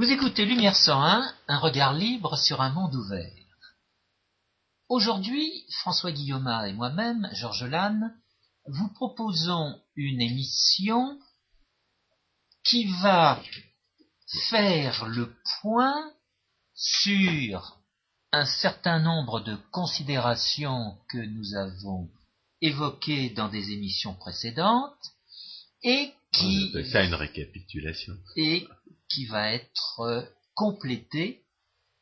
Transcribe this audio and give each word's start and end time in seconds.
Vous 0.00 0.10
écoutez 0.10 0.46
Lumière 0.46 0.76
101, 0.76 1.30
un 1.46 1.58
regard 1.58 1.92
libre 1.92 2.38
sur 2.38 2.62
un 2.62 2.70
monde 2.70 2.94
ouvert. 2.94 3.30
Aujourd'hui, 4.88 5.66
François 5.82 6.10
Guillaume 6.10 6.48
et 6.66 6.72
moi-même, 6.72 7.28
Georges 7.34 7.66
Lannes, 7.66 8.18
vous 8.64 8.88
proposons 8.94 9.78
une 9.96 10.22
émission 10.22 11.18
qui 12.64 12.86
va 13.02 13.42
faire 14.48 15.06
le 15.06 15.36
point 15.60 16.10
sur 16.72 17.78
un 18.32 18.46
certain 18.46 19.00
nombre 19.00 19.40
de 19.40 19.54
considérations 19.70 20.96
que 21.10 21.18
nous 21.18 21.54
avons 21.56 22.08
évoquées 22.62 23.28
dans 23.28 23.50
des 23.50 23.72
émissions 23.72 24.14
précédentes 24.14 25.12
et 25.82 26.14
qui 26.32 26.72
ça 26.90 27.04
une 27.04 27.14
récapitulation 27.14 28.14
et 28.36 28.66
qui 29.10 29.26
va 29.26 29.52
être 29.52 30.32
complétée 30.54 31.44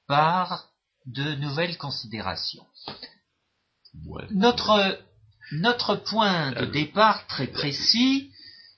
par 0.06 0.68
de 1.06 1.34
nouvelles 1.36 1.78
considérations. 1.78 2.66
notre, 4.30 5.00
notre 5.52 5.96
point 5.96 6.52
de 6.52 6.66
départ 6.66 7.26
très 7.26 7.46
précis, 7.46 8.30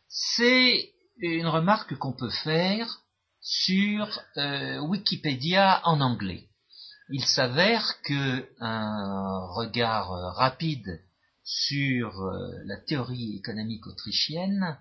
c'est 0.08 0.92
une 1.18 1.48
remarque 1.48 1.96
qu'on 1.96 2.12
peut 2.12 2.30
faire 2.30 3.00
sur 3.40 4.20
euh, 4.36 4.78
Wikipédia 4.80 5.80
en 5.84 6.00
anglais. 6.00 6.48
Il 7.10 7.24
s'avère 7.24 8.00
que 8.02 8.48
un 8.60 9.46
regard 9.54 10.10
rapide 10.36 11.00
sur 11.42 12.20
euh, 12.20 12.52
la 12.64 12.76
théorie 12.76 13.36
économique 13.36 13.86
autrichienne 13.86 14.78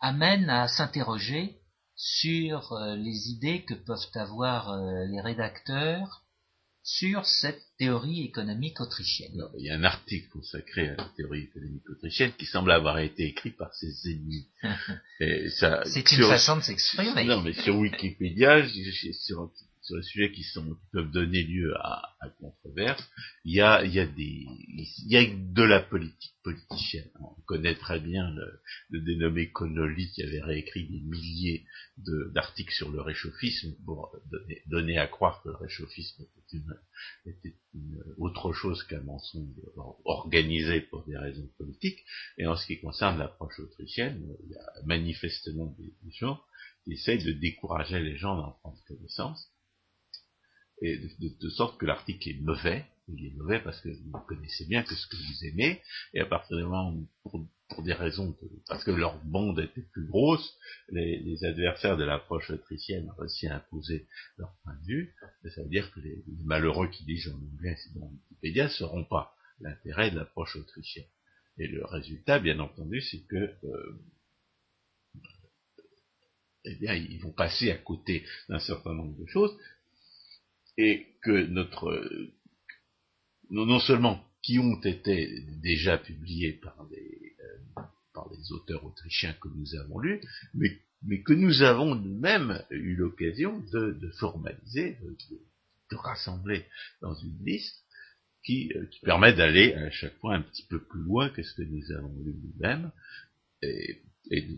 amène 0.00 0.48
à 0.48 0.68
s'interroger 0.68 1.58
sur 1.96 2.72
euh, 2.72 2.94
les 2.96 3.30
idées 3.30 3.64
que 3.64 3.74
peuvent 3.74 4.10
avoir 4.14 4.76
les 5.08 5.20
rédacteurs 5.20 6.26
sur 6.86 7.26
cette 7.26 7.62
théorie 7.78 8.22
économique 8.22 8.80
autrichienne. 8.80 9.42
il 9.58 9.66
y 9.66 9.70
a 9.70 9.74
un 9.74 9.82
article 9.82 10.28
consacré 10.28 10.90
à 10.90 10.94
la 10.94 11.10
théorie 11.16 11.42
économique 11.42 11.88
autrichienne 11.90 12.32
qui 12.38 12.46
semble 12.46 12.70
avoir 12.70 13.00
été 13.00 13.24
écrit 13.24 13.50
par 13.50 13.74
ses 13.74 13.92
ennemis. 14.08 14.46
C'est 15.18 16.12
une 16.12 16.28
façon 16.28 16.58
de 16.58 16.62
s'exprimer. 16.62 17.24
Non, 17.24 17.42
mais 17.42 17.54
sur 17.54 17.76
Wikipédia, 17.76 18.64
sur, 19.12 19.50
sur 19.86 19.96
les 19.96 20.02
sujets 20.02 20.32
qui, 20.32 20.42
sont, 20.42 20.64
qui 20.64 20.86
peuvent 20.92 21.10
donner 21.12 21.42
lieu 21.44 21.74
à, 21.76 22.02
à 22.20 22.28
controverse, 22.40 23.08
il 23.44 23.54
y 23.54 23.60
a, 23.60 23.84
il 23.84 23.94
y 23.94 24.00
a 24.00 24.06
des, 24.06 24.46
il 24.68 24.88
y 25.06 25.16
a 25.16 25.24
de 25.24 25.62
la 25.62 25.80
politique 25.80 26.34
politicienne. 26.42 27.08
On 27.20 27.40
connaît 27.46 27.76
très 27.76 28.00
bien 28.00 28.30
le, 28.30 28.60
le 28.90 29.00
dénommé 29.00 29.50
Connolly 29.52 30.10
qui 30.12 30.22
avait 30.22 30.42
réécrit 30.42 30.88
des 30.88 31.00
milliers 31.00 31.64
d'articles 32.34 32.74
sur 32.74 32.90
le 32.90 33.00
réchauffisme 33.00 33.74
pour 33.84 34.16
donner, 34.30 34.62
donner, 34.66 34.98
à 34.98 35.06
croire 35.06 35.40
que 35.42 35.50
le 35.50 35.56
réchauffisme 35.56 36.22
était 36.22 36.56
une, 36.56 36.74
était 37.24 37.56
une 37.74 38.02
autre 38.18 38.52
chose 38.52 38.82
qu'un 38.84 39.00
mensonge 39.02 39.54
organisé 40.04 40.80
pour 40.80 41.04
des 41.06 41.16
raisons 41.16 41.48
politiques. 41.58 42.04
Et 42.38 42.46
en 42.46 42.56
ce 42.56 42.66
qui 42.66 42.80
concerne 42.80 43.18
l'approche 43.18 43.58
autrichienne, 43.60 44.36
il 44.44 44.50
y 44.50 44.56
a 44.56 44.84
manifestement 44.84 45.74
des, 45.78 45.94
des 46.02 46.12
gens 46.12 46.40
qui 46.84 46.92
essayent 46.92 47.24
de 47.24 47.32
décourager 47.32 48.00
les 48.00 48.16
gens 48.16 48.36
d'en 48.36 48.52
prendre 48.62 48.82
connaissance 48.86 49.48
et 50.82 50.98
de, 50.98 51.48
sorte 51.50 51.78
que 51.78 51.86
l'article 51.86 52.28
est 52.28 52.40
mauvais. 52.40 52.84
Il 53.08 53.24
est 53.24 53.36
mauvais 53.36 53.60
parce 53.60 53.80
que 53.80 53.88
vous 53.88 54.18
connaissez 54.26 54.66
bien 54.66 54.82
que 54.82 54.94
ce 54.94 55.06
que 55.06 55.16
vous 55.16 55.44
aimez, 55.44 55.80
et 56.12 56.20
à 56.20 56.26
partir 56.26 56.56
du 56.56 56.64
moment 56.64 56.92
où, 56.92 57.08
pour, 57.68 57.82
des 57.82 57.92
raisons, 57.92 58.36
parce 58.68 58.82
que 58.84 58.90
leur 58.90 59.22
bande 59.24 59.60
était 59.60 59.82
plus 59.92 60.06
grosse, 60.06 60.56
les, 60.88 61.44
adversaires 61.44 61.96
de 61.96 62.04
l'approche 62.04 62.50
autrichienne 62.50 63.08
ont 63.08 63.20
réussi 63.20 63.46
à 63.46 63.56
imposer 63.56 64.08
leur 64.38 64.54
point 64.62 64.74
de 64.74 64.86
vue, 64.86 65.14
ça 65.54 65.62
veut 65.62 65.68
dire 65.68 65.90
que 65.92 66.00
les, 66.00 66.24
malheureux 66.44 66.88
qui 66.88 67.04
disent 67.04 67.28
en 67.28 67.36
anglais 67.36 67.76
dans 67.94 68.08
Wikipédia 68.08 68.64
ne 68.64 68.70
sauront 68.70 69.04
pas 69.04 69.34
l'intérêt 69.60 70.10
de 70.10 70.16
l'approche 70.16 70.56
autrichienne. 70.56 71.06
Et 71.58 71.68
le 71.68 71.84
résultat, 71.86 72.38
bien 72.38 72.58
entendu, 72.58 73.00
c'est 73.00 73.24
que 73.26 73.36
euh, 73.36 74.00
eh 76.66 76.74
bien, 76.74 76.94
ils 76.94 77.20
vont 77.22 77.32
passer 77.32 77.70
à 77.70 77.78
côté 77.78 78.24
d'un 78.48 78.58
certain 78.58 78.92
nombre 78.92 79.16
de 79.18 79.26
choses, 79.26 79.56
et 80.76 81.06
que 81.22 81.46
notre 81.46 82.30
non 83.50 83.78
seulement 83.78 84.22
qui 84.42 84.58
ont 84.58 84.80
été 84.82 85.42
déjà 85.62 85.98
publiés 85.98 86.52
par 86.52 86.86
des, 86.88 87.34
euh, 87.40 87.82
par 88.14 88.28
des 88.30 88.52
auteurs 88.52 88.84
autrichiens 88.84 89.34
que 89.40 89.48
nous 89.48 89.74
avons 89.74 89.98
lus, 89.98 90.20
mais, 90.54 90.78
mais 91.02 91.20
que 91.22 91.32
nous 91.32 91.62
avons 91.62 91.94
nous-mêmes 91.94 92.62
eu 92.70 92.94
l'occasion 92.94 93.58
de, 93.72 94.10
formaliser, 94.20 94.98
de, 95.90 95.96
rassembler 95.96 96.64
dans 97.00 97.14
une 97.14 97.44
liste 97.44 97.84
qui, 98.44 98.72
euh, 98.76 98.86
qui 98.86 99.00
permet 99.00 99.32
d'aller 99.32 99.74
à 99.74 99.90
chaque 99.90 100.16
fois 100.18 100.34
un 100.34 100.42
petit 100.42 100.64
peu 100.68 100.80
plus 100.80 101.02
loin 101.02 101.28
que 101.30 101.42
ce 101.42 101.54
que 101.54 101.62
nous 101.62 101.92
avons 101.92 102.14
lu 102.22 102.34
nous-mêmes, 102.34 102.92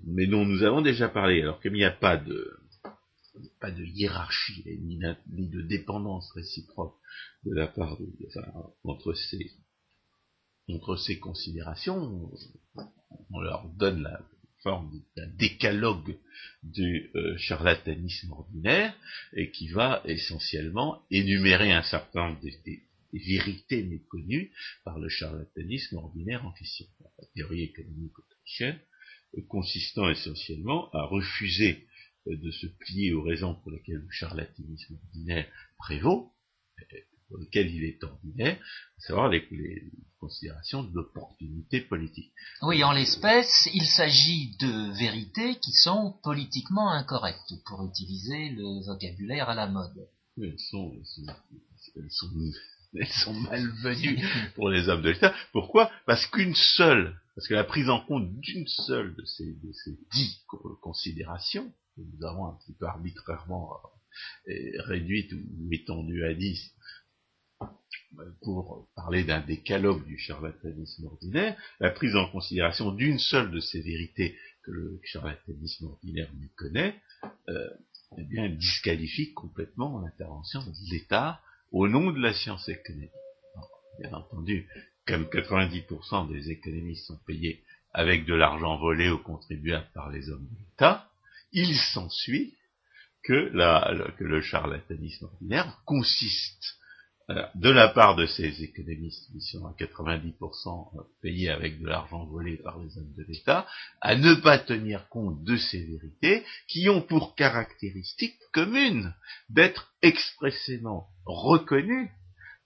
mais 0.06 0.26
dont 0.26 0.44
nous 0.44 0.62
avons 0.64 0.82
déjà 0.82 1.08
parlé. 1.08 1.42
Alors 1.42 1.60
qu'il 1.60 1.72
n'y 1.72 1.84
a 1.84 1.90
pas 1.90 2.16
de, 2.16 2.57
pas 3.60 3.70
de 3.70 3.84
hiérarchie 3.84 4.64
ni, 4.82 4.98
de 5.48 5.62
dépendance 5.62 6.30
réciproque 6.32 6.96
de 7.44 7.54
la 7.54 7.66
part 7.66 7.98
de, 7.98 8.06
entre 8.84 9.14
ces 9.14 9.52
entre 10.70 10.96
ces 10.96 11.18
considérations, 11.18 12.30
on 13.30 13.40
leur 13.40 13.68
donne 13.70 14.02
la 14.02 14.20
forme 14.62 14.90
d'un 15.16 15.26
décalogue 15.38 16.16
du 16.62 17.10
euh, 17.14 17.36
charlatanisme 17.38 18.32
ordinaire 18.32 18.94
et 19.32 19.50
qui 19.50 19.68
va 19.68 20.02
essentiellement 20.04 21.02
énumérer 21.10 21.72
un 21.72 21.82
certain 21.82 22.28
nombre 22.28 22.40
des, 22.42 22.82
vérités 23.12 23.84
méconnues 23.84 24.52
par 24.84 24.98
le 24.98 25.08
charlatanisme 25.08 25.96
ordinaire 25.96 26.44
en 26.44 26.52
question. 26.52 26.86
La 27.18 27.26
théorie 27.34 27.62
économique 27.62 28.18
autrichienne 28.18 28.78
consistant 29.48 30.10
essentiellement 30.10 30.90
à 30.92 31.04
refuser 31.04 31.86
de 32.26 32.50
se 32.50 32.66
plier 32.66 33.12
aux 33.12 33.22
raisons 33.22 33.54
pour 33.54 33.70
lesquelles 33.70 34.02
le 34.04 34.10
charlatanisme 34.10 34.94
ordinaire 34.94 35.46
prévaut, 35.78 36.32
pour 37.28 37.38
lesquelles 37.38 37.72
il 37.74 37.84
est 37.84 38.02
ordinaire, 38.02 38.58
à 38.98 39.00
savoir 39.00 39.28
les, 39.28 39.46
considérations 40.18 40.82
d'opportunité 40.82 41.80
politique. 41.80 42.32
Oui, 42.62 42.82
en 42.82 42.90
l'espèce, 42.90 43.68
il 43.72 43.86
s'agit 43.86 44.56
de 44.58 44.98
vérités 44.98 45.54
qui 45.60 45.70
sont 45.70 46.18
politiquement 46.24 46.90
incorrectes, 46.90 47.54
pour 47.66 47.86
utiliser 47.86 48.48
le 48.50 48.84
vocabulaire 48.84 49.48
à 49.48 49.54
la 49.54 49.68
mode. 49.68 50.08
Oui, 50.36 50.48
elles 50.48 50.58
sont, 50.58 50.92
elles 50.92 52.10
sont, 52.10 52.32
elles 52.94 53.06
sont 53.06 53.34
malvenues 53.34 54.18
pour 54.56 54.70
les 54.70 54.88
hommes 54.88 55.02
de 55.02 55.10
l'État. 55.10 55.34
Pourquoi? 55.52 55.90
Parce 56.04 56.26
qu'une 56.26 56.56
seule, 56.56 57.16
parce 57.36 57.46
que 57.46 57.54
la 57.54 57.64
prise 57.64 57.88
en 57.88 58.00
compte 58.00 58.28
d'une 58.40 58.66
seule 58.66 59.14
de 59.14 59.24
ces, 59.24 59.54
de 59.62 59.72
ces 59.72 59.96
dix 60.12 60.44
considérations 60.82 61.72
nous 61.98 62.26
avons 62.26 62.46
un 62.46 62.54
petit 62.54 62.74
peu 62.74 62.86
arbitrairement 62.86 63.76
euh, 64.48 64.52
réduite 64.84 65.32
ou 65.32 65.68
étendue 65.72 66.24
à 66.24 66.34
10 66.34 66.74
pour 68.42 68.88
parler 68.94 69.24
d'un 69.24 69.40
décalogue 69.40 70.04
du 70.06 70.18
charlatanisme 70.18 71.06
ordinaire, 71.06 71.56
la 71.80 71.90
prise 71.90 72.16
en 72.16 72.28
considération 72.30 72.92
d'une 72.92 73.18
seule 73.18 73.50
de 73.50 73.60
ces 73.60 73.80
vérités 73.80 74.36
que 74.62 74.70
le 74.70 75.00
charlatanisme 75.04 75.86
ordinaire 75.86 76.30
méconnaît, 76.34 76.94
euh, 77.48 77.68
eh 78.16 78.24
bien, 78.24 78.48
disqualifie 78.48 79.32
complètement 79.34 80.00
l'intervention 80.00 80.60
de 80.60 80.90
l'État 80.90 81.40
au 81.70 81.88
nom 81.88 82.10
de 82.10 82.20
la 82.20 82.32
science 82.32 82.68
économique. 82.68 83.10
bien 84.00 84.12
entendu, 84.12 84.68
comme 85.06 85.24
90% 85.24 86.32
des 86.32 86.50
économistes 86.50 87.06
sont 87.06 87.18
payés 87.26 87.62
avec 87.92 88.24
de 88.24 88.34
l'argent 88.34 88.78
volé 88.78 89.10
aux 89.10 89.18
contribuables 89.18 89.88
par 89.94 90.10
les 90.10 90.30
hommes 90.30 90.46
de 90.50 90.58
l'État, 90.58 91.10
il 91.52 91.76
s'ensuit 91.76 92.54
que, 93.24 93.50
que, 94.18 94.24
le 94.24 94.40
charlatanisme 94.40 95.26
ordinaire 95.26 95.80
consiste 95.84 96.78
euh, 97.30 97.44
de 97.54 97.68
la 97.68 97.88
part 97.88 98.16
de 98.16 98.24
ces 98.24 98.62
économistes 98.62 99.30
qui 99.30 99.40
sont 99.40 99.66
à 99.66 99.72
90% 99.72 101.06
payés 101.20 101.50
avec 101.50 101.80
de 101.80 101.86
l'argent 101.86 102.24
volé 102.24 102.56
par 102.56 102.78
les 102.78 102.96
hommes 102.96 103.12
de 103.16 103.24
l'État, 103.28 103.66
à 104.00 104.16
ne 104.16 104.34
pas 104.34 104.58
tenir 104.58 105.08
compte 105.10 105.44
de 105.44 105.56
ces 105.56 105.84
vérités 105.84 106.44
qui 106.68 106.88
ont 106.88 107.02
pour 107.02 107.34
caractéristique 107.34 108.38
commune 108.52 109.14
d'être 109.50 109.92
expressément 110.00 111.08
reconnues 111.26 112.10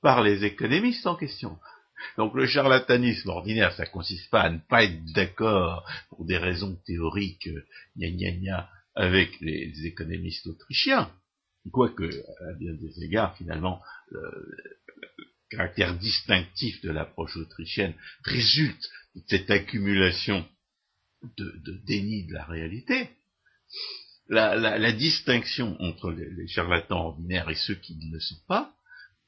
par 0.00 0.22
les 0.22 0.44
économistes 0.44 1.06
en 1.06 1.16
question. 1.16 1.58
Donc 2.16 2.34
le 2.34 2.46
charlatanisme 2.46 3.28
ordinaire, 3.28 3.72
ça 3.74 3.86
consiste 3.86 4.30
pas 4.30 4.42
à 4.42 4.50
ne 4.50 4.58
pas 4.58 4.84
être 4.84 5.04
d'accord 5.12 5.86
pour 6.08 6.24
des 6.24 6.38
raisons 6.38 6.76
théoriques, 6.86 7.48
gna 7.96 8.10
gna 8.10 8.30
gna, 8.32 8.70
avec 8.94 9.40
les 9.40 9.86
économistes 9.86 10.46
autrichiens, 10.46 11.10
quoique 11.70 12.04
à 12.04 12.52
bien 12.58 12.72
des 12.74 13.04
égards, 13.04 13.36
finalement, 13.36 13.80
le, 14.10 14.30
caractère 15.52 15.96
distinctif 15.98 16.80
de 16.80 16.90
l'approche 16.90 17.36
autrichienne 17.36 17.94
résulte 18.24 18.88
de 19.14 19.22
cette 19.28 19.50
accumulation 19.50 20.46
de, 21.36 21.60
de 21.64 21.78
déni 21.86 22.26
de 22.26 22.32
la 22.32 22.44
réalité. 22.44 23.10
la, 24.28 24.92
distinction 24.92 25.76
entre 25.80 26.10
les, 26.10 26.48
charlatans 26.48 27.06
ordinaires 27.06 27.50
et 27.50 27.54
ceux 27.54 27.74
qui 27.74 27.96
ne 27.96 28.12
le 28.14 28.20
sont 28.20 28.40
pas 28.48 28.74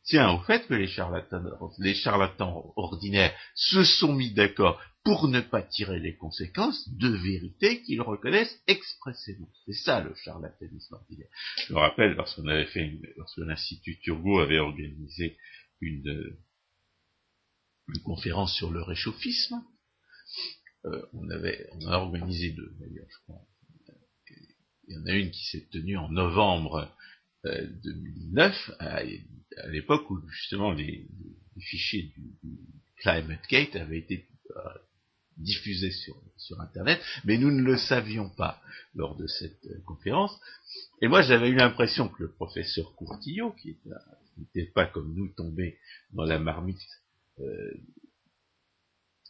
tient 0.04 0.32
au 0.32 0.40
fait 0.42 0.66
que 0.66 0.74
les 0.74 0.86
charlatans, 0.86 1.42
les 1.78 1.94
charlatans 1.94 2.72
ordinaires 2.76 3.34
se 3.54 3.84
sont 3.84 4.12
mis 4.12 4.32
d'accord 4.32 4.80
pour 5.02 5.28
ne 5.28 5.40
pas 5.40 5.62
tirer 5.62 5.98
les 5.98 6.16
conséquences 6.16 6.88
de 6.88 7.08
vérités 7.08 7.82
qu'ils 7.82 8.00
reconnaissent 8.00 8.58
expressément. 8.66 9.48
C'est 9.66 9.74
ça 9.74 10.00
le 10.00 10.14
charlatanisme 10.14 10.94
ordinaire. 10.94 11.28
Je 11.66 11.74
me 11.74 11.78
rappelle 11.78 12.14
lorsqu'on 12.14 12.46
avait 12.46 12.66
fait, 12.66 12.90
lorsque 13.16 13.38
l'Institut 13.38 13.98
Turgot 14.00 14.40
avait 14.40 14.58
organisé 14.58 15.36
une, 15.80 16.36
une 17.88 18.02
conférence 18.02 18.54
sur 18.54 18.70
le 18.70 18.82
réchauffisme, 18.82 19.62
euh, 20.86 21.02
on 21.12 21.28
avait, 21.30 21.66
on 21.72 21.86
a 21.86 21.96
organisé 21.96 22.50
deux 22.50 22.74
d'ailleurs, 22.78 23.06
je 23.08 23.18
crois. 23.24 23.42
Il 24.86 24.94
y 24.94 24.98
en 24.98 25.06
a 25.06 25.12
une 25.12 25.30
qui 25.30 25.44
s'est 25.46 25.66
tenue 25.70 25.96
en 25.96 26.10
novembre 26.10 26.94
2009, 27.44 28.70
euh, 28.81 28.85
à, 28.85 29.69
l'époque 29.69 30.11
où 30.11 30.20
justement 30.29 30.73
les, 30.73 31.06
fichiers 31.61 32.12
du, 32.43 32.58
Climate 32.99 33.46
Gate 33.50 33.76
avaient 33.76 33.99
été 33.99 34.26
euh, 34.56 34.61
diffusés 35.37 35.91
sur, 35.91 36.14
Internet, 36.61 37.00
mais 37.25 37.38
nous 37.38 37.50
ne 37.50 37.62
le 37.62 37.76
savions 37.76 38.29
pas 38.29 38.61
lors 38.94 39.17
de 39.17 39.26
cette 39.26 39.67
conférence. 39.85 40.38
Et 41.00 41.08
moi, 41.08 41.23
j'avais 41.23 41.49
eu 41.49 41.55
l'impression 41.55 42.08
que 42.08 42.25
le 42.25 42.32
professeur 42.32 42.94
Courtillot, 42.96 43.52
qui 43.52 43.76
n'était 44.37 44.70
pas 44.73 44.87
comme 44.87 45.14
nous 45.14 45.29
tombé 45.29 45.79
dans 46.12 46.25
la 46.25 46.38
marmite 46.38 46.81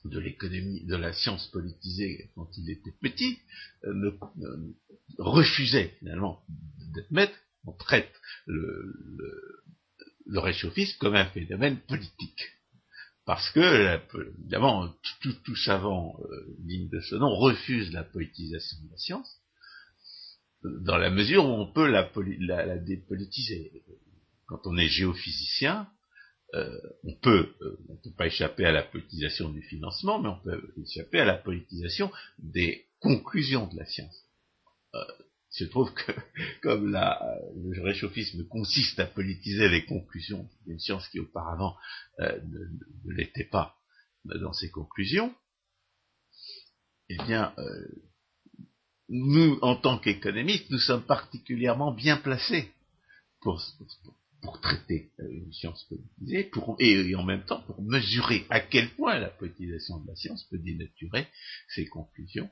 de 0.04 0.18
l'économie, 0.18 0.84
de 0.84 0.96
la 0.96 1.12
science 1.12 1.46
politisée 1.48 2.30
quand 2.34 2.48
il 2.58 2.70
était 2.70 2.94
petit, 3.00 3.38
euh, 3.84 4.18
refusait 5.18 5.96
finalement 5.98 6.40
maître, 7.10 7.34
on 7.66 7.72
traite 7.72 8.12
le, 8.46 8.92
réchauffisme 10.34 10.98
comme 10.98 11.14
un 11.14 11.26
phénomène 11.26 11.78
politique. 11.80 12.50
Parce 13.26 13.50
que, 13.50 13.98
évidemment, 14.38 14.92
tout, 15.22 15.56
savant 15.56 16.18
euh, 16.20 16.56
digne 16.58 16.90
de 16.90 17.00
ce 17.00 17.14
nom 17.14 17.34
refuse 17.34 17.90
la 17.92 18.04
politisation 18.04 18.76
de 18.84 18.90
la 18.90 18.98
science, 18.98 19.40
dans 20.62 20.98
la 20.98 21.10
mesure 21.10 21.44
où 21.46 21.52
on 21.52 21.72
peut 21.72 21.88
la, 21.88 22.78
dépolitiser. 22.78 23.84
Quand 24.46 24.60
on 24.66 24.76
est 24.76 24.88
géophysicien, 24.88 25.88
euh, 26.54 26.78
on 27.04 27.14
peut, 27.14 27.54
euh, 27.62 27.78
peut 28.02 28.12
pas 28.16 28.26
échapper 28.26 28.66
à 28.66 28.72
la 28.72 28.82
politisation 28.82 29.48
du 29.48 29.62
financement, 29.62 30.20
mais 30.20 30.28
on 30.28 30.40
peut 30.40 30.74
échapper 30.82 31.20
à 31.20 31.24
la 31.24 31.38
politisation 31.38 32.10
des 32.38 32.86
conclusions 33.00 33.66
de 33.68 33.76
la 33.76 33.86
science. 33.86 34.24
Euh, 35.54 35.64
il 35.64 35.66
se 35.66 35.70
trouve 35.70 35.92
que, 35.92 36.12
comme 36.62 36.92
le 36.92 37.82
réchauffisme 37.82 38.46
consiste 38.48 38.98
à 39.00 39.06
politiser 39.06 39.68
les 39.68 39.84
conclusions 39.84 40.48
d'une 40.66 40.80
science 40.80 41.08
qui 41.08 41.20
auparavant 41.20 41.76
ne, 42.18 43.14
l'était 43.14 43.44
pas 43.44 43.76
dans 44.24 44.52
ses 44.52 44.70
conclusions, 44.70 45.34
eh 47.08 47.16
bien, 47.26 47.54
nous, 49.08 49.58
en 49.62 49.76
tant 49.76 49.98
qu'économistes, 49.98 50.70
nous 50.70 50.78
sommes 50.78 51.04
particulièrement 51.04 51.92
bien 51.92 52.16
placés 52.16 52.72
pour, 53.40 53.62
traiter 54.62 55.10
euh, 55.20 55.28
une 55.30 55.52
science 55.52 55.84
politisée, 55.84 56.50
et, 56.80 57.14
en 57.14 57.22
même 57.22 57.44
temps 57.44 57.62
pour 57.62 57.82
mesurer 57.82 58.46
à 58.50 58.60
quel 58.60 58.90
point 58.90 59.18
la 59.18 59.28
politisation 59.28 60.00
de 60.00 60.08
la 60.08 60.16
science 60.16 60.44
peut 60.44 60.58
dénaturer 60.58 61.26
ses 61.68 61.86
conclusions, 61.86 62.50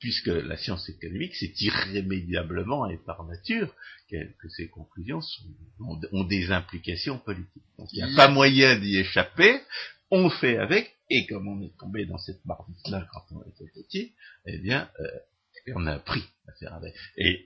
puisque 0.00 0.26
la 0.26 0.56
science 0.56 0.88
économique, 0.88 1.34
c'est 1.34 1.60
irrémédiablement 1.60 2.88
et 2.88 2.98
par 2.98 3.24
nature 3.24 3.74
que, 4.10 4.48
ces 4.56 4.68
conclusions 4.68 5.20
ont, 5.80 6.24
des 6.24 6.50
implications 6.50 7.18
politiques. 7.18 7.62
Donc 7.78 7.88
il 7.92 8.04
n'y 8.04 8.12
a 8.12 8.16
pas 8.16 8.28
moyen 8.28 8.78
d'y 8.78 8.98
échapper, 8.98 9.60
on 10.10 10.30
fait 10.30 10.56
avec, 10.56 10.96
et 11.10 11.26
comme 11.26 11.48
on 11.48 11.62
est 11.62 11.76
tombé 11.78 12.06
dans 12.06 12.18
cette 12.18 12.44
marmite-là 12.44 13.08
quand 13.12 13.24
on 13.32 13.42
était 13.42 13.70
petit, 13.74 14.12
eh 14.46 14.58
bien, 14.58 14.90
euh, 15.00 15.18
on 15.74 15.86
a 15.86 15.94
appris 15.94 16.22
à 16.46 16.52
faire 16.52 16.74
avec. 16.74 16.94
Et 17.16 17.44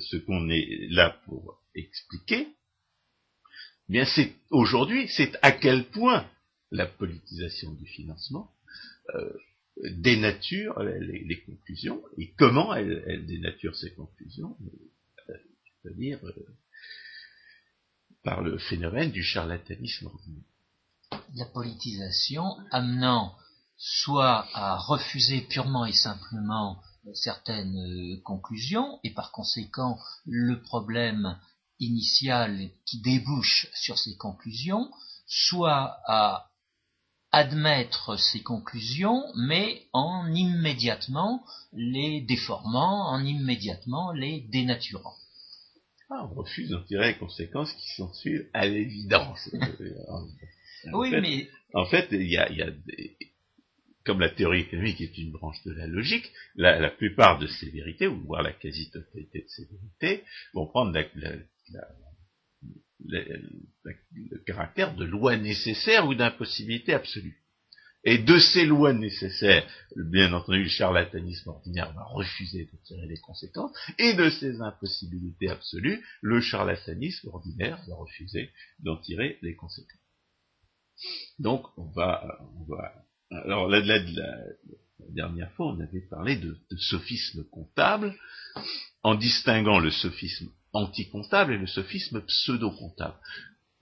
ce 0.00 0.16
qu'on 0.18 0.50
est 0.50 0.88
là 0.90 1.18
pour 1.24 1.62
expliquer, 1.74 2.48
eh 3.88 3.92
bien 3.92 4.04
c'est 4.04 4.32
aujourd'hui, 4.50 5.08
c'est 5.08 5.38
à 5.42 5.52
quel 5.52 5.84
point 5.84 6.28
la 6.70 6.86
politisation 6.86 7.72
du 7.72 7.86
financement 7.86 8.50
euh, 9.14 9.32
dénature 9.82 10.78
les, 10.82 11.42
conclusions 11.44 12.02
et 12.16 12.32
comment 12.34 12.74
elle, 12.74 13.26
dénature 13.26 13.74
ces 13.76 13.92
conclusions, 13.94 14.56
euh, 15.28 15.34
c'est-à-dire 15.82 16.18
euh, 16.24 16.46
par 18.22 18.40
le 18.40 18.58
phénomène 18.58 19.10
du 19.10 19.22
charlatanisme 19.22 20.10
La 21.34 21.46
politisation 21.46 22.56
amenant 22.70 23.36
soit 23.76 24.48
à 24.54 24.76
refuser 24.76 25.42
purement 25.42 25.84
et 25.84 25.92
simplement 25.92 26.80
certaines 27.12 28.20
conclusions 28.22 29.00
et 29.02 29.12
par 29.12 29.32
conséquent 29.32 29.98
le 30.24 30.62
problème 30.62 31.38
initiale 31.80 32.70
qui 32.86 33.00
débouche 33.00 33.68
sur 33.74 33.98
ces 33.98 34.16
conclusions, 34.16 34.90
soit 35.26 35.98
à 36.06 36.50
admettre 37.34 38.16
ces 38.16 38.42
conclusions, 38.42 39.24
mais 39.34 39.82
en 39.92 40.32
immédiatement 40.32 41.44
les 41.72 42.20
déformant, 42.20 43.08
en 43.10 43.24
immédiatement 43.24 44.12
les 44.12 44.40
dénaturant. 44.52 45.16
Ah, 46.10 46.28
on 46.30 46.34
refuse 46.34 46.70
d'en 46.70 46.82
tirer 46.84 47.08
les 47.08 47.18
conséquences 47.18 47.72
qui 47.72 47.88
sont 47.96 48.12
suivies 48.14 48.46
à 48.52 48.66
l'évidence. 48.66 49.50
oui, 50.92 51.10
mais... 51.10 51.48
En 51.72 51.86
fait, 51.86 52.06
il 52.12 52.30
y 52.30 52.36
a, 52.36 52.48
des, 52.70 53.16
comme 54.04 54.20
la 54.20 54.30
théorie 54.30 54.60
économique 54.60 55.00
est 55.00 55.18
une 55.18 55.32
branche 55.32 55.60
de 55.64 55.72
la 55.72 55.88
logique, 55.88 56.30
la, 56.54 56.88
plupart 56.90 57.40
de 57.40 57.48
ces 57.48 57.68
vérités, 57.70 58.06
ou 58.06 58.20
voire 58.26 58.42
la 58.42 58.52
quasi-totalité 58.52 59.40
de 59.40 59.48
ces 59.48 59.64
vérités, 59.64 60.24
vont 60.52 60.66
prendre 60.66 60.92
la, 60.92 61.32
le 63.06 64.38
caractère 64.46 64.94
de 64.94 65.04
loi 65.04 65.36
nécessaire 65.36 66.06
ou 66.06 66.14
d'impossibilité 66.14 66.94
absolue. 66.94 67.38
Et 68.06 68.18
de 68.18 68.38
ces 68.38 68.66
lois 68.66 68.92
nécessaires, 68.92 69.66
bien 69.96 70.32
entendu, 70.34 70.64
le 70.64 70.68
charlatanisme 70.68 71.48
ordinaire 71.48 71.92
va 71.94 72.04
refuser 72.04 72.66
de 72.70 72.78
tirer 72.84 73.06
les 73.06 73.16
conséquences, 73.16 73.72
et 73.98 74.12
de 74.12 74.28
ces 74.28 74.60
impossibilités 74.60 75.48
absolues, 75.48 76.04
le 76.20 76.40
charlatanisme 76.42 77.28
ordinaire 77.28 77.82
va 77.88 77.94
refuser 77.94 78.50
d'en 78.80 78.98
tirer 78.98 79.38
les 79.40 79.56
conséquences. 79.56 80.00
Donc, 81.38 81.66
on 81.78 81.90
va, 81.92 82.38
on 82.56 82.64
va, 82.64 82.92
alors 83.30 83.68
la, 83.68 83.80
la, 83.80 83.98
la, 83.98 84.38
dernière 85.08 85.50
fois, 85.52 85.68
on 85.68 85.80
avait 85.80 86.06
parlé 86.10 86.36
de, 86.36 86.58
de 86.70 86.76
sophisme 86.76 87.44
comptable, 87.44 88.14
en 89.02 89.14
distinguant 89.14 89.78
le 89.78 89.90
sophisme 89.90 90.50
anti-comptable 90.74 91.54
et 91.54 91.58
le 91.58 91.66
sophisme 91.66 92.20
pseudo-comptable. 92.20 93.16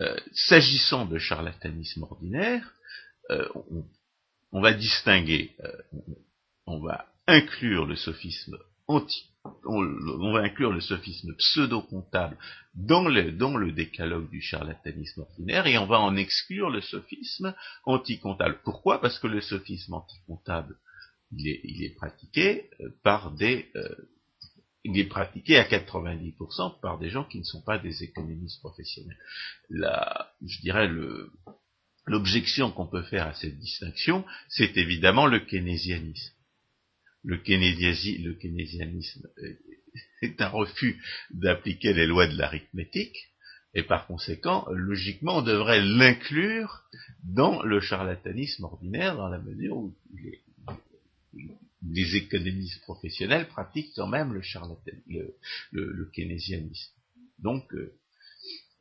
Euh, 0.00 0.16
s'agissant 0.32 1.06
de 1.06 1.18
charlatanisme 1.18 2.02
ordinaire, 2.04 2.72
euh, 3.30 3.48
on, 4.52 4.60
va 4.60 4.72
distinguer, 4.72 5.54
euh, 5.64 5.72
on 6.66 6.80
va 6.80 7.06
inclure 7.26 7.86
le 7.86 7.96
sophisme 7.96 8.58
anti, 8.88 9.30
on, 9.64 10.32
va 10.32 10.40
inclure 10.40 10.72
le 10.72 10.80
sophisme 10.80 11.34
pseudo-comptable 11.36 12.36
dans 12.74 13.08
le, 13.08 13.72
décalogue 13.72 14.28
du 14.30 14.40
charlatanisme 14.40 15.20
ordinaire 15.20 15.66
et 15.66 15.78
on 15.78 15.86
va 15.86 16.00
en 16.00 16.16
exclure 16.16 16.70
le 16.70 16.80
sophisme 16.80 17.54
anti-comptable. 17.84 18.58
Pourquoi? 18.64 19.00
Parce 19.00 19.18
que 19.18 19.28
le 19.28 19.40
sophisme 19.40 19.94
anti-comptable, 19.94 20.76
il 21.32 21.84
est, 21.84 21.94
pratiqué 21.96 22.70
par 23.02 23.30
des, 23.30 23.70
il 24.84 24.98
est 24.98 25.06
pratiqué 25.06 25.56
à 25.56 25.64
90% 25.64 26.80
par 26.80 26.98
des 26.98 27.10
gens 27.10 27.24
qui 27.24 27.38
ne 27.38 27.44
sont 27.44 27.62
pas 27.62 27.78
des 27.78 28.02
économistes 28.02 28.60
professionnels. 28.60 29.18
La, 29.70 30.32
je 30.44 30.60
dirais 30.60 30.88
le, 30.88 31.30
l'objection 32.06 32.70
qu'on 32.70 32.86
peut 32.86 33.04
faire 33.04 33.26
à 33.26 33.34
cette 33.34 33.58
distinction, 33.58 34.24
c'est 34.48 34.76
évidemment 34.76 35.26
le 35.26 35.40
keynésianisme. 35.40 36.34
Le, 37.24 37.36
le 37.36 38.34
keynésianisme 38.34 39.28
est 40.22 40.40
un 40.40 40.48
refus 40.48 41.00
d'appliquer 41.30 41.92
les 41.92 42.06
lois 42.06 42.26
de 42.26 42.36
l'arithmétique, 42.36 43.16
et 43.74 43.82
par 43.82 44.06
conséquent, 44.06 44.66
logiquement, 44.70 45.38
on 45.38 45.42
devrait 45.42 45.80
l'inclure 45.80 46.82
dans 47.24 47.62
le 47.62 47.80
charlatanisme 47.80 48.64
ordinaire, 48.64 49.16
dans 49.16 49.28
la 49.28 49.38
mesure 49.38 49.76
où 49.76 49.94
il 50.14 50.26
est, 50.28 50.42
les 51.88 52.16
économistes 52.16 52.80
professionnels 52.82 53.48
pratiquent 53.48 53.92
quand 53.96 54.06
même 54.06 54.32
le 54.32 54.42
charlatan, 54.42 54.92
le, 55.06 55.36
le, 55.72 56.10
keynésianisme. 56.12 56.92
Donc, 57.38 57.72
euh, 57.74 57.98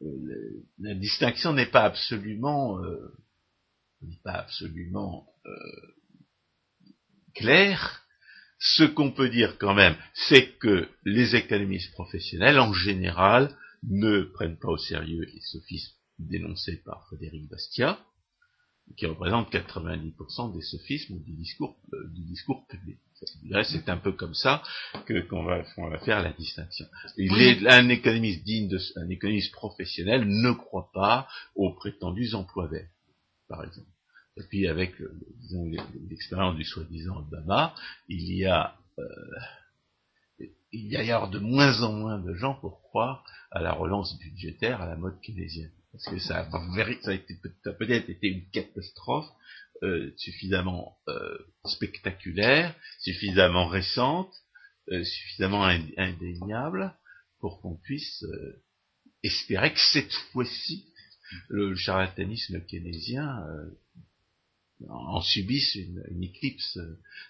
euh, 0.03 0.63
la 0.79 0.93
distinction 0.95 1.53
n'est 1.53 1.69
pas 1.69 1.83
absolument, 1.83 2.83
euh, 2.83 3.13
pas 4.23 4.33
absolument 4.33 5.27
claire. 7.33 8.05
Ce 8.59 8.83
qu'on 8.83 9.11
peut 9.11 9.29
dire 9.29 9.57
quand 9.57 9.73
même, 9.73 9.95
c'est 10.13 10.57
que 10.59 10.87
les 11.03 11.35
économistes 11.35 11.91
professionnels, 11.93 12.59
en 12.59 12.73
général, 12.73 13.57
ne 13.83 14.21
prennent 14.21 14.59
pas 14.59 14.69
au 14.69 14.77
sérieux 14.77 15.23
les 15.23 15.41
sophismes 15.41 15.95
dénoncés 16.19 16.77
par 16.85 17.07
Frédéric 17.07 17.49
Bastiat, 17.49 17.99
qui 18.97 19.05
représente 19.05 19.51
90% 19.51 20.53
des 20.53 20.61
sophismes 20.61 21.19
du 21.23 21.33
discours, 21.33 21.75
euh, 21.93 22.09
du 22.13 22.21
discours 22.23 22.65
public. 22.67 22.97
C'est 23.63 23.87
un 23.87 23.97
peu 23.97 24.13
comme 24.13 24.33
ça 24.33 24.63
que 25.05 25.21
qu'on 25.27 25.43
va, 25.43 25.61
va, 25.77 25.99
faire 25.99 26.23
la 26.23 26.33
distinction. 26.33 26.87
Il 27.17 27.39
est, 27.39 27.67
un 27.67 27.87
économiste 27.89 28.43
digne 28.43 28.67
de, 28.67 28.79
un 28.95 29.09
économiste 29.09 29.51
professionnel 29.51 30.27
ne 30.27 30.51
croit 30.51 30.89
pas 30.91 31.27
aux 31.55 31.71
prétendus 31.73 32.33
emplois 32.33 32.67
verts, 32.67 32.89
par 33.47 33.63
exemple. 33.63 33.87
Et 34.37 34.43
puis 34.49 34.67
avec 34.67 34.95
l'expérience 36.09 36.55
du 36.55 36.63
soi-disant 36.63 37.19
Obama, 37.19 37.75
il 38.07 38.33
y 38.33 38.45
a 38.45 38.75
euh, 38.97 39.03
il 40.71 40.87
y 40.87 41.11
a 41.11 41.27
de 41.27 41.39
moins 41.39 41.83
en 41.83 41.91
moins 41.91 42.17
de 42.17 42.33
gens 42.33 42.55
pour 42.55 42.81
croire 42.81 43.23
à 43.51 43.61
la 43.61 43.73
relance 43.73 44.17
budgétaire 44.19 44.81
à 44.81 44.87
la 44.87 44.95
mode 44.95 45.19
keynésienne. 45.21 45.71
Parce 45.91 46.05
que 46.05 46.19
ça 46.19 46.39
a, 46.39 47.73
peut-être 47.73 48.09
été 48.09 48.27
une 48.27 48.49
catastrophe 48.51 49.29
euh, 49.83 50.13
suffisamment 50.17 50.97
euh, 51.09 51.37
spectaculaire, 51.65 52.75
suffisamment 52.99 53.67
récente, 53.67 54.33
euh, 54.91 55.03
suffisamment 55.03 55.65
indéniable 55.65 56.95
pour 57.39 57.61
qu'on 57.61 57.75
puisse 57.75 58.23
euh, 58.23 58.63
espérer 59.23 59.73
que 59.73 59.79
cette 59.79 60.13
fois-ci 60.31 60.87
le 61.49 61.75
charlatanisme 61.75 62.61
keynésien 62.65 63.45
en 64.89 65.21
subisse 65.21 65.75
une, 65.75 66.03
une 66.09 66.23
éclipse 66.23 66.77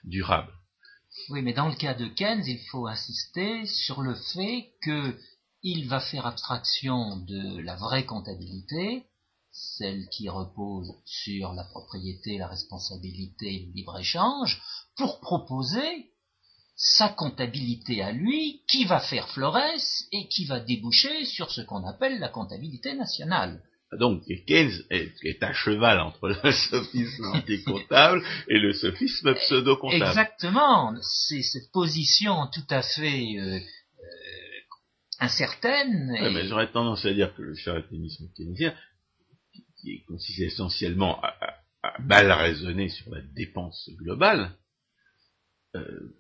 durable. 0.04 0.52
Oui, 1.30 1.42
mais 1.42 1.54
dans 1.54 1.68
le 1.68 1.76
cas 1.76 1.94
de 1.94 2.08
Keynes, 2.08 2.44
il 2.48 2.60
faut 2.72 2.88
insister 2.88 3.66
sur 3.68 4.02
le 4.02 4.16
fait 4.16 4.72
qu'il 5.62 5.88
va 5.88 6.00
faire 6.00 6.26
abstraction 6.26 7.18
de 7.18 7.62
la 7.62 7.76
vraie 7.76 8.06
comptabilité, 8.06 9.06
celle 9.52 10.08
qui 10.10 10.30
repose 10.30 10.92
sur 11.06 11.54
la 11.54 11.64
propriété, 11.66 12.38
la 12.38 12.48
responsabilité 12.48 13.48
et 13.48 13.66
le 13.66 13.74
libre-échange, 13.74 14.62
pour 14.96 15.20
proposer 15.20 16.08
sa 16.76 17.10
comptabilité 17.10 18.02
à 18.02 18.12
lui, 18.12 18.62
qui 18.68 18.86
va 18.86 19.00
faire 19.00 19.30
Flores 19.30 19.58
et 20.12 20.28
qui 20.30 20.46
va 20.46 20.60
déboucher 20.60 21.26
sur 21.26 21.52
ce 21.52 21.62
qu'on 21.62 21.86
appelle 21.86 22.20
la 22.20 22.30
comptabilité 22.30 22.96
nationale. 22.96 23.62
Donc 24.00 24.24
Keynes 24.48 24.84
est, 24.90 25.44
à 25.44 25.52
cheval 25.52 26.00
entre 26.00 26.30
le 26.30 26.52
sophisme 26.52 27.26
anti-comptable 27.34 28.24
et 28.48 28.58
le 28.58 28.72
sophisme 28.72 29.36
pseudo-comptable? 29.36 30.04
Exactement, 30.04 30.94
c'est 31.02 31.44
cette 31.44 31.72
position 31.74 32.48
tout 32.54 32.68
à 32.70 32.82
fait 32.82 33.36
euh, 33.38 33.60
incertaine. 35.22 36.12
mais 36.34 36.46
j'aurais 36.48 36.72
tendance 36.72 37.06
à 37.06 37.14
dire 37.14 37.34
que 37.36 37.44
le 37.44 37.56
charlatanisme 37.56 38.28
keynésien, 38.36 38.74
qui 39.80 40.04
consiste 40.06 40.40
essentiellement 40.40 41.22
à, 41.24 41.34
mal 42.00 42.32
raisonner 42.32 42.90
sur 42.90 43.14
la 43.14 43.22
dépense 43.22 43.90
globale, 43.98 44.52
euh, 45.76 46.16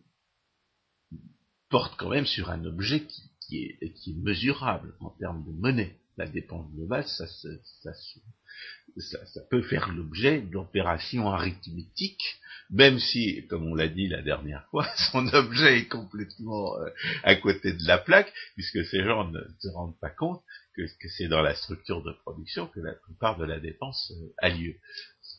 porte 1.69 1.95
quand 1.97 2.09
même 2.09 2.25
sur 2.25 2.49
un 2.49 2.63
objet 2.65 3.05
qui, 3.39 3.57
est, 3.57 3.93
qui, 3.93 4.11
est, 4.11 4.23
mesurable 4.23 4.95
en 4.99 5.09
termes 5.11 5.45
de 5.45 5.51
monnaie. 5.51 5.97
La 6.17 6.27
dépense 6.27 6.71
globale, 6.73 7.07
ça, 7.07 7.25
ça, 7.27 7.49
ça, 7.81 7.91
ça 8.97 9.41
peut 9.49 9.61
faire 9.61 9.91
l'objet 9.91 10.41
d'opérations 10.41 11.29
arithmétiques, 11.29 12.39
même 12.69 12.99
si, 12.99 13.45
comme 13.47 13.67
on 13.67 13.75
l'a 13.75 13.87
dit 13.87 14.07
la 14.07 14.21
dernière 14.21 14.65
fois, 14.69 14.87
son 15.11 15.27
objet 15.33 15.79
est 15.79 15.87
complètement 15.87 16.77
euh, 16.79 16.89
à 17.23 17.35
côté 17.35 17.73
de 17.73 17.85
la 17.85 17.97
plaque, 17.97 18.33
puisque 18.55 18.85
ces 18.85 19.03
gens 19.03 19.29
ne 19.29 19.41
se 19.59 19.67
rendent 19.69 19.99
pas 19.99 20.09
compte 20.09 20.41
que, 20.75 20.83
c'est 21.17 21.27
dans 21.27 21.41
la 21.41 21.53
structure 21.53 22.01
de 22.01 22.13
production 22.23 22.67
que 22.67 22.79
la 22.79 22.93
plupart 22.93 23.37
de 23.37 23.45
la 23.45 23.59
dépense 23.59 24.11
euh, 24.11 24.33
a 24.37 24.49
lieu. 24.49 24.75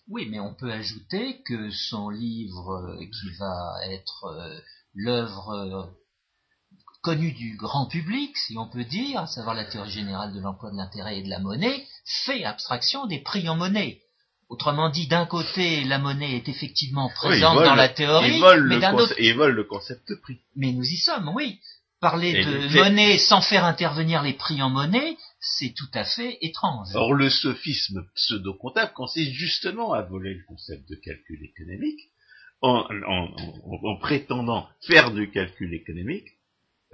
Oui, 0.09 0.28
mais 0.30 0.40
on 0.40 0.54
peut 0.54 0.71
ajouter 0.71 1.42
que 1.42 1.71
son 1.71 2.11
livre 2.11 2.71
euh, 2.71 2.99
qui 2.99 3.30
va 3.38 3.75
être 3.90 4.62
l'œuvre 4.94 5.90
connue 7.02 7.32
du 7.32 7.56
grand 7.56 7.87
public, 7.87 8.37
si 8.37 8.56
on 8.56 8.68
peut 8.68 8.85
dire, 8.85 9.21
à 9.21 9.26
savoir 9.26 9.54
la 9.54 9.64
théorie 9.64 9.90
générale 9.90 10.32
de 10.32 10.40
l'emploi 10.40 10.71
de 10.71 10.76
l'intérêt 10.76 11.18
et 11.18 11.23
de 11.23 11.28
la 11.28 11.40
monnaie, 11.40 11.85
fait 12.25 12.44
abstraction 12.44 13.06
des 13.06 13.18
prix 13.18 13.49
en 13.49 13.56
monnaie. 13.56 14.00
Autrement 14.49 14.88
dit, 14.90 15.06
d'un 15.06 15.26
côté, 15.26 15.85
la 15.85 15.99
monnaie 15.99 16.37
est 16.37 16.49
effectivement 16.49 17.11
présente 17.14 17.64
dans 17.64 17.75
la 17.75 17.88
théorie, 17.88 18.40
mais 18.68 18.78
d'un 18.78 18.94
autre... 18.94 19.14
Et 19.18 19.32
vole 19.32 19.52
le 19.52 19.64
concept 19.64 20.09
de 20.09 20.14
prix. 20.14 20.38
Mais 20.56 20.73
nous 20.73 20.85
y 20.85 20.97
sommes, 20.97 21.28
oui 21.35 21.59
parler 22.02 22.44
de 22.44 22.76
monnaie 22.76 23.16
sans 23.16 23.40
faire 23.40 23.64
intervenir 23.64 24.23
les 24.23 24.32
prix 24.35 24.61
en 24.61 24.68
monnaie, 24.68 25.16
c'est 25.40 25.73
tout 25.73 25.88
à 25.94 26.04
fait 26.04 26.37
étrange. 26.42 26.88
Or, 26.94 27.14
le 27.14 27.30
sophisme 27.30 28.04
pseudo-comptable 28.16 28.92
consiste 28.92 29.32
justement 29.32 29.92
à 29.92 30.02
voler 30.02 30.35
le 30.35 30.44
concept 30.47 30.87
de 30.90 30.97
calcul 30.97 31.42
économique 31.44 32.00
en, 32.61 32.85
prétendant 34.00 34.68
faire 34.87 35.12
du 35.12 35.30
calcul 35.30 35.73
économique 35.75 36.28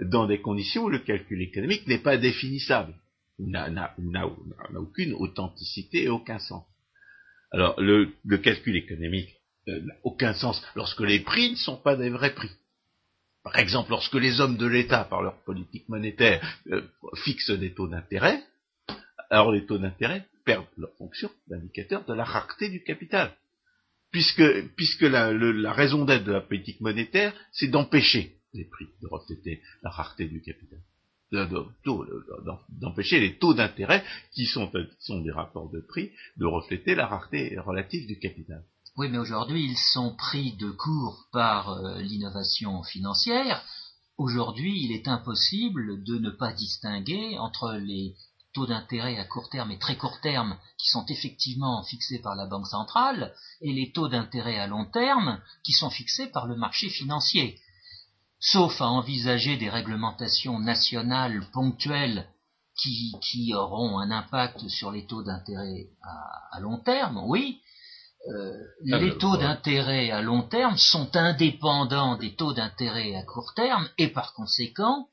dans 0.02 0.26
des 0.26 0.40
conditions 0.40 0.84
où 0.84 0.88
le 0.88 1.00
calcul 1.00 1.42
économique 1.42 1.86
n'est 1.86 1.98
pas 1.98 2.16
définissable, 2.16 2.94
n'a 3.38 3.94
aucune 4.76 5.14
authenticité 5.14 6.04
et 6.04 6.08
aucun 6.08 6.38
sens. 6.38 6.64
Alors, 7.50 7.80
le, 7.80 8.12
calcul 8.38 8.76
économique 8.76 9.36
euh, 9.68 9.80
n'a 9.80 9.94
aucun 10.02 10.34
sens 10.34 10.62
lorsque 10.74 11.00
les 11.00 11.20
prix 11.20 11.52
ne 11.52 11.56
sont 11.56 11.76
pas 11.76 11.96
des 11.96 12.10
vrais 12.10 12.34
prix. 12.34 12.50
Par 13.42 13.58
exemple, 13.58 13.90
lorsque 13.90 14.14
les 14.14 14.40
hommes 14.40 14.56
de 14.56 14.66
l'État, 14.66 15.04
par 15.04 15.22
leur 15.22 15.42
politique 15.44 15.88
monétaire, 15.88 16.42
euh, 16.70 16.82
fixent 17.24 17.50
des 17.50 17.72
taux 17.72 17.88
d'intérêt, 17.88 18.42
alors 19.30 19.52
les 19.52 19.64
taux 19.64 19.78
d'intérêt 19.78 20.26
perdent 20.44 20.66
leur 20.76 20.92
fonction 20.98 21.30
d'indicateur 21.48 22.04
de 22.04 22.12
la 22.14 22.24
rareté 22.24 22.68
du 22.68 22.82
capital. 22.82 23.32
Puisque, 24.10 24.42
puisque 24.74 25.02
la, 25.02 25.72
raison 25.72 26.04
d'être 26.04 26.24
de 26.24 26.32
la 26.32 26.40
politique 26.40 26.80
monétaire, 26.80 27.34
c'est 27.52 27.68
d'empêcher 27.68 28.37
les 28.54 28.64
prix 28.64 28.86
de 29.02 29.06
refléter 29.08 29.62
la 29.82 29.90
rareté 29.90 30.26
du 30.28 30.40
capital. 30.40 30.80
D'empêcher 32.70 33.20
les 33.20 33.38
taux 33.38 33.52
d'intérêt, 33.52 34.02
qui 34.32 34.46
sont, 34.46 34.68
qui 34.68 34.96
sont 35.00 35.20
des 35.20 35.30
rapports 35.30 35.70
de 35.70 35.80
prix, 35.80 36.10
de 36.36 36.46
refléter 36.46 36.94
la 36.94 37.06
rareté 37.06 37.58
relative 37.58 38.06
du 38.06 38.18
capital. 38.18 38.64
Oui, 38.96 39.08
mais 39.10 39.18
aujourd'hui, 39.18 39.62
ils 39.62 39.76
sont 39.76 40.16
pris 40.16 40.56
de 40.56 40.70
court 40.70 41.28
par 41.32 41.70
euh, 41.70 42.00
l'innovation 42.00 42.82
financière. 42.82 43.62
Aujourd'hui, 44.16 44.84
il 44.84 44.90
est 44.90 45.06
impossible 45.06 46.02
de 46.02 46.18
ne 46.18 46.30
pas 46.30 46.52
distinguer 46.52 47.38
entre 47.38 47.74
les 47.74 48.16
taux 48.54 48.66
d'intérêt 48.66 49.18
à 49.18 49.24
court 49.24 49.50
terme 49.50 49.70
et 49.70 49.78
très 49.78 49.96
court 49.96 50.20
terme 50.20 50.58
qui 50.78 50.88
sont 50.88 51.06
effectivement 51.06 51.84
fixés 51.84 52.18
par 52.18 52.34
la 52.34 52.46
Banque 52.46 52.66
centrale 52.66 53.32
et 53.60 53.72
les 53.72 53.92
taux 53.92 54.08
d'intérêt 54.08 54.58
à 54.58 54.66
long 54.66 54.86
terme 54.86 55.40
qui 55.62 55.72
sont 55.72 55.90
fixés 55.90 56.26
par 56.26 56.48
le 56.48 56.56
marché 56.56 56.88
financier. 56.88 57.60
Sauf 58.40 58.80
à 58.80 58.86
envisager 58.86 59.56
des 59.56 59.68
réglementations 59.68 60.58
nationales 60.60 61.44
ponctuelles 61.52 62.28
qui, 62.80 63.12
qui 63.20 63.54
auront 63.54 63.98
un 63.98 64.10
impact 64.10 64.68
sur 64.68 64.92
les 64.92 65.06
taux 65.06 65.22
d'intérêt 65.22 65.88
à, 66.02 66.56
à 66.56 66.60
long 66.60 66.78
terme, 66.78 67.20
oui, 67.26 67.60
euh, 68.28 68.52
ah, 68.92 68.98
les 68.98 69.16
taux 69.18 69.36
d'intérêt 69.36 70.10
à 70.10 70.20
long 70.20 70.42
terme 70.42 70.76
sont 70.76 71.16
indépendants 71.16 72.16
des 72.16 72.34
taux 72.34 72.52
d'intérêt 72.52 73.14
à 73.14 73.22
court 73.22 73.54
terme 73.54 73.88
et 73.96 74.08
par 74.08 74.34
conséquent 74.34 75.08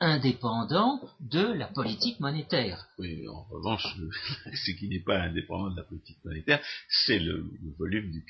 indépendants 0.00 1.00
de 1.20 1.40
la 1.40 1.66
politique 1.68 2.20
monétaire. 2.20 2.86
Oui, 2.98 3.26
en 3.28 3.44
revanche, 3.44 3.86
ce 4.54 4.70
qui 4.72 4.88
n'est 4.88 5.00
pas 5.00 5.22
indépendant 5.22 5.70
de 5.70 5.76
la 5.76 5.84
politique 5.84 6.18
monétaire, 6.24 6.60
c'est 6.88 7.18
le, 7.18 7.50
volume 7.78 8.10
du 8.10 8.24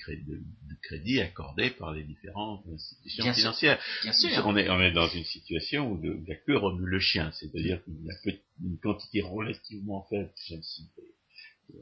crédit, 0.82 1.20
accordé 1.20 1.70
par 1.70 1.92
les 1.92 2.04
différentes 2.04 2.64
institutions 2.72 3.32
financières. 3.32 3.80
bien 4.02 4.12
sûr. 4.12 4.46
On, 4.46 4.56
est, 4.56 4.68
on 4.70 4.80
est 4.80 4.92
dans 4.92 5.08
une 5.08 5.24
situation 5.24 5.90
où 5.90 6.00
la 6.26 6.36
queue 6.36 6.56
remue 6.56 6.86
le 6.86 7.00
chien, 7.00 7.32
c'est-à-dire 7.32 7.82
qu'il 7.84 7.94
y 8.04 8.10
a 8.10 8.36
une 8.64 8.78
quantité 8.78 9.22
relativement 9.22 10.06
faible, 10.08 10.30
même 10.50 10.62
si, 10.62 10.88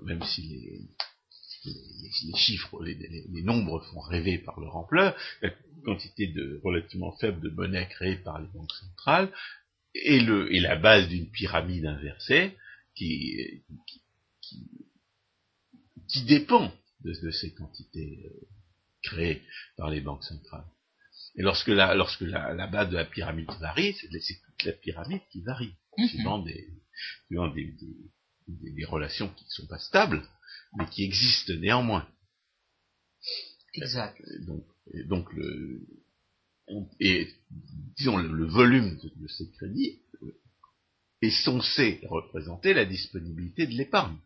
même 0.03 0.23
si 0.23 0.43
les, 0.43 0.81
les, 1.67 2.37
chiffres, 2.37 2.83
les, 2.83 3.43
nombres 3.43 3.81
font 3.91 4.00
rêver 4.00 4.38
par 4.38 4.61
leur 4.61 4.76
ampleur, 4.76 5.17
la 5.43 5.50
quantité 5.85 6.26
de 6.26 6.61
relativement 6.64 7.12
faible 7.19 7.41
de 7.41 7.50
monnaie 7.50 7.88
créée 7.88 8.17
par 8.17 8.41
les 8.41 8.49
banques 8.49 8.73
centrales 8.73 9.31
et, 9.94 10.20
le, 10.20 10.52
et 10.54 10.60
la 10.60 10.76
base 10.76 11.08
d'une 11.08 11.30
pyramide 11.30 11.86
inversée 11.86 12.56
qui, 12.94 13.64
qui, 13.86 14.70
qui, 16.08 16.24
dépend 16.24 16.72
de, 17.00 17.30
ces 17.30 17.54
quantités 17.54 18.24
euh, 18.24 18.46
créées 19.02 19.42
par 19.76 19.90
les 19.90 20.00
banques 20.00 20.24
centrales. 20.24 20.66
Et 21.36 21.42
lorsque 21.42 21.68
la, 21.68 21.94
lorsque 21.94 22.22
la, 22.22 22.66
base 22.66 22.90
de 22.90 22.96
la 22.96 23.04
pyramide 23.04 23.50
varie, 23.60 23.94
c'est 23.94 24.08
toute 24.08 24.64
la 24.64 24.72
pyramide 24.72 25.22
qui 25.30 25.42
varie, 25.42 25.74
mm-hmm. 25.98 26.08
suivant, 26.08 26.38
des, 26.40 26.68
suivant 27.26 27.48
des, 27.48 27.72
des, 28.46 28.70
des, 28.72 28.84
relations 28.84 29.28
qui 29.28 29.44
ne 29.44 29.50
sont 29.50 29.66
pas 29.66 29.78
stables 29.78 30.22
mais 30.76 30.86
qui 30.86 31.04
existe 31.04 31.50
néanmoins. 31.50 32.08
Exact. 33.74 34.20
Donc, 34.46 34.66
donc 35.06 35.32
le, 35.32 35.86
et 37.00 37.28
disons 37.97 38.16
le, 38.16 38.47
volume 38.47 38.97
de, 38.97 39.28
ces 39.28 39.50
crédits 39.52 40.00
est 41.23 41.44
censé 41.44 42.00
représenter 42.09 42.75
la 42.75 42.85
disponibilité 42.85 43.66
de 43.66 43.73
l'épargne. 43.73 44.16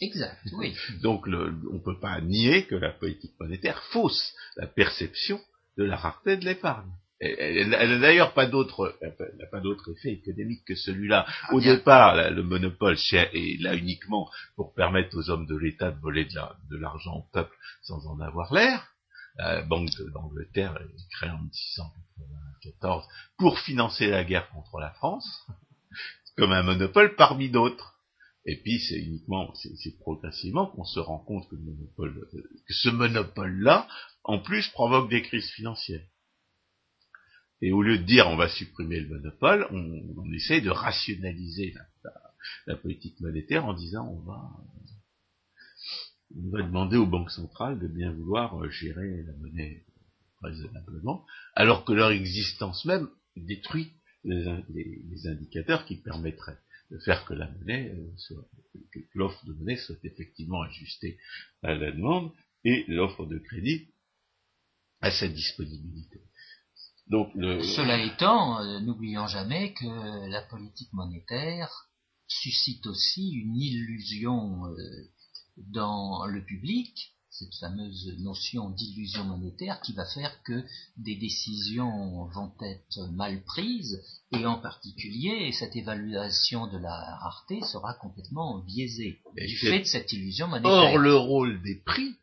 Exact, 0.00 0.38
oui. 0.52 0.74
Donc 1.02 1.26
on 1.26 1.30
ne 1.74 1.78
peut 1.84 2.00
pas 2.00 2.20
nier 2.20 2.66
que 2.66 2.74
la 2.74 2.90
politique 2.90 3.38
monétaire 3.38 3.82
fausse 3.92 4.34
la 4.56 4.66
perception 4.66 5.40
de 5.76 5.84
la 5.84 5.96
rareté 5.96 6.36
de 6.36 6.44
l'épargne. 6.44 6.90
Elle 7.20 7.68
n'a 7.68 7.98
d'ailleurs 8.00 8.34
pas 8.34 8.46
d'autre, 8.46 8.98
pas 9.52 9.60
d'autre 9.60 9.92
effet 9.92 10.12
économique 10.12 10.64
que 10.66 10.74
celui-là. 10.74 11.24
Ah, 11.28 11.54
Au 11.54 11.60
départ, 11.60 12.30
le 12.30 12.42
monopole 12.42 12.96
est 13.12 13.62
là 13.62 13.76
uniquement 13.76 14.28
pour 14.56 14.74
permettre 14.74 15.16
aux 15.16 15.30
hommes 15.30 15.46
de 15.46 15.56
l'État 15.56 15.92
de 15.92 16.00
voler 16.00 16.24
de 16.24 16.76
l'argent 16.76 17.18
au 17.18 17.24
peuple 17.32 17.54
sans 17.82 18.08
en 18.08 18.18
avoir 18.18 18.52
l'air. 18.52 18.91
La 19.36 19.62
Banque 19.62 19.90
d'Angleterre 20.12 20.76
est 20.76 21.08
créée 21.10 21.30
en 21.30 21.38
1694 21.38 23.06
pour 23.38 23.58
financer 23.58 24.08
la 24.08 24.24
guerre 24.24 24.48
contre 24.50 24.78
la 24.78 24.90
France, 24.90 25.46
comme 26.36 26.52
un 26.52 26.62
monopole 26.62 27.16
parmi 27.16 27.50
d'autres. 27.50 27.96
Et 28.44 28.56
puis 28.56 28.80
c'est 28.80 28.98
uniquement, 28.98 29.54
c'est 29.54 29.98
progressivement 30.00 30.66
qu'on 30.66 30.84
se 30.84 30.98
rend 30.98 31.18
compte 31.18 31.48
que, 31.48 31.54
monopole, 31.54 32.28
euh, 32.34 32.42
que 32.66 32.74
ce 32.74 32.88
monopole-là, 32.88 33.88
en 34.24 34.40
plus, 34.40 34.68
provoque 34.68 35.08
des 35.08 35.22
crises 35.22 35.50
financières. 35.52 36.04
Et 37.62 37.70
au 37.70 37.82
lieu 37.82 37.98
de 37.98 38.02
dire 38.02 38.26
on 38.26 38.36
va 38.36 38.48
supprimer 38.48 38.98
le 38.98 39.08
monopole, 39.08 39.68
on, 39.70 40.32
essaie 40.32 40.60
de 40.60 40.70
rationaliser 40.70 41.74
la, 42.66 42.76
politique 42.76 43.20
monétaire 43.20 43.64
en 43.64 43.74
disant 43.74 44.08
on 44.08 44.20
va, 44.20 44.50
on 46.36 46.50
va 46.50 46.62
demander 46.62 46.96
aux 46.96 47.06
banques 47.06 47.30
centrales 47.30 47.78
de 47.78 47.88
bien 47.88 48.12
vouloir 48.12 48.62
euh, 48.62 48.70
gérer 48.70 49.22
la 49.22 49.32
monnaie 49.34 49.84
raisonnablement, 50.40 51.24
alors 51.54 51.84
que 51.84 51.92
leur 51.92 52.10
existence 52.10 52.84
même 52.84 53.08
détruit 53.36 53.92
les, 54.24 55.26
indicateurs 55.26 55.84
qui 55.84 55.96
permettraient 55.96 56.58
de 56.90 56.98
faire 56.98 57.24
que 57.24 57.34
la 57.34 57.50
monnaie 57.50 57.90
euh, 57.90 58.12
soit, 58.16 58.44
que 58.92 59.00
l'offre 59.14 59.44
de 59.46 59.52
monnaie 59.52 59.76
soit 59.76 59.96
effectivement 60.04 60.62
ajustée 60.62 61.18
à 61.62 61.74
la 61.74 61.92
demande 61.92 62.32
et 62.64 62.84
l'offre 62.88 63.26
de 63.26 63.38
crédit 63.38 63.88
à 65.00 65.10
sa 65.10 65.28
disponibilité. 65.28 66.20
Cela 67.10 68.02
étant, 68.04 68.60
euh, 68.60 68.80
n'oublions 68.80 69.26
jamais 69.26 69.74
que 69.74 70.28
la 70.28 70.42
politique 70.42 70.92
monétaire 70.92 71.88
suscite 72.26 72.86
aussi 72.86 73.32
une 73.32 73.56
illusion 73.56 74.62
dans 75.56 76.26
le 76.26 76.44
public, 76.44 77.12
cette 77.30 77.54
fameuse 77.54 78.14
notion 78.18 78.70
d'illusion 78.70 79.24
monétaire 79.24 79.80
qui 79.80 79.94
va 79.94 80.04
faire 80.04 80.42
que 80.42 80.64
des 80.98 81.16
décisions 81.16 82.26
vont 82.26 82.52
être 82.60 83.10
mal 83.12 83.42
prises 83.44 84.02
et 84.32 84.44
en 84.44 84.58
particulier 84.58 85.50
cette 85.52 85.74
évaluation 85.74 86.66
de 86.66 86.76
la 86.76 87.16
rareté 87.16 87.62
sera 87.62 87.94
complètement 87.94 88.58
biaisée 88.58 89.20
du 89.36 89.56
fait 89.56 89.80
de 89.80 89.84
cette 89.84 90.12
illusion 90.12 90.46
monétaire. 90.48 90.72
Or, 90.72 90.98
le 90.98 91.16
rôle 91.16 91.62
des 91.62 91.76
prix 91.76 92.14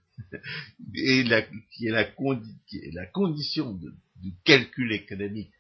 et 0.93 1.23
la, 1.23 1.41
qui, 1.41 1.87
est 1.87 1.91
la, 1.91 2.03
qui 2.03 2.77
est 2.77 2.91
la 2.93 3.07
condition 3.07 3.73
de 3.73 3.93
du 4.21 4.33
calcul 4.43 4.91
économique 4.91 5.51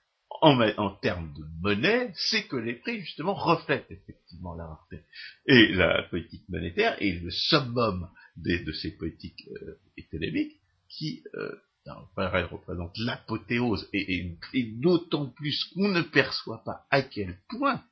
en, 0.41 0.95
termes 1.01 1.33
de 1.33 1.43
monnaie, 1.61 2.11
c'est 2.15 2.47
que 2.47 2.55
les 2.55 2.73
prix, 2.73 2.99
justement, 3.01 3.33
reflètent 3.33 3.89
effectivement 3.89 4.55
la 4.55 4.65
rareté. 4.65 5.03
Et 5.45 5.73
la 5.73 6.03
politique 6.03 6.47
monétaire 6.49 7.01
est 7.01 7.21
le 7.21 7.29
summum 7.31 8.09
de 8.37 8.71
ces 8.71 8.91
politiques 8.91 9.47
euh, 9.61 9.79
économiques 9.97 10.55
qui, 10.87 11.23
euh, 11.35 11.51
représente 11.85 12.97
l'apothéose, 12.99 13.89
et, 13.93 14.37
d'autant 14.79 15.27
plus 15.27 15.65
qu'on 15.73 15.89
ne 15.89 16.01
perçoit 16.01 16.63
pas 16.63 16.85
à 16.91 17.01
quel 17.01 17.37
point, 17.49 17.83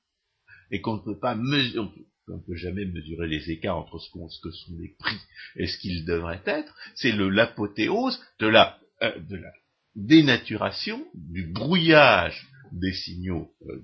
et 0.71 0.81
qu'on 0.81 0.97
ne 0.97 1.01
peut 1.01 1.19
pas 1.19 1.35
mesurer, 1.35 2.05
on 2.27 2.37
ne 2.37 2.41
peut 2.41 2.55
jamais 2.55 2.85
mesurer 2.85 3.27
les 3.27 3.49
écarts 3.49 3.77
entre 3.77 3.99
ce, 3.99 4.09
que 4.11 4.51
sont 4.51 4.77
les 4.77 4.95
prix 4.99 5.17
et 5.55 5.67
ce 5.67 5.77
qu'ils 5.77 6.05
devraient 6.05 6.43
être, 6.45 6.75
c'est 6.95 7.13
l'apothéose 7.13 8.21
de 8.39 8.47
la, 8.47 8.77
euh, 9.01 9.17
de 9.19 9.37
la 9.37 9.51
dénaturation, 9.97 11.05
du 11.15 11.47
brouillage 11.47 12.47
des 12.71 12.93
signaux 12.93 13.51
euh, 13.67 13.83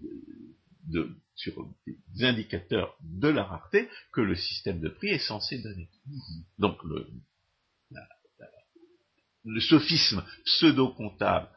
de, 0.87 1.09
sur 1.35 1.53
des 1.87 2.23
indicateurs 2.23 2.95
de 3.01 3.27
la 3.27 3.43
rareté 3.43 3.89
que 4.13 4.21
le 4.21 4.35
système 4.35 4.79
de 4.79 4.89
prix 4.89 5.09
est 5.09 5.27
censé 5.27 5.57
donner. 5.57 5.89
Donc 6.59 6.81
le, 6.83 7.07
le 9.45 9.59
sophisme 9.59 10.23
pseudo-comptable 10.45 11.49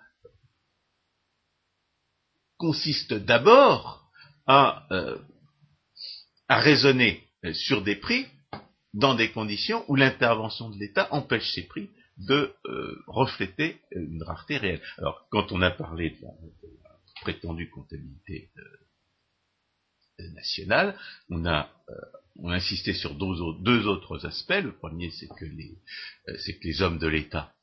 consiste 2.56 3.12
d'abord 3.12 4.10
à, 4.46 4.86
euh, 4.90 5.18
à 6.48 6.60
raisonner 6.60 7.22
sur 7.52 7.82
des 7.82 7.96
prix 7.96 8.26
dans 8.94 9.14
des 9.14 9.30
conditions 9.30 9.84
où 9.88 9.96
l'intervention 9.96 10.70
de 10.70 10.78
l'État 10.78 11.12
empêche 11.12 11.52
ces 11.52 11.64
prix 11.64 11.90
de 12.18 12.54
euh, 12.66 13.02
refléter 13.06 13.80
une 13.92 14.22
rareté 14.22 14.56
réelle. 14.56 14.80
Alors, 14.98 15.26
quand 15.30 15.52
on 15.52 15.62
a 15.62 15.70
parlé 15.70 16.10
de 16.10 16.22
la, 16.22 16.32
prétendue 17.22 17.70
comptabilité 17.70 18.50
euh, 18.58 20.30
nationale, 20.32 20.96
on 21.30 21.44
a, 21.44 21.70
euh, 21.88 21.94
on 22.36 22.50
a 22.50 22.56
insisté 22.56 22.92
sur 22.92 23.14
deux, 23.14 23.86
autres 23.86 24.26
aspects. 24.26 24.62
Le 24.62 24.72
premier, 24.72 25.10
c'est 25.10 25.28
que 25.28 25.44
les, 25.44 25.78
c'est 26.38 26.58
que 26.58 26.64
les 26.68 26.82
hommes 26.82 26.98
de 26.98 27.06
l'État, 27.06 27.54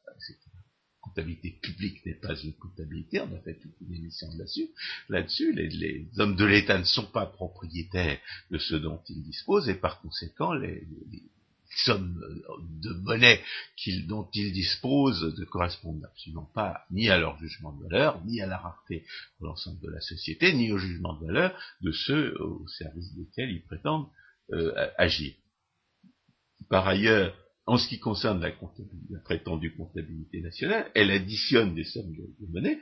comptabilité 1.03 1.59
publique 1.61 2.05
n'est 2.05 2.15
pas 2.15 2.35
une 2.41 2.53
comptabilité, 2.53 3.19
on 3.19 3.35
a 3.35 3.39
fait 3.39 3.59
toute 3.59 3.75
une 3.81 3.93
émission 3.93 4.27
là-dessus. 4.37 4.69
Là-dessus, 5.09 5.53
les, 5.53 5.67
les, 5.69 6.07
hommes 6.17 6.35
de 6.35 6.45
l'État 6.45 6.77
ne 6.77 6.85
sont 6.85 7.05
pas 7.05 7.25
propriétaires 7.25 8.19
de 8.49 8.57
ce 8.57 8.75
dont 8.75 9.01
ils 9.09 9.23
disposent, 9.23 9.69
et 9.69 9.75
par 9.75 10.01
conséquent, 10.01 10.53
les, 10.53 10.87
sommes 11.77 12.19
de 12.81 12.93
monnaie 13.01 13.41
dont 14.07 14.29
ils 14.33 14.53
disposent 14.53 15.35
ne 15.37 15.45
correspondent 15.45 16.03
absolument 16.05 16.49
pas 16.53 16.85
ni 16.91 17.09
à 17.09 17.17
leur 17.17 17.37
jugement 17.39 17.73
de 17.73 17.83
valeur, 17.83 18.23
ni 18.25 18.41
à 18.41 18.47
la 18.47 18.57
rareté 18.57 19.05
de 19.39 19.45
l'ensemble 19.45 19.79
de 19.81 19.89
la 19.89 20.01
société, 20.01 20.53
ni 20.53 20.71
au 20.71 20.77
jugement 20.77 21.13
de 21.13 21.27
valeur 21.27 21.59
de 21.81 21.91
ceux 21.91 22.35
au 22.41 22.67
service 22.67 23.13
desquels 23.15 23.51
ils 23.51 23.63
prétendent 23.63 24.07
euh, 24.51 24.89
agir. 24.97 25.33
Par 26.69 26.87
ailleurs, 26.87 27.35
en 27.65 27.77
ce 27.77 27.87
qui 27.87 27.99
concerne 27.99 28.41
la, 28.41 28.51
prétendue 29.21 29.75
comptabilité 29.75 30.41
nationale, 30.41 30.91
elle 30.95 31.11
additionne 31.11 31.73
des 31.73 31.85
sommes 31.85 32.13
de, 32.13 32.47
monnaie 32.51 32.79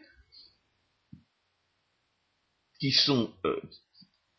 qui 2.79 2.91
sont, 2.91 3.31
euh, 3.45 3.61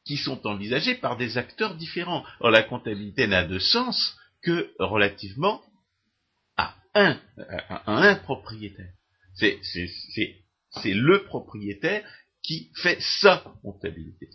qui 0.04 0.16
sont 0.16 0.44
envisagées 0.46 0.96
par 0.96 1.16
des 1.16 1.38
acteurs 1.38 1.76
différents. 1.76 2.24
Or, 2.40 2.50
la 2.50 2.64
comptabilité 2.64 3.28
n'a 3.28 3.44
de 3.44 3.60
sens 3.60 4.16
que 4.42 4.72
relativement 4.78 5.62
à 6.56 6.74
un, 6.94 7.18
à 7.68 8.08
un 8.08 8.16
propriétaire. 8.16 8.92
C'est, 9.34 9.58
le 10.84 11.24
propriétaire 11.24 12.06
qui 12.42 12.70
fait 12.74 12.98
sa 13.00 13.38
comptabilité. 13.62 14.28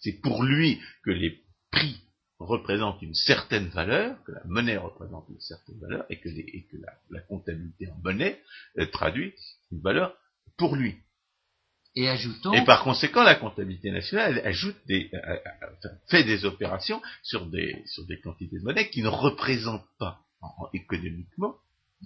C'est, 0.00 0.20
pour 0.20 0.42
lui 0.42 0.80
que 1.02 1.10
les 1.10 1.42
prix 1.70 2.00
représentent 2.38 3.00
une 3.00 3.14
certaine 3.14 3.68
valeur, 3.68 4.22
que 4.24 4.32
la 4.32 4.42
monnaie 4.44 4.76
représente 4.76 5.26
une 5.30 5.40
certaine 5.40 5.78
valeur, 5.80 6.04
et 6.10 6.20
que, 6.20 6.28
la, 7.10 7.20
comptabilité 7.22 7.88
en 7.88 7.98
monnaie 7.98 8.42
euh, 8.78 8.86
traduit 8.86 9.34
une 9.70 9.80
valeur 9.80 10.16
pour 10.58 10.76
lui. 10.76 11.03
Et 11.96 12.08
ajoutons. 12.08 12.52
Et 12.52 12.64
par 12.64 12.82
conséquent, 12.82 13.22
la 13.22 13.36
comptabilité 13.36 13.90
nationale 13.90 14.40
ajoute 14.44 14.76
des, 14.86 15.10
euh, 15.14 15.18
euh, 15.84 15.88
fait 16.08 16.24
des 16.24 16.44
opérations 16.44 17.00
sur 17.22 17.46
des, 17.46 17.82
sur 17.86 18.04
des 18.06 18.18
quantités 18.20 18.58
de 18.58 18.64
monnaie 18.64 18.90
qui 18.90 19.02
ne 19.02 19.08
représentent 19.08 19.86
pas 19.98 20.20
économiquement 20.72 21.54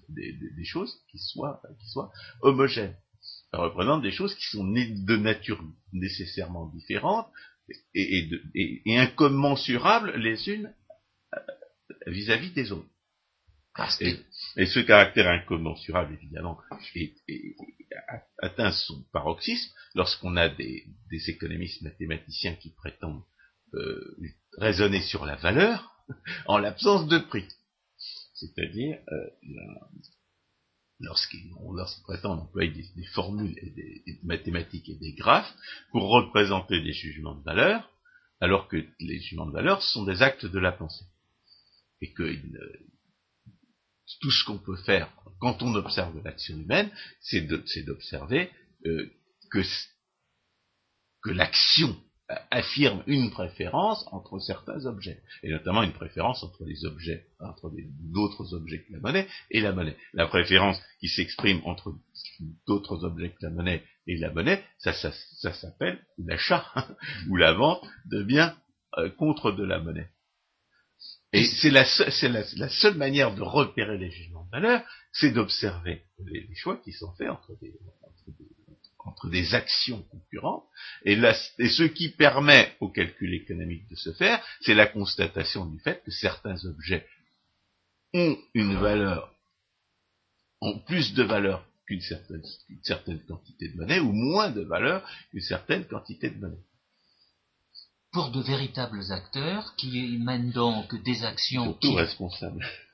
des, 0.08 0.64
choses 0.64 0.94
qui 1.10 1.18
soient, 1.18 1.60
qui 1.80 1.88
soient 1.88 2.12
homogènes. 2.42 2.94
Ça 3.50 3.58
représente 3.58 4.02
des 4.02 4.12
choses 4.12 4.34
qui 4.34 4.44
sont 4.46 4.64
de 4.64 5.16
nature 5.16 5.60
nécessairement 5.92 6.66
différentes 6.66 7.28
et, 7.94 8.28
et, 8.54 8.98
incommensurables 8.98 10.16
les 10.16 10.48
unes 10.50 10.72
vis 12.06 12.30
à 12.30 12.36
-vis 12.36 12.52
des 12.52 12.72
autres. 12.72 12.88
Et, 14.56 14.66
ce 14.66 14.80
caractère 14.80 15.28
incommensurable, 15.28 16.14
évidemment, 16.14 16.58
atteint 18.38 18.72
son 18.72 19.04
paroxysme 19.12 19.72
lorsqu'on 19.94 20.36
a 20.36 20.48
des, 20.48 20.84
économistes 21.28 21.82
mathématiciens 21.82 22.54
qui 22.54 22.70
prétendent 22.70 23.22
euh, 23.74 24.16
raisonner 24.56 25.00
sur 25.02 25.26
la 25.26 25.36
valeur 25.36 25.92
en 26.46 26.58
l'absence 26.58 27.06
de 27.08 27.18
prix. 27.18 27.46
C'est-à-dire, 28.34 28.98
euh, 29.12 29.30
lorsqu'ils 31.00 31.52
prétendent 32.04 32.40
employer 32.40 32.70
des, 32.70 33.04
formules 33.14 33.54
et 33.58 33.70
des, 33.70 34.18
mathématiques 34.24 34.88
et 34.88 34.96
des 34.96 35.12
graphes 35.12 35.52
pour 35.90 36.08
représenter 36.08 36.80
des 36.80 36.92
jugements 36.92 37.34
de 37.34 37.44
valeur, 37.44 37.90
alors 38.40 38.68
que 38.68 38.76
les 39.00 39.20
jugements 39.20 39.46
de 39.46 39.52
valeur 39.52 39.82
sont 39.82 40.04
des 40.04 40.22
actes 40.22 40.46
de 40.46 40.58
la 40.58 40.72
pensée. 40.72 41.04
Et 42.00 42.14
qu'ils 42.14 42.56
tout 44.20 44.30
ce 44.30 44.44
qu'on 44.44 44.58
peut 44.58 44.76
faire 44.76 45.10
quand 45.40 45.62
on 45.62 45.74
observe 45.74 46.20
l'action 46.24 46.56
humaine, 46.56 46.90
c'est 47.20 47.42
d'observer 47.82 48.50
euh, 48.86 49.10
que, 49.50 49.62
l'action 51.30 51.96
affirme 52.50 53.02
une 53.06 53.30
préférence 53.30 54.06
entre 54.12 54.38
certains 54.38 54.84
objets, 54.86 55.22
et 55.42 55.50
notamment 55.50 55.82
une 55.82 55.92
préférence 55.92 56.42
entre 56.42 56.64
les 56.64 56.84
objets, 56.84 57.26
entre 57.40 57.70
d'autres 58.12 58.54
objets 58.54 58.84
que 58.84 58.92
la 58.92 59.00
monnaie 59.00 59.28
et 59.50 59.60
la 59.60 59.72
monnaie. 59.72 59.96
La 60.12 60.26
préférence 60.26 60.80
qui 61.00 61.08
s'exprime 61.08 61.60
entre 61.64 61.94
d'autres 62.66 63.04
objets 63.04 63.30
que 63.30 63.46
la 63.46 63.50
monnaie 63.50 63.82
et 64.06 64.16
la 64.16 64.30
monnaie, 64.30 64.62
ça, 64.78 64.92
ça, 64.92 65.52
s'appelle 65.52 66.04
l'achat 66.18 66.66
ou 67.28 67.36
la 67.36 67.52
vente 67.52 67.86
de 68.06 68.22
biens 68.22 68.56
euh, 68.98 69.10
contre 69.10 69.52
de 69.52 69.64
la 69.64 69.80
monnaie. 69.80 70.10
Et 71.32 71.44
c'est 71.44 71.70
la, 71.70 71.84
seule 71.84 72.96
manière 72.96 73.34
de 73.34 73.42
repérer 73.42 73.98
les 73.98 74.10
jugements 74.10 74.44
de 74.46 74.50
valeur, 74.50 74.82
c'est 75.12 75.30
d'observer 75.30 76.02
les, 76.24 76.48
choix 76.54 76.78
qui 76.78 76.92
sont 76.92 77.12
faits 77.16 77.28
entre 77.28 77.54
des, 79.30 79.54
actions 79.54 80.02
concurrentes, 80.04 80.64
et, 81.04 81.16
ce 81.16 81.82
qui 81.82 82.10
permet 82.10 82.74
au 82.80 82.88
calcul 82.88 83.34
économique 83.34 83.88
de 83.90 83.96
se 83.96 84.12
faire, 84.14 84.42
c'est 84.62 84.74
la 84.74 84.86
constatation 84.86 85.66
du 85.66 85.78
fait 85.80 86.02
que 86.04 86.10
certains 86.10 86.64
objets 86.64 87.06
ont 88.14 88.38
une 88.54 88.76
valeur, 88.76 89.34
ont 90.62 90.78
plus 90.78 91.12
de 91.12 91.22
valeur 91.24 91.66
qu'une 91.86 92.00
certaine 92.82 93.20
quantité 93.26 93.68
de 93.68 93.76
monnaie, 93.76 94.00
ou 94.00 94.12
moins 94.12 94.50
de 94.50 94.62
valeur 94.62 95.06
qu'une 95.30 95.42
certaine 95.42 95.84
quantité 95.84 96.30
de 96.30 96.38
monnaie 96.38 96.67
pour 98.12 98.30
de 98.30 98.40
véritables 98.40 99.12
acteurs 99.12 99.74
qui 99.76 100.18
mènent 100.18 100.50
donc 100.50 100.94
des 101.02 101.24
actions 101.24 101.78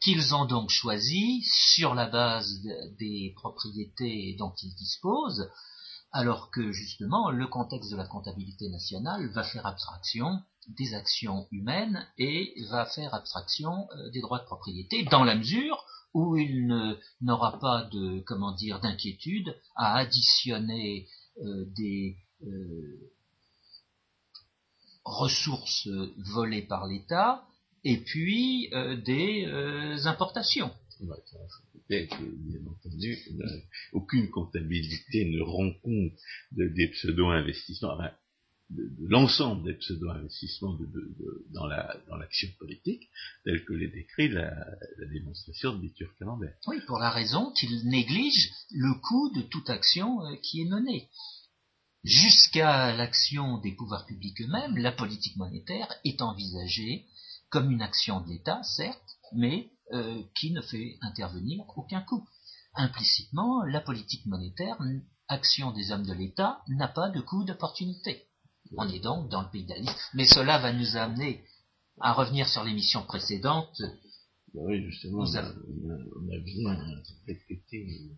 qu'ils 0.01 0.35
ont 0.35 0.45
donc 0.45 0.71
choisies 0.71 1.43
sur 1.45 1.95
la 1.95 2.07
base 2.07 2.63
des 2.99 3.33
propriétés 3.37 4.35
dont 4.39 4.53
ils 4.63 4.75
disposent, 4.75 5.49
alors 6.13 6.51
que 6.51 6.73
justement 6.73 7.31
le 7.31 7.47
contexte 7.47 7.91
de 7.91 7.97
la 7.97 8.07
comptabilité 8.07 8.69
nationale 8.69 9.29
va 9.33 9.45
faire 9.45 9.67
abstraction 9.67 10.43
des 10.69 10.95
actions 10.95 11.47
humaines 11.53 12.07
et 12.19 12.55
va 12.71 12.87
faire 12.87 13.15
abstraction 13.15 13.89
euh, 13.91 14.11
des 14.11 14.21
droits 14.21 14.39
de 14.39 14.45
propriété 14.45 15.05
dans 15.05 15.25
la 15.25 15.35
mesure 15.35 15.85
où 16.15 16.37
il 16.37 16.97
n'aura 17.21 17.59
pas 17.59 17.85
de 17.93 18.21
comment 18.21 18.53
dire 18.53 18.81
d'inquiétude 18.81 19.55
à 19.77 19.97
additionner 19.97 21.09
euh, 21.43 21.65
des 21.77 22.17
euh, 22.47 23.11
ressources 25.05 25.89
volées 26.35 26.63
par 26.63 26.87
l'État 26.87 27.45
et 27.85 27.99
puis 27.99 28.71
des 29.05 29.47
importations 30.07 30.71
bien 31.89 32.61
entendu, 32.71 33.19
aucune 33.93 34.31
comptabilité 34.31 35.25
ne 35.27 35.43
rend 35.43 35.73
compte 35.83 36.13
des 36.53 36.89
pseudo-investissements, 36.89 37.99
de, 38.71 38.91
l'ensemble 39.09 39.65
des 39.65 39.75
pseudo-investissements 39.75 40.79
dans 41.51 42.17
l'action 42.17 42.49
politique, 42.59 43.09
tel 43.45 43.65
que 43.65 43.73
les 43.75 43.89
décrit 43.89 44.29
la, 44.29 44.55
démonstration 45.13 45.75
de 45.75 45.81
Bitur 45.81 46.15
Camembert. 46.19 46.55
Oui, 46.67 46.77
pour 46.87 46.99
la 46.99 47.11
raison 47.11 47.53
qu'il 47.53 47.87
néglige 47.87 48.51
le 48.71 48.95
coût 49.01 49.31
de 49.35 49.43
toute 49.43 49.69
action 49.71 50.25
euh, 50.25 50.37
qui 50.43 50.63
est 50.63 50.69
menée. 50.69 51.09
Jusqu'à 52.05 52.95
l'action 52.95 53.57
des 53.59 53.73
pouvoirs 53.73 54.05
publics 54.05 54.39
eux-mêmes, 54.43 54.77
la 54.77 54.93
politique 54.93 55.37
monétaire 55.37 55.89
est 56.05 56.21
envisagée 56.21 57.07
comme 57.49 57.71
une 57.71 57.81
action 57.81 58.21
de 58.21 58.29
l'État, 58.29 58.63
certes, 58.63 59.19
mais 59.35 59.71
euh, 59.93 60.23
qui 60.35 60.53
ne 60.53 60.61
fait 60.61 60.99
intervenir 61.01 61.65
aucun 61.77 62.03
coût. 62.03 62.29
Implicitement, 62.75 63.63
la 63.65 63.81
politique 63.81 64.27
monétaire, 64.27 64.77
action 65.29 65.71
des 65.73 65.93
hommes 65.93 66.07
de 66.07 66.13
l'État, 66.13 66.61
n'a 66.69 66.89
pas 66.89 67.09
de 67.09 67.21
coût 67.21 67.45
d'opportunité. 67.45 68.27
On 68.77 68.87
est 68.89 69.01
donc 69.01 69.31
dans 69.31 69.41
le 69.43 69.51
pays 69.51 69.65
d'Alice. 69.65 70.11
Mais 70.13 70.27
cela 70.27 70.59
va 70.59 70.73
nous 70.73 70.97
amener 70.97 71.43
à 72.01 72.13
revenir 72.13 72.49
sur 72.49 72.65
l'émission 72.65 73.03
précédente. 73.03 73.81
Bah 74.53 74.61
oui, 74.65 74.83
justement, 74.85 75.25
on, 75.25 75.35
a, 75.37 76.39
bien 76.41 76.77
répété 77.27 78.11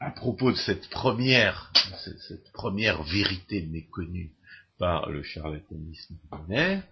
à 0.00 0.10
propos 0.10 0.50
de 0.50 0.56
cette 0.56 0.88
première, 0.88 1.70
cette 2.26 2.50
première 2.52 3.02
vérité 3.02 3.66
méconnue 3.66 4.32
par 4.78 5.10
le 5.10 5.22
charlatanisme 5.22 6.18
monétaire, 6.32 6.82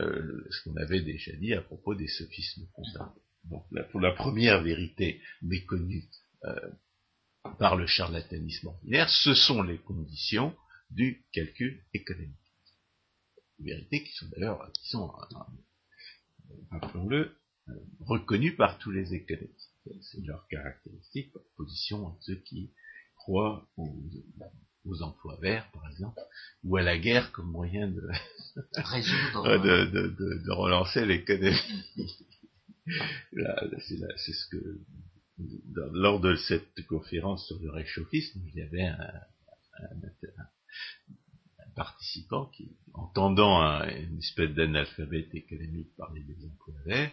euh, 0.00 0.46
ce 0.50 0.64
qu'on 0.64 0.76
avait 0.76 1.02
déjà 1.02 1.32
dit 1.36 1.52
à 1.52 1.60
propos 1.60 1.94
des 1.94 2.08
sophismes 2.08 2.66
comptables. 2.72 3.20
Donc 3.44 3.64
la 3.70 4.12
première 4.12 4.62
vérité 4.62 5.20
méconnue 5.42 6.04
euh, 6.44 6.70
par 7.58 7.76
le 7.76 7.86
charlatanisme 7.86 8.68
ordinaire, 8.68 9.10
ce 9.10 9.34
sont 9.34 9.62
les 9.62 9.78
conditions 9.78 10.56
du 10.90 11.26
calcul 11.32 11.84
économique. 11.92 12.34
Vérités 13.58 14.04
qui 14.04 14.12
sont 14.12 14.26
d'ailleurs, 14.28 14.72
qui 14.72 14.88
sont, 14.88 15.10
euh, 15.10 16.54
rappelons-le, 16.70 17.36
reconnues 18.00 18.56
par 18.56 18.78
tous 18.78 18.90
les 18.90 19.12
économistes. 19.14 19.67
C'est 20.02 20.24
leur 20.24 20.46
caractéristique, 20.48 21.34
opposition 21.34 22.08
à 22.08 22.16
ceux 22.20 22.36
qui 22.36 22.72
croient 23.16 23.68
aux, 23.76 24.00
aux 24.84 25.02
emplois 25.02 25.38
verts, 25.40 25.70
par 25.72 25.88
exemple, 25.88 26.20
ou 26.64 26.76
à 26.76 26.82
la 26.82 26.98
guerre 26.98 27.32
comme 27.32 27.50
moyen 27.50 27.88
de, 27.88 28.00
de, 28.76 30.50
relancer 30.52 31.04
l'économie. 31.04 31.56
c'est 32.86 34.32
ce 34.32 34.46
que 34.50 34.80
lors 35.92 36.20
de 36.20 36.34
cette 36.36 36.86
conférence 36.86 37.46
sur 37.46 37.58
le 37.60 37.70
réchauffisme, 37.70 38.40
il 38.46 38.54
y 38.56 38.62
avait 38.62 38.86
un, 38.86 39.10
participant 41.76 42.46
qui, 42.46 42.76
entendant 42.92 43.62
une 43.84 44.18
espèce 44.18 44.50
d'analphabète 44.50 45.32
économique 45.34 45.94
parler 45.96 46.22
des 46.22 46.44
emplois 46.44 46.74
verts, 46.86 47.12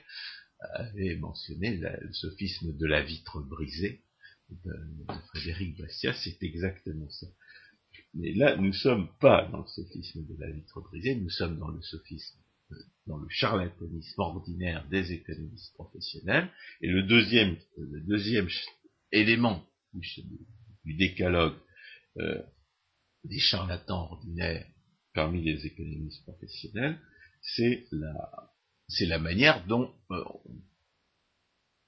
avait 0.60 1.16
mentionné 1.18 1.78
le 1.78 2.14
sophisme 2.14 2.76
de 2.76 2.86
la 2.86 3.02
vitre 3.04 3.40
brisée 3.42 4.02
de, 4.50 4.74
Frédéric 5.28 5.78
Bastiat, 5.78 6.14
c'est 6.14 6.42
exactement 6.44 7.10
ça. 7.10 7.28
Mais 8.14 8.34
là, 8.34 8.56
nous 8.56 8.68
ne 8.68 8.72
sommes 8.72 9.10
pas 9.20 9.48
dans 9.52 9.62
le 9.62 9.68
sophisme 9.68 10.26
de 10.26 10.36
la 10.40 10.52
vitre 10.52 10.82
brisée, 10.82 11.16
nous 11.16 11.30
sommes 11.30 11.58
dans 11.58 11.70
le 11.70 11.82
sophisme, 11.82 12.38
euh, 12.72 12.76
dans 13.08 13.18
le 13.18 13.28
charlatanisme 13.30 14.22
ordinaire 14.22 14.88
des 14.90 15.12
économistes 15.12 15.74
professionnels. 15.74 16.50
Et 16.82 16.88
le 16.88 17.04
deuxième, 17.04 17.56
euh, 17.78 17.88
le 17.92 18.02
deuxième 18.02 18.48
élément 19.12 19.66
du, 19.94 20.94
décalogue 20.96 21.58
euh, 22.18 22.42
des 23.24 23.40
charlatans 23.40 24.08
ordinaires 24.12 24.68
parmi 25.14 25.42
les 25.42 25.66
économistes 25.66 26.24
professionnels, 26.24 27.00
c'est 27.42 27.86
la, 27.92 28.55
c'est 28.88 29.06
la 29.06 29.20
manière 29.20 29.66
dont, 29.68 29.94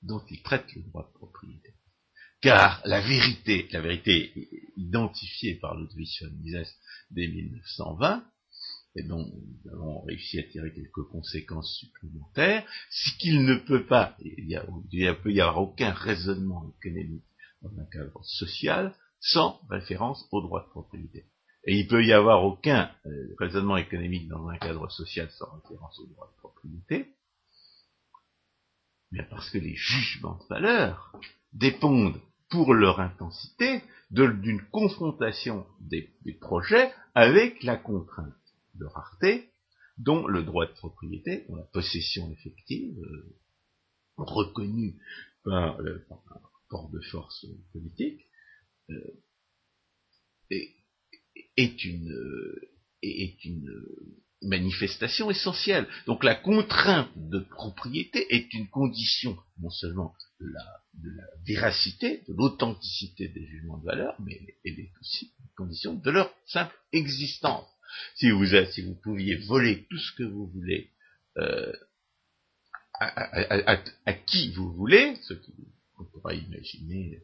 dont 0.01 0.23
ils 0.29 0.41
traitent 0.41 0.73
le 0.75 0.83
droit 0.83 1.07
de 1.07 1.17
propriété. 1.17 1.73
Car 2.41 2.81
la 2.85 3.01
vérité, 3.01 3.67
la 3.71 3.81
vérité 3.81 4.31
identifiée 4.75 5.55
par 5.55 5.75
Ludwig 5.75 6.09
von 6.21 6.31
Mises 6.41 6.75
dès 7.09 7.27
1920, 7.27 8.23
et 8.95 9.03
dont 9.03 9.25
nous 9.25 9.71
avons 9.71 10.01
réussi 10.01 10.39
à 10.39 10.43
tirer 10.43 10.73
quelques 10.73 11.03
conséquences 11.09 11.77
supplémentaires, 11.77 12.67
c'est 12.89 13.17
qu'il 13.17 13.43
ne 13.43 13.55
peut 13.55 13.85
pas, 13.85 14.15
il, 14.19 14.47
ne 14.47 15.13
peut 15.13 15.31
y 15.31 15.41
avoir 15.41 15.59
aucun 15.59 15.91
raisonnement 15.91 16.73
économique 16.79 17.25
dans 17.61 17.69
un 17.79 17.85
cadre 17.85 18.23
social 18.23 18.95
sans 19.19 19.59
référence 19.69 20.27
au 20.31 20.41
droit 20.41 20.63
de 20.65 20.69
propriété. 20.69 21.25
Et 21.67 21.79
il 21.79 21.87
peut 21.87 22.03
y 22.03 22.13
avoir 22.13 22.45
aucun 22.45 22.89
euh, 23.05 23.35
raisonnement 23.37 23.75
économique 23.75 24.29
dans 24.29 24.47
un 24.47 24.57
cadre 24.57 24.89
social 24.89 25.29
sans 25.31 25.51
référence 25.61 25.99
au 25.99 26.07
droit 26.07 26.31
de 26.33 26.39
propriété, 26.39 27.13
mais 29.11 29.23
parce 29.23 29.49
que 29.49 29.57
les 29.57 29.75
jugements 29.75 30.37
de 30.37 30.47
valeur 30.47 31.13
dépendent 31.51 32.21
pour 32.49 32.73
leur 32.73 33.01
intensité 33.01 33.83
d'une 34.11 34.61
confrontation 34.71 35.67
des, 35.81 36.09
projets 36.39 36.93
avec 37.13 37.61
la 37.63 37.75
contrainte 37.75 38.33
de 38.75 38.85
rareté 38.85 39.51
dont 39.97 40.25
le 40.25 40.43
droit 40.43 40.67
de 40.67 40.71
propriété, 40.71 41.45
dont 41.49 41.57
la 41.57 41.63
possession 41.63 42.31
effective, 42.31 42.97
euh, 42.99 43.35
reconnue 44.15 44.95
par, 45.43 45.77
le 45.79 46.05
un 46.09 46.39
rapport 46.69 46.89
de 46.91 47.01
force 47.01 47.45
politique, 47.73 48.29
euh, 48.89 49.21
est, 50.51 50.76
une, 51.57 52.13
est 53.01 53.43
une 53.45 53.69
manifestation 54.41 55.31
essentielle. 55.31 55.87
Donc 56.05 56.23
la 56.23 56.35
contrainte 56.35 57.09
de 57.15 57.39
propriété 57.39 58.33
est 58.33 58.53
une 58.53 58.67
condition 58.67 59.37
non 59.59 59.69
seulement 59.69 60.13
de 60.39 60.47
la, 60.47 60.81
véracité, 61.45 62.23
de 62.27 62.33
l'authenticité 62.33 63.27
des 63.29 63.45
jugements 63.45 63.77
de 63.77 63.85
valeur, 63.85 64.15
mais 64.19 64.39
elle 64.65 64.79
est 64.79 64.91
aussi 64.99 65.33
une 65.39 65.49
condition 65.55 65.93
de 65.93 66.11
leur 66.11 66.31
simple 66.45 66.75
existence. 66.91 67.67
Si 68.15 68.29
vous, 68.29 68.45
si 68.45 68.81
vous 68.81 68.95
pouviez 68.95 69.35
voler 69.35 69.85
tout 69.89 69.97
ce 69.97 70.11
que 70.13 70.23
vous 70.23 70.47
voulez 70.47 70.91
euh, 71.37 71.71
à, 72.99 74.13
qui 74.13 74.51
vous 74.51 74.73
voulez, 74.73 75.15
ce 75.23 75.33
qu'on 75.95 76.05
pourrait 76.05 76.37
imaginer 76.37 77.23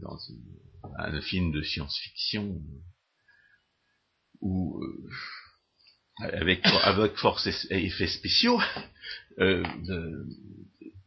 dans 0.00 0.18
un 0.98 1.20
film 1.20 1.52
de 1.52 1.62
science-fiction 1.62 2.60
ou 4.40 4.80
euh, 4.82 5.10
avec, 6.18 6.66
avec 6.82 7.16
force 7.16 7.46
et 7.70 7.86
effets 7.86 8.08
spéciaux, 8.08 8.60
euh, 9.38 9.62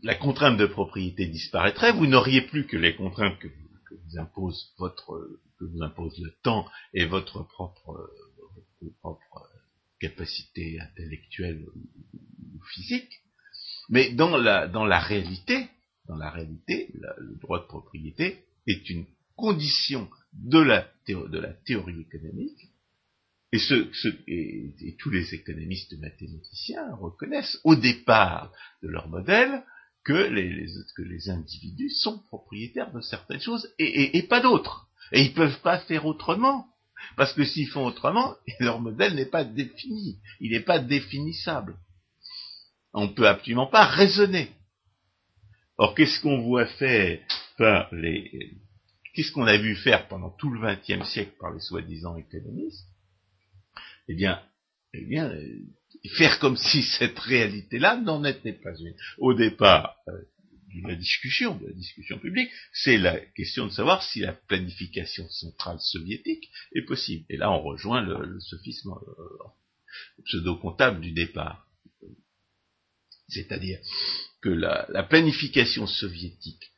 la 0.03 0.15
contrainte 0.15 0.57
de 0.57 0.65
propriété 0.65 1.25
disparaîtrait, 1.27 1.91
vous 1.91 2.07
n'auriez 2.07 2.41
plus 2.41 2.65
que 2.65 2.77
les 2.77 2.95
contraintes 2.95 3.37
que, 3.39 3.47
vous 3.47 4.19
impose 4.19 4.73
votre 4.77 5.19
que 5.59 5.65
vous 5.65 5.83
impose 5.83 6.17
le 6.19 6.31
temps 6.43 6.65
et 6.93 7.05
votre 7.05 7.43
propre, 7.43 8.09
votre 8.79 8.95
propre 8.99 9.49
capacité 9.99 10.79
intellectuelle 10.79 11.65
ou 11.73 12.63
physique, 12.73 13.21
mais 13.89 14.11
dans 14.11 14.37
la, 14.37 14.67
dans 14.67 14.85
la 14.85 14.99
réalité, 14.99 15.67
dans 16.07 16.15
la 16.15 16.31
réalité, 16.31 16.89
le 16.93 17.35
droit 17.41 17.59
de 17.59 17.67
propriété 17.67 18.45
est 18.67 18.89
une 18.89 19.05
condition 19.35 20.09
de 20.33 20.59
la, 20.59 20.87
de 21.07 21.39
la 21.39 21.53
théorie 21.53 22.01
économique, 22.01 22.70
et, 23.51 23.59
ce, 23.59 23.91
ce 23.93 24.07
et, 24.27 24.95
tous 24.99 25.09
les 25.09 25.33
économistes 25.33 25.93
mathématiciens 25.99 26.95
reconnaissent 26.95 27.59
au 27.63 27.75
départ 27.75 28.51
de 28.81 28.87
leur 28.87 29.09
modèle 29.09 29.63
que 30.03 30.13
les, 30.13 30.67
que 30.95 31.01
les 31.01 31.29
individus 31.29 31.89
sont 31.89 32.19
propriétaires 32.19 32.91
de 32.91 33.01
certaines 33.01 33.41
choses 33.41 33.69
et, 33.77 34.17
et 34.17 34.23
pas 34.23 34.39
d'autres. 34.39 34.87
Et 35.11 35.21
ils 35.21 35.29
ne 35.31 35.35
peuvent 35.35 35.61
pas 35.61 35.79
faire 35.79 36.05
autrement. 36.05 36.67
Parce 37.17 37.33
que 37.33 37.43
s'ils 37.43 37.67
font 37.67 37.85
autrement, 37.85 38.35
leur 38.59 38.79
modèle 38.79 39.15
n'est 39.15 39.25
pas 39.25 39.43
défini. 39.43 40.19
Il 40.39 40.51
n'est 40.51 40.61
pas 40.61 40.79
définissable. 40.79 41.75
On 42.93 43.07
ne 43.07 43.13
peut 43.13 43.27
absolument 43.27 43.67
pas 43.67 43.85
raisonner. 43.85 44.51
Or, 45.77 45.95
qu'est-ce 45.95 46.21
qu'on 46.21 46.41
voit 46.41 46.67
faire 46.67 47.19
par 47.57 47.93
les, 47.93 48.53
qu'est-ce 49.13 49.31
qu'on 49.31 49.47
a 49.47 49.57
vu 49.57 49.75
faire 49.75 50.07
pendant 50.07 50.29
tout 50.29 50.49
le 50.49 50.61
XXe 50.61 51.07
siècle 51.09 51.33
par 51.39 51.53
les 51.53 51.59
soi-disant 51.59 52.17
économistes? 52.17 52.87
Eh 54.11 54.15
bien, 54.15 54.41
eh 54.93 55.19
euh, 55.19 55.59
faire 56.17 56.39
comme 56.39 56.57
si 56.57 56.83
cette 56.99 57.19
réalité-là 57.19 57.97
n'en 57.97 58.23
était 58.23 58.53
pas 58.53 58.75
une. 58.77 58.93
Au 59.17 59.33
départ, 59.33 59.95
euh, 60.07 60.11
de 60.73 60.87
la 60.87 60.95
discussion, 60.95 61.55
de 61.57 61.67
la 61.67 61.73
discussion 61.73 62.17
publique, 62.19 62.49
c'est 62.73 62.97
la 62.97 63.19
question 63.19 63.67
de 63.67 63.71
savoir 63.71 64.03
si 64.03 64.19
la 64.19 64.33
planification 64.33 65.27
centrale 65.29 65.79
soviétique 65.79 66.49
est 66.73 66.85
possible. 66.85 67.25
Et 67.29 67.37
là, 67.37 67.51
on 67.51 67.61
rejoint 67.61 68.01
le, 68.01 68.39
sophisme 68.39 68.91
euh, 68.91 70.23
pseudo-comptable 70.25 71.01
du 71.01 71.11
départ. 71.11 71.67
C'est-à-dire 73.27 73.79
que 74.41 74.49
la, 74.49 75.03
planification 75.03 75.87
soviétique, 75.87 76.73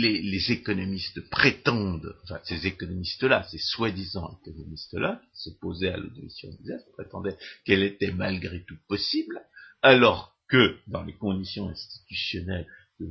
les, 0.00 0.52
économistes 0.52 1.20
prétendent, 1.30 2.16
enfin 2.24 2.40
ces 2.44 2.66
économistes-là, 2.66 3.44
ces 3.50 3.58
soi-disant 3.58 4.38
économistes-là, 4.42 5.20
qui 5.32 5.42
s'opposaient 5.42 5.92
à 5.92 5.96
l'audition 5.96 6.48
prétendaient 6.94 7.36
qu'elle 7.64 7.82
était 7.82 8.12
malgré 8.12 8.64
tout 8.64 8.78
possible, 8.88 9.40
alors 9.82 10.36
que 10.48 10.78
dans 10.86 11.02
les 11.02 11.14
conditions 11.14 11.68
institutionnelles 11.68 12.66
de 13.00 13.08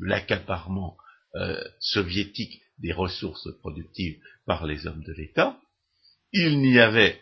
l'accaparement 0.00 0.96
euh, 1.36 1.62
soviétique 1.80 2.62
des 2.78 2.92
ressources 2.92 3.48
productives 3.60 4.20
par 4.46 4.66
les 4.66 4.86
hommes 4.86 5.02
de 5.04 5.12
l'État, 5.12 5.58
il 6.32 6.60
n'y 6.60 6.78
avait 6.78 7.20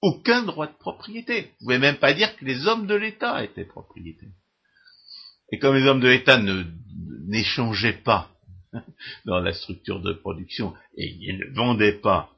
aucun 0.00 0.42
droit 0.44 0.66
de 0.66 0.76
propriété. 0.76 1.42
Vous 1.42 1.46
ne 1.46 1.58
pouvez 1.58 1.78
même 1.78 1.98
pas 1.98 2.14
dire 2.14 2.36
que 2.36 2.44
les 2.44 2.66
hommes 2.66 2.86
de 2.86 2.94
l'État 2.94 3.42
étaient 3.42 3.64
propriétaires. 3.64 4.28
Et 5.50 5.58
comme 5.58 5.76
les 5.76 5.86
hommes 5.86 6.00
de 6.00 6.08
l'État 6.08 6.40
n'échangeaient 7.26 8.02
pas 8.02 8.30
dans 9.24 9.40
la 9.40 9.52
structure 9.52 10.00
de 10.00 10.12
production 10.12 10.74
et 10.96 11.08
ils 11.08 11.38
ne 11.38 11.54
vendaient 11.54 12.00
pas 12.00 12.30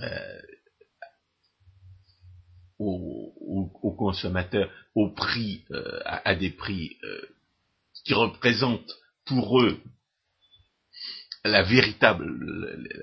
euh, 0.00 0.40
aux, 2.78 3.94
consommateurs 3.98 4.70
au 4.94 5.10
prix, 5.10 5.64
euh, 5.72 6.00
à, 6.04 6.34
des 6.36 6.50
prix 6.50 6.96
euh, 7.02 7.20
qui 8.04 8.14
représentent 8.14 8.96
pour 9.24 9.60
eux 9.60 9.80
la 11.44 11.62
véritable, 11.62 12.26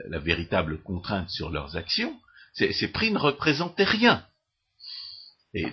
la, 0.08 0.19
véritable 0.19 0.82
contrainte 0.82 1.30
sur 1.30 1.49
leurs 1.49 1.75
actions, 1.75 2.17
ces, 2.54 2.88
prix 2.89 3.12
ne 3.12 3.17
représentaient 3.17 3.84
rien. 3.84 4.25
Et 5.56 5.65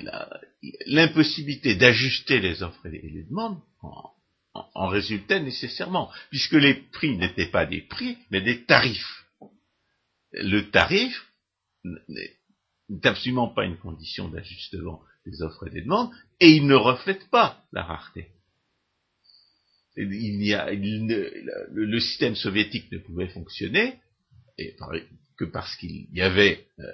l'impossibilité 0.86 1.74
d'ajuster 1.74 2.38
les 2.38 2.62
offres 2.62 2.86
et 2.86 2.90
les 2.90 3.24
demandes 3.24 3.60
en, 3.82 4.86
résultait 4.86 5.40
nécessairement, 5.40 6.08
puisque 6.30 6.52
les 6.52 6.74
prix 6.74 7.16
n'étaient 7.16 7.50
pas 7.50 7.66
des 7.66 7.80
prix, 7.80 8.16
mais 8.30 8.40
des 8.40 8.64
tarifs. 8.64 9.26
Le 10.32 10.70
tarif 10.70 11.26
n'est 11.84 12.38
absolument 13.02 13.48
pas 13.48 13.64
une 13.64 13.76
condition 13.76 14.28
d'ajustement 14.28 15.02
des 15.26 15.42
offres 15.42 15.66
et 15.66 15.70
des 15.70 15.82
demandes, 15.82 16.12
et 16.38 16.50
il 16.50 16.66
ne 16.68 16.76
reflète 16.76 17.28
pas 17.30 17.64
la 17.72 17.82
rareté. 17.82 18.28
Il 19.96 20.44
y 20.44 20.54
a, 20.54 20.70
le, 20.72 22.00
système 22.00 22.36
soviétique 22.36 22.90
ne 22.92 22.98
pouvait 22.98 23.28
fonctionner 23.28 23.98
que 25.36 25.44
parce 25.44 25.74
qu'il 25.76 26.06
y 26.12 26.22
avait 26.22 26.66
euh, 26.78 26.84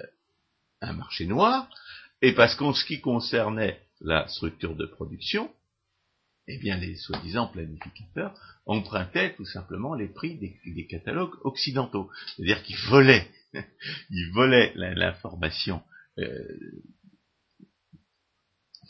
un 0.81 0.93
marché 0.93 1.25
noir, 1.25 1.69
et 2.21 2.33
parce 2.33 2.55
qu'en 2.55 2.73
ce 2.73 2.85
qui 2.85 3.01
concernait 3.01 3.81
la 4.01 4.27
structure 4.27 4.75
de 4.75 4.85
production, 4.85 5.51
eh 6.47 6.57
bien 6.57 6.77
les 6.77 6.95
soi-disant 6.95 7.47
planificateurs 7.47 8.33
empruntaient 8.65 9.35
tout 9.35 9.45
simplement 9.45 9.93
les 9.93 10.07
prix 10.07 10.35
des, 10.35 10.87
catalogues 10.87 11.35
occidentaux. 11.45 12.09
C'est-à-dire 12.35 12.63
qu'ils 12.63 12.79
volaient, 12.89 13.29
ils 14.09 14.31
volaient 14.33 14.73
l'information 14.75 15.81
euh, 16.17 16.57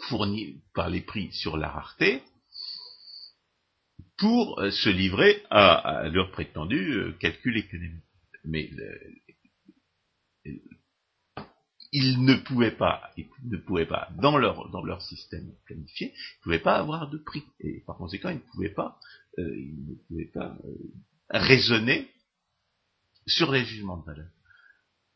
fournie 0.08 0.62
par 0.74 0.90
les 0.90 1.02
prix 1.02 1.32
sur 1.34 1.58
la 1.58 1.70
rareté 1.70 2.24
pour 4.18 4.60
euh, 4.60 4.72
se 4.72 4.90
livrer 4.90 5.44
à, 5.50 6.08
leur 6.12 6.32
prétendu 6.32 6.94
euh, 6.94 7.12
calcul 7.20 7.58
économique. 7.58 8.04
Mais 8.46 8.70
ils 11.92 12.24
ne 12.24 12.36
pouvaient 12.36 12.76
pas, 12.76 13.10
ils 13.18 13.30
ne 13.46 13.58
pouvaient 13.58 13.88
pas, 13.88 14.10
dans 14.22 14.38
leur, 14.38 14.70
dans 14.70 14.84
leur 14.84 15.02
système 15.02 15.52
planifié, 15.66 16.14
ils 16.14 16.38
ne 16.40 16.44
pouvaient 16.44 16.60
pas 16.60 16.78
avoir 16.78 17.10
de 17.10 17.18
prix. 17.18 17.44
Et 17.60 17.84
par 17.86 17.98
conséquent, 17.98 18.30
ils 18.30 18.36
ne 18.36 18.52
pouvaient 18.52 18.74
pas, 18.74 19.00
euh, 19.40 19.58
ils 19.58 19.86
ne 19.88 19.96
pouvaient 20.08 20.32
pas 20.34 20.58
euh, 20.66 20.76
raisonner 21.30 22.10
sur 23.28 23.52
les 23.52 23.66
jugements 23.66 23.98
de 23.98 24.06
valeur. 24.06 24.30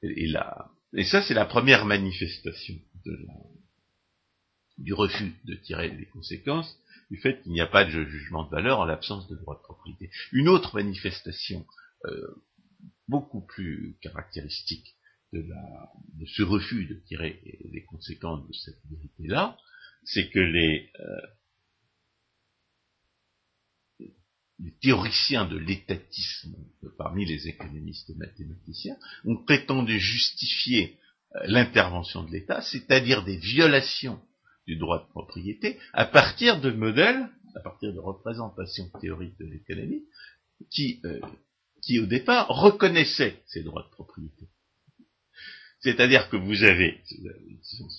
Et, 0.01 0.27
là, 0.27 0.71
et 0.93 1.05
ça, 1.05 1.21
c'est 1.21 1.33
la 1.33 1.45
première 1.45 1.85
manifestation 1.85 2.75
de 3.05 3.17
du 4.79 4.93
refus 4.93 5.33
de 5.45 5.53
tirer 5.53 5.89
les 5.89 6.07
conséquences 6.07 6.77
du 7.11 7.17
fait 7.17 7.41
qu'il 7.43 7.51
n'y 7.51 7.61
a 7.61 7.67
pas 7.67 7.85
de 7.85 8.05
jugement 8.05 8.43
de 8.45 8.49
valeur 8.49 8.79
en 8.79 8.85
l'absence 8.85 9.27
de 9.27 9.35
droit 9.35 9.55
de 9.55 9.61
propriété. 9.61 10.09
Une 10.31 10.49
autre 10.49 10.75
manifestation 10.75 11.65
euh, 12.05 12.43
beaucoup 13.07 13.45
plus 13.45 13.97
caractéristique 14.01 14.95
de, 15.33 16.25
ce 16.25 16.43
refus 16.43 16.85
de 16.85 16.95
tirer 17.05 17.41
les 17.71 17.83
conséquences 17.83 18.47
de 18.47 18.53
cette 18.53 18.79
vérité-là, 18.89 19.57
c'est 20.03 20.29
que 20.29 20.39
les, 20.39 20.89
euh, 20.99 21.21
théoriciens 24.81 25.45
de 25.45 25.57
l'étatisme 25.57 26.55
parmi 26.97 27.25
les 27.25 27.47
économistes 27.47 28.09
et 28.09 28.15
mathématiciens 28.15 28.97
ont 29.25 29.37
prétendu 29.37 29.99
justifier 29.99 30.97
euh, 31.35 31.39
l'intervention 31.45 32.23
de 32.23 32.31
l'État, 32.31 32.61
c'est-à-dire 32.61 33.23
des 33.23 33.37
violations 33.37 34.21
du 34.67 34.77
droit 34.77 35.03
de 35.03 35.09
propriété, 35.09 35.79
à 35.91 36.05
partir 36.05 36.61
de 36.61 36.71
modèles, 36.71 37.29
à 37.55 37.59
partir 37.59 37.93
de 37.93 37.99
représentations 37.99 38.89
théoriques 39.01 39.37
de 39.39 39.45
l'économie, 39.45 40.03
qui, 40.69 41.01
euh, 41.05 41.19
qui 41.81 41.99
au 41.99 42.05
départ 42.05 42.47
reconnaissaient 42.47 43.41
ces 43.47 43.63
droits 43.63 43.83
de 43.83 43.89
propriété. 43.89 44.47
C'est-à-dire 45.83 46.29
que 46.29 46.37
vous 46.37 46.63
avez, 46.63 47.01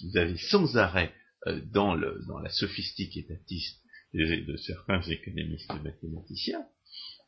vous 0.03 0.17
avez 0.17 0.37
sans 0.39 0.77
arrêt 0.77 1.13
euh, 1.47 1.61
dans, 1.73 1.95
le, 1.95 2.23
dans 2.27 2.39
la 2.39 2.51
sophistique 2.51 3.17
étatiste 3.17 3.81
de 4.15 4.57
certains 4.57 5.03
économistes 5.03 5.73
mathématiciens, 5.83 6.65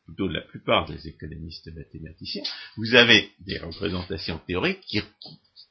plutôt 0.05 0.29
de 0.29 0.33
la 0.33 0.41
plupart 0.41 0.87
des 0.87 1.07
économistes 1.07 1.69
mathématiciens, 1.75 2.43
vous 2.77 2.95
avez 2.95 3.29
des 3.41 3.57
représentations 3.59 4.39
théoriques 4.47 4.81
qui, 4.87 5.01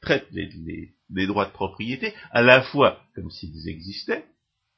traitent 0.02 0.28
les, 0.30 0.94
les, 1.10 1.26
droits 1.26 1.46
de 1.46 1.52
propriété 1.52 2.12
à 2.30 2.42
la 2.42 2.62
fois 2.62 3.02
comme 3.14 3.30
s'ils 3.30 3.68
existaient, 3.68 4.24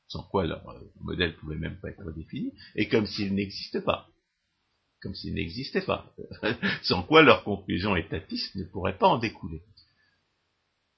sans 0.06 0.22
quoi 0.22 0.46
leur 0.46 0.66
euh, 0.70 0.80
modèle 1.00 1.36
pouvait 1.36 1.58
même 1.58 1.78
pas 1.80 1.90
être 1.90 2.12
défini, 2.12 2.52
et 2.76 2.88
comme 2.88 3.04
s'ils 3.04 3.34
n'existaient 3.34 3.82
pas. 3.82 4.08
Comme 5.02 5.14
s'ils 5.14 5.34
n'existaient 5.34 5.84
pas. 5.84 6.14
sans 6.82 7.02
quoi 7.02 7.22
leur 7.22 7.44
conclusion 7.44 7.96
étatiste 7.96 8.54
ne 8.54 8.64
pourrait 8.64 8.96
pas 8.96 9.08
en 9.08 9.18
découler. 9.18 9.62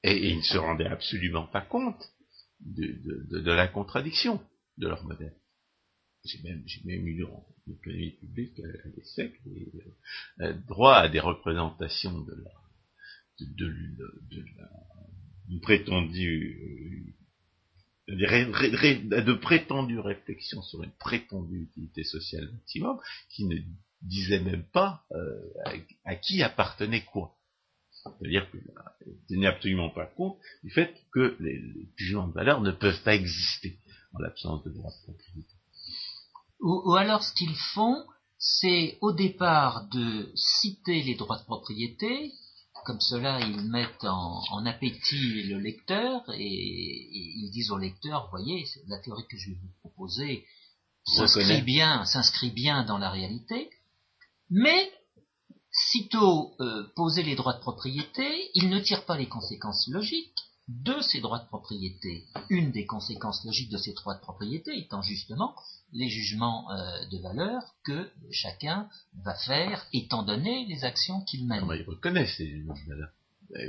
Et, 0.02 0.30
ils 0.30 0.38
ne 0.38 0.42
se 0.42 0.58
rendaient 0.58 0.86
absolument 0.86 1.46
pas 1.46 1.60
compte 1.60 2.12
de, 2.60 3.50
la 3.50 3.68
contradiction 3.68 4.40
de 4.78 4.88
leur 4.88 5.04
modèle. 5.04 5.34
J'ai 6.24 6.42
même, 6.42 7.06
eu 7.06 7.24
en 7.24 7.46
économie 7.66 8.12
publique 8.12 8.60
à, 8.60 8.88
l'ESSEC 8.88 9.32
des 9.44 10.52
droit 10.66 10.96
à 10.96 11.08
des 11.08 11.20
représentations 11.20 12.20
de 12.20 12.34
la 12.44 12.50
de, 13.40 13.74
de, 15.48 15.58
prétendue 15.62 17.16
de 18.08 19.32
prétendues 19.34 19.98
réflexions 19.98 20.62
sur 20.62 20.82
une 20.82 20.92
prétendue 20.92 21.62
utilité 21.62 22.04
sociale 22.04 22.50
maximum 22.52 22.98
qui 23.28 23.46
ne 23.46 23.56
disait 24.02 24.40
même 24.40 24.64
pas 24.64 25.04
euh, 25.12 25.52
à, 26.04 26.16
qui 26.16 26.42
appartenait 26.42 27.04
quoi. 27.04 27.36
C'est-à-dire 28.02 28.50
qu'il 28.50 28.62
tenait 29.28 29.46
absolument 29.46 29.90
pas 29.90 30.06
compte 30.06 30.38
du 30.62 30.70
fait 30.70 30.94
que 31.12 31.36
les, 31.40 31.58
les, 31.58 31.88
jugements 31.96 32.28
de 32.28 32.32
valeur 32.32 32.60
ne 32.60 32.70
peuvent 32.70 33.02
pas 33.02 33.14
exister 33.14 33.78
en 34.14 34.18
l'absence 34.18 34.64
de 34.64 34.70
droit 34.70 34.90
de 34.90 35.12
propriété. 35.12 35.54
Ou, 36.60 36.94
alors 36.94 37.22
ce 37.22 37.32
qu'ils 37.34 37.56
font, 37.74 38.04
c'est 38.38 38.98
au 39.00 39.12
départ 39.12 39.88
de 39.88 40.32
citer 40.34 41.02
les 41.02 41.14
droits 41.14 41.38
de 41.38 41.44
propriété, 41.44 42.32
comme 42.84 43.00
cela 43.00 43.40
ils 43.40 43.70
mettent 43.70 44.04
en, 44.04 44.64
appétit 44.64 45.42
le 45.44 45.58
lecteur 45.58 46.22
et, 46.34 47.08
ils 47.12 47.50
disent 47.52 47.70
au 47.70 47.78
lecteur, 47.78 48.28
voyez, 48.30 48.64
la 48.88 48.98
théorie 48.98 49.26
que 49.28 49.36
je 49.36 49.50
vais 49.50 49.56
vous 49.56 49.72
proposer 49.80 50.46
s'inscrit 51.04 51.62
bien, 51.62 52.04
s'inscrit 52.04 52.50
bien 52.50 52.84
dans 52.84 52.98
la 52.98 53.10
réalité, 53.10 53.70
mais 54.48 54.90
sitôt 55.88 56.54
euh, 56.60 56.84
posés 56.94 57.22
les 57.22 57.36
droits 57.36 57.54
de 57.54 57.60
propriété, 57.60 58.50
ils 58.54 58.68
ne 58.68 58.80
tirent 58.80 59.04
pas 59.04 59.16
les 59.16 59.28
conséquences 59.28 59.88
logiques 59.88 60.34
de 60.68 61.00
ces 61.00 61.20
droits 61.20 61.40
de 61.40 61.46
propriété. 61.46 62.24
Une 62.48 62.70
des 62.70 62.86
conséquences 62.86 63.44
logiques 63.44 63.70
de 63.70 63.78
ces 63.78 63.92
droits 63.92 64.14
de 64.14 64.20
propriété 64.20 64.78
étant 64.78 65.02
justement 65.02 65.54
les 65.92 66.08
jugements 66.08 66.70
euh, 66.70 67.06
de 67.06 67.18
valeur 67.18 67.62
que 67.84 68.08
chacun 68.30 68.88
va 69.24 69.34
faire 69.34 69.84
étant 69.92 70.22
donné 70.22 70.66
les 70.66 70.84
actions 70.84 71.22
qu'il 71.22 71.46
mène. 71.46 71.64
ils 71.74 71.82
reconnaissent 71.82 72.36
ces 72.36 72.46
jugements 72.46 72.74
de 72.74 72.88
valeur? 72.88 73.08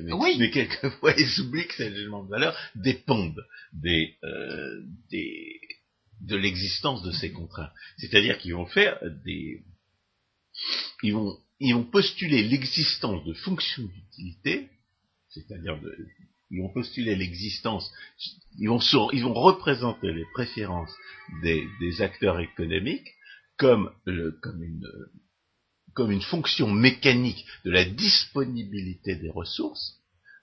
Mais, 0.03 0.13
oui. 0.13 0.35
mais 0.37 0.51
quelquefois 0.51 1.13
ils 1.17 1.41
oublient 1.41 1.67
que 1.67 1.73
ces 1.75 1.93
jugements 1.93 2.23
de 2.23 2.29
valeur 2.29 2.55
dépendent 2.75 3.43
des, 3.73 4.15
euh, 4.23 4.83
des, 5.09 5.59
de 6.21 6.35
l'existence 6.35 7.01
de 7.01 7.11
ces 7.11 7.31
contraintes. 7.31 7.71
C'est-à-dire 7.97 8.37
qu'ils 8.37 8.53
vont 8.53 8.67
faire 8.67 8.99
des... 9.25 9.63
Ils 11.01 11.13
vont, 11.13 11.39
ils 11.61 11.75
vont 11.75 11.83
postuler 11.83 12.43
l'existence 12.43 13.23
de 13.23 13.33
fonctions 13.33 13.83
d'utilité, 13.83 14.69
c'est-à-dire 15.29 15.79
ils 16.49 16.59
vont 16.59 16.69
postuler 16.69 17.15
l'existence, 17.15 17.91
ils 18.57 18.67
vont, 18.67 18.79
ils 19.13 19.23
vont 19.23 19.33
représenter 19.33 20.11
les 20.11 20.25
préférences 20.33 20.93
des, 21.43 22.01
acteurs 22.01 22.39
économiques 22.39 23.07
comme, 23.57 23.91
comme, 24.41 24.63
une, 24.63 24.87
comme 25.93 26.11
une 26.11 26.21
fonction 26.21 26.67
mécanique 26.67 27.45
de 27.63 27.71
la 27.71 27.85
disponibilité 27.85 29.15
des 29.15 29.29
ressources, 29.29 30.01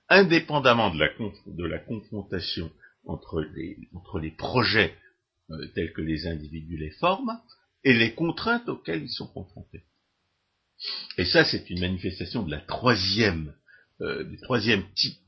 indépendamment 0.08 0.94
de 0.94 1.00
la, 1.00 1.08
de 1.46 1.64
la 1.64 1.80
confrontation 1.80 2.70
entre 3.04 3.40
les, 3.40 3.76
entre 3.92 4.20
les 4.20 4.30
projets 4.30 4.94
euh, 5.50 5.66
tels 5.74 5.92
que 5.92 6.02
les 6.02 6.26
individus 6.26 6.76
les 6.76 6.90
forment 6.92 7.40
et 7.82 7.92
les 7.92 8.14
contraintes 8.14 8.68
auxquelles 8.68 9.02
ils 9.02 9.10
sont 9.10 9.26
confrontés. 9.26 9.82
Et 11.16 11.24
ça, 11.24 11.44
c'est 11.44 11.68
une 11.70 11.80
manifestation 11.80 12.42
de 12.42 12.50
troisième, 12.60 13.54
euh, 14.00 14.24
du 14.24 14.38
troisième 14.40 14.84
type 14.94 15.18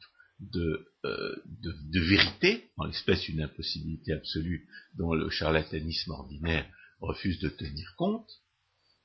euh, 1.05 1.43
de, 1.45 2.01
vérité, 2.01 2.71
en 2.77 2.85
l'espèce 2.85 3.29
une 3.29 3.43
impossibilité 3.43 4.13
absolue 4.13 4.69
dont 4.97 5.15
le 5.15 5.29
charlatanisme 5.31 6.13
ordinaire 6.13 6.67
refuse 7.01 7.39
de 7.41 7.49
tenir 7.49 7.95
compte, 7.97 8.31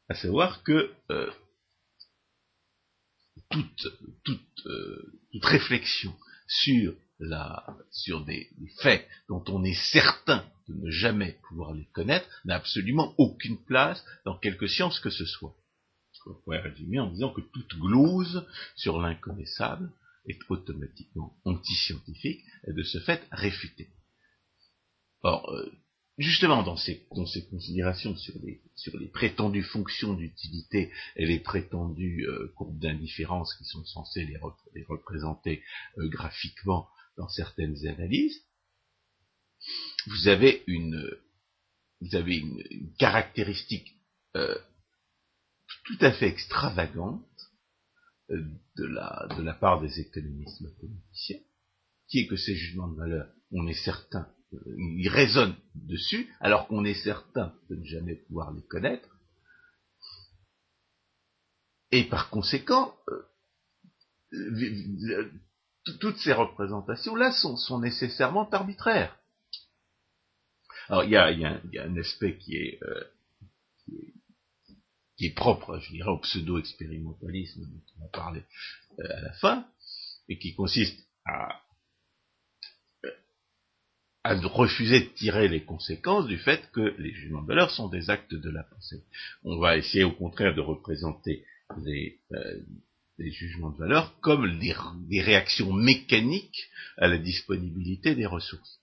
à 0.09 0.15
savoir 0.15 0.63
que 0.63 0.93
euh, 1.11 1.31
toute, 3.49 3.87
réflexion 5.41 6.15
sur 6.47 6.95
des, 8.25 8.49
faits 8.81 9.07
dont 9.29 9.43
on 9.47 9.63
est 9.63 9.91
certain 9.91 10.45
de 10.67 10.73
ne 10.73 10.89
jamais 10.89 11.39
pouvoir 11.47 11.73
les 11.73 11.85
connaître 11.93 12.27
n'a 12.45 12.55
absolument 12.55 13.13
aucune 13.17 13.63
place 13.65 14.03
dans 14.25 14.37
quelque 14.37 14.67
science 14.67 14.99
que 14.99 15.09
ce 15.09 15.25
soit. 15.25 15.55
On 16.25 16.33
pourrait 16.43 16.61
résumer 16.61 16.99
en 16.99 17.11
disant 17.11 17.31
que 17.31 17.41
toute 17.41 17.77
glose 17.79 18.47
sur 18.75 18.99
l'inconnaissable 18.99 19.91
est 20.27 20.39
automatiquement 20.49 21.37
anti-scientifique 21.45 22.43
et 22.67 22.73
de 22.73 22.83
ce 22.83 22.99
fait 22.99 23.27
réfuté. 23.31 23.89
Or, 25.21 25.49
euh, 25.51 25.71
justement 26.17 26.63
dans 26.63 26.77
ces, 26.77 27.05
considérations 27.09 28.15
sur 28.15 28.35
les, 28.43 28.61
sur 28.75 28.97
les, 28.97 29.07
prétendues 29.07 29.63
fonctions 29.63 30.13
d'utilité 30.13 30.91
et 31.15 31.25
les 31.25 31.39
prétendues 31.39 32.25
euh, 32.27 32.51
courbes 32.55 32.79
d'indifférence 32.79 33.53
qui 33.55 33.65
sont 33.65 33.83
censées 33.85 34.25
les, 34.25 34.83
représenter 34.85 35.63
euh, 35.97 36.07
graphiquement 36.09 36.87
dans 37.17 37.29
certaines 37.29 37.85
analyses, 37.87 38.41
vous 40.07 40.27
avez 40.27 40.63
une, 40.67 41.09
vous 42.01 42.15
avez 42.15 42.37
une 42.37 42.93
caractéristique 42.99 43.93
tout 45.85 45.97
à 46.01 46.11
fait 46.11 46.27
extravagante 46.27 47.25
de 48.29 48.85
la, 48.85 49.27
de 49.37 49.43
la 49.43 49.53
part 49.53 49.81
des 49.81 49.99
économistes 49.99 50.61
mathématiciens, 50.61 51.39
qui 52.09 52.19
est 52.19 52.27
que 52.27 52.35
ces 52.35 52.55
jugements 52.55 52.87
de 52.87 52.97
valeur, 52.97 53.27
on 53.51 53.67
est 53.67 53.85
certain, 53.85 54.27
euh, 54.53 54.75
ils 54.97 55.09
résonnent 55.09 55.55
dessus, 55.75 56.33
alors 56.39 56.67
qu'on 56.67 56.85
est 56.85 57.01
certain 57.03 57.53
de 57.69 57.75
ne 57.75 57.85
jamais 57.85 58.15
pouvoir 58.15 58.51
les 58.53 58.63
connaître. 58.63 59.09
Et 61.91 62.03
par 62.03 62.29
conséquent, 62.29 62.95
euh, 63.09 63.21
toutes 65.99 66.17
ces 66.17 66.33
représentations-là 66.33 67.31
sont, 67.31 67.79
nécessairement 67.79 68.49
arbitraires. 68.49 69.17
Alors 70.87 71.03
il 71.03 71.11
y 71.11 71.15
a, 71.15 71.27
un 71.27 71.97
aspect 71.97 72.37
qui 72.37 72.55
est, 72.55 72.79
euh, 72.83 73.03
qui 73.83 73.95
est 73.95 74.14
qui 75.17 75.27
est 75.27 75.35
propre, 75.35 75.79
je 75.79 75.91
dirais, 75.91 76.09
au 76.09 76.19
pseudo-expérimentalisme 76.19 77.61
dont 77.61 77.81
on 77.97 78.01
va 78.01 78.07
parler 78.09 78.43
euh, 78.99 79.17
à 79.17 79.21
la 79.21 79.33
fin, 79.33 79.67
et 80.27 80.37
qui 80.37 80.53
consiste 80.55 80.99
à, 81.25 81.61
euh, 83.05 84.47
refuser 84.47 85.01
de 85.01 85.09
tirer 85.09 85.47
les 85.47 85.63
conséquences 85.63 86.27
du 86.27 86.37
fait 86.37 86.69
que 86.71 86.95
les 86.99 87.13
jugements 87.13 87.43
de 87.43 87.47
valeur 87.47 87.71
sont 87.71 87.87
des 87.87 88.09
actes 88.09 88.33
de 88.33 88.49
la 88.49 88.63
pensée. 88.63 89.03
On 89.43 89.57
va 89.59 89.77
essayer 89.77 90.03
au 90.03 90.11
contraire 90.11 90.55
de 90.55 90.61
représenter 90.61 91.45
les, 91.83 92.19
euh, 92.33 92.61
jugements 93.17 93.71
de 93.71 93.77
valeur 93.77 94.19
comme 94.19 94.59
des, 94.59 95.21
réactions 95.21 95.71
mécaniques 95.71 96.69
à 96.97 97.07
la 97.07 97.17
disponibilité 97.17 98.15
des 98.15 98.25
ressources. 98.25 98.81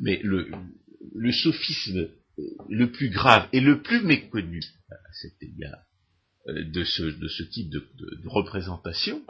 Mais 0.00 0.20
le 0.22 1.32
sophisme 1.32 2.10
le 2.68 2.90
plus 2.90 3.10
grave 3.10 3.48
et 3.52 3.60
le 3.60 3.82
plus 3.82 4.02
méconnu 4.02 4.62
à 4.90 5.12
cet 5.12 5.42
égard 5.42 5.82
euh, 6.48 6.64
de 6.64 6.84
ce, 6.84 7.42
type 7.44 7.70
de, 7.70 7.82
représentation, 8.26 9.24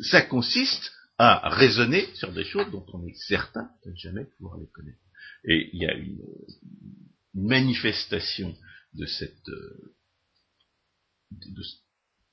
ça 0.00 0.22
consiste 0.22 0.92
à 1.18 1.48
raisonner 1.48 2.06
sur 2.14 2.32
des 2.32 2.44
choses 2.44 2.70
dont 2.70 2.86
on 2.92 3.04
est 3.06 3.14
certain 3.14 3.70
de 3.84 3.90
ne 3.90 3.96
jamais 3.96 4.24
pouvoir 4.24 4.58
les 4.58 4.68
connaître. 4.68 4.98
Et 5.44 5.70
il 5.72 5.82
y 5.82 5.86
a 5.86 5.94
une, 5.94 6.18
manifestation 7.34 8.56
de 8.94 9.06
cette 9.06 9.48
euh, 9.48 9.94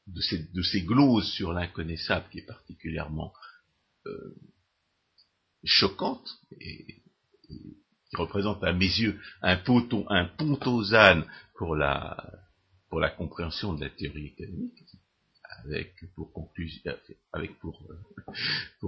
de, 0.08 0.22
ces, 0.22 0.40
de, 0.40 0.86
gloses 0.86 1.32
sur 1.32 1.54
l'inconnaissable 1.54 2.28
qui 2.32 2.40
est 2.40 2.46
particulièrement 2.46 3.34
euh, 4.08 4.36
choquante 5.64 6.40
et 6.60 7.04
représente 8.16 8.64
à 8.64 8.74
mes 8.74 8.86
yeux 8.86 9.20
un, 9.42 9.58
poton, 9.58 10.06
un 10.10 10.26
pontosane 10.26 11.26
pour 11.58 11.76
la, 11.76 12.18
pour 12.90 13.00
la 13.00 13.10
compréhension 13.10 13.74
de 13.74 13.84
la 13.84 13.90
théorie 13.90 14.28
économique, 14.28 14.84
avec 15.64 15.96
pour 17.60 17.88
euh, 17.90 18.88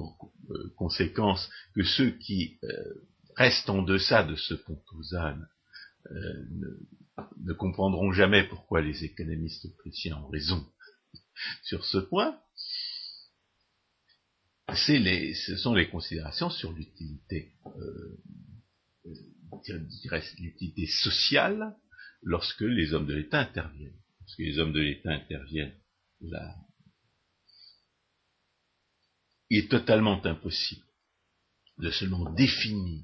euh, 0.49 0.73
conséquence 0.75 1.49
que 1.73 1.83
ceux 1.83 2.11
qui 2.11 2.59
euh, 2.63 2.69
restent 3.35 3.69
en 3.69 3.81
deçà 3.81 4.23
de 4.23 4.35
ce 4.35 4.53
pontosane 4.53 5.47
ne, 6.09 6.67
ne, 7.43 7.53
comprendront 7.53 8.13
jamais 8.13 8.47
pourquoi 8.47 8.81
les 8.81 9.03
économistes 9.03 9.65
autrichiens 9.65 10.17
ont 10.17 10.29
raison 10.29 10.65
sur 11.63 11.83
ce 11.83 11.97
point. 11.97 12.39
Ce 14.73 15.57
sont 15.57 15.73
les 15.73 15.89
considérations 15.89 16.49
sur 16.49 16.71
l'utilité 16.71 17.51
l'utilité 20.39 20.87
sociale 20.87 21.75
lorsque 22.23 22.61
les 22.61 22.93
hommes 22.93 23.07
de 23.07 23.13
l'État 23.13 23.39
interviennent. 23.39 23.99
Lorsque 24.21 24.39
les 24.39 24.59
hommes 24.59 24.73
de 24.73 24.81
l'État 24.81 25.11
interviennent, 25.11 25.75
il 29.49 29.59
est 29.59 29.69
totalement 29.69 30.23
impossible 30.25 30.85
de 31.77 31.91
seulement 31.91 32.31
définir 32.33 33.03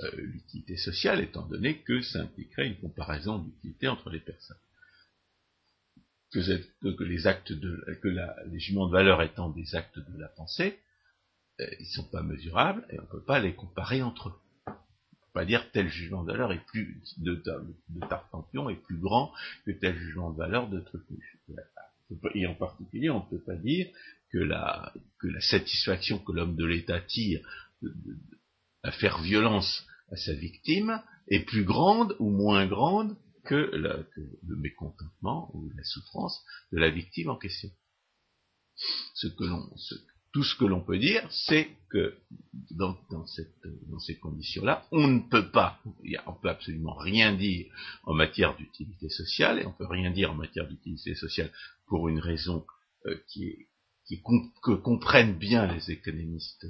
euh, 0.00 0.10
l'utilité 0.16 0.76
sociale, 0.76 1.20
étant 1.20 1.46
donné 1.46 1.82
que 1.82 2.00
ça 2.00 2.20
impliquerait 2.20 2.68
une 2.68 2.78
comparaison 2.78 3.38
d'utilité 3.38 3.88
entre 3.88 4.10
les 4.10 4.20
personnes. 4.20 4.56
Que, 6.30 7.02
les 7.04 7.26
actes 7.26 7.52
de, 7.52 7.98
que 8.02 8.08
les 8.08 8.60
jugements 8.60 8.86
de 8.86 8.92
valeur 8.92 9.22
étant 9.22 9.50
des 9.50 9.74
actes 9.74 9.98
de 9.98 10.18
la 10.18 10.28
pensée, 10.28 10.78
euh, 11.60 11.66
ils 11.80 11.86
ne 11.86 11.92
sont 11.92 12.08
pas 12.10 12.22
mesurables 12.22 12.86
et 12.90 13.00
on 13.00 13.02
ne 13.02 13.08
peut 13.08 13.24
pas 13.24 13.40
les 13.40 13.54
comparer 13.54 14.02
entre 14.02 14.28
eux. 14.28 14.40
Pas 15.38 15.44
dire 15.44 15.70
tel 15.70 15.88
jugement 15.88 16.24
de 16.24 16.32
valeur 16.32 16.52
est 16.52 16.66
plus 16.66 17.00
de, 17.18 17.36
de 17.36 18.00
Tartampion 18.08 18.70
est 18.70 18.82
plus 18.82 18.96
grand 18.96 19.32
que 19.64 19.70
tel 19.70 19.96
jugement 19.96 20.32
de 20.32 20.36
valeur 20.36 20.68
de 20.68 20.80
Trupuche. 20.80 21.38
Et 22.34 22.44
en 22.48 22.56
particulier, 22.56 23.08
on 23.08 23.22
ne 23.22 23.30
peut 23.30 23.44
pas 23.44 23.54
dire 23.54 23.86
que 24.32 24.38
la 24.38 24.92
satisfaction 25.38 26.18
que 26.18 26.32
l'homme 26.32 26.56
de 26.56 26.64
l'État 26.64 27.00
tire 27.00 27.40
à 28.82 28.90
faire 28.90 29.22
violence 29.22 29.86
à 30.10 30.16
sa 30.16 30.32
victime 30.32 31.00
est 31.28 31.44
plus 31.44 31.62
grande 31.62 32.16
ou 32.18 32.30
moins 32.30 32.66
grande 32.66 33.16
que, 33.44 33.54
le 33.54 34.56
mécontentement 34.56 35.54
ou 35.54 35.70
la 35.76 35.84
souffrance 35.84 36.44
de 36.72 36.78
la 36.78 36.90
victime 36.90 37.30
en 37.30 37.36
question. 37.36 37.70
Ce 39.14 39.28
que 39.28 39.44
l'on, 39.44 39.70
tout 40.38 40.44
ce 40.44 40.54
que 40.54 40.66
l'on 40.66 40.80
peut 40.80 41.00
dire, 41.00 41.26
c'est 41.32 41.66
que 41.90 42.16
dans, 42.70 42.96
ces 43.26 44.18
conditions-là, 44.20 44.86
on 44.92 45.08
ne 45.08 45.18
peut 45.18 45.50
pas, 45.50 45.82
on 46.26 46.32
peut 46.32 46.48
absolument 46.48 46.94
rien 46.94 47.34
dire 47.34 47.66
en 48.04 48.14
matière 48.14 48.56
d'utilité 48.56 49.08
sociale, 49.08 49.58
et 49.58 49.66
on 49.66 49.72
peut 49.72 49.88
rien 49.88 50.12
dire 50.12 50.30
en 50.30 50.36
matière 50.36 50.68
d'utilité 50.68 51.16
sociale 51.16 51.50
pour 51.88 52.08
une 52.08 52.20
raison 52.20 52.64
euh, 53.06 53.16
qui 53.32 53.66
que 54.62 54.74
comprennent 54.74 55.36
bien 55.36 55.66
les 55.66 55.90
économistes 55.90 56.68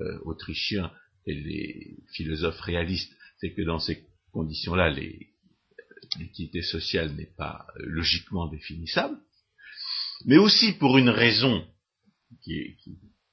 euh, 0.00 0.20
autrichiens 0.24 0.92
et 1.26 1.34
les 1.34 1.96
philosophes 2.12 2.60
réalistes, 2.60 3.12
c'est 3.40 3.52
que 3.52 3.62
dans 3.62 3.80
ces 3.80 4.04
conditions-là, 4.30 4.94
l'utilité 6.20 6.62
sociale 6.62 7.10
n'est 7.16 7.34
pas 7.36 7.66
euh, 7.74 7.82
logiquement 7.84 8.46
définissable, 8.46 9.18
mais 10.24 10.38
aussi 10.38 10.74
pour 10.74 10.98
une 10.98 11.10
raison 11.10 11.66
qui, 12.42 12.76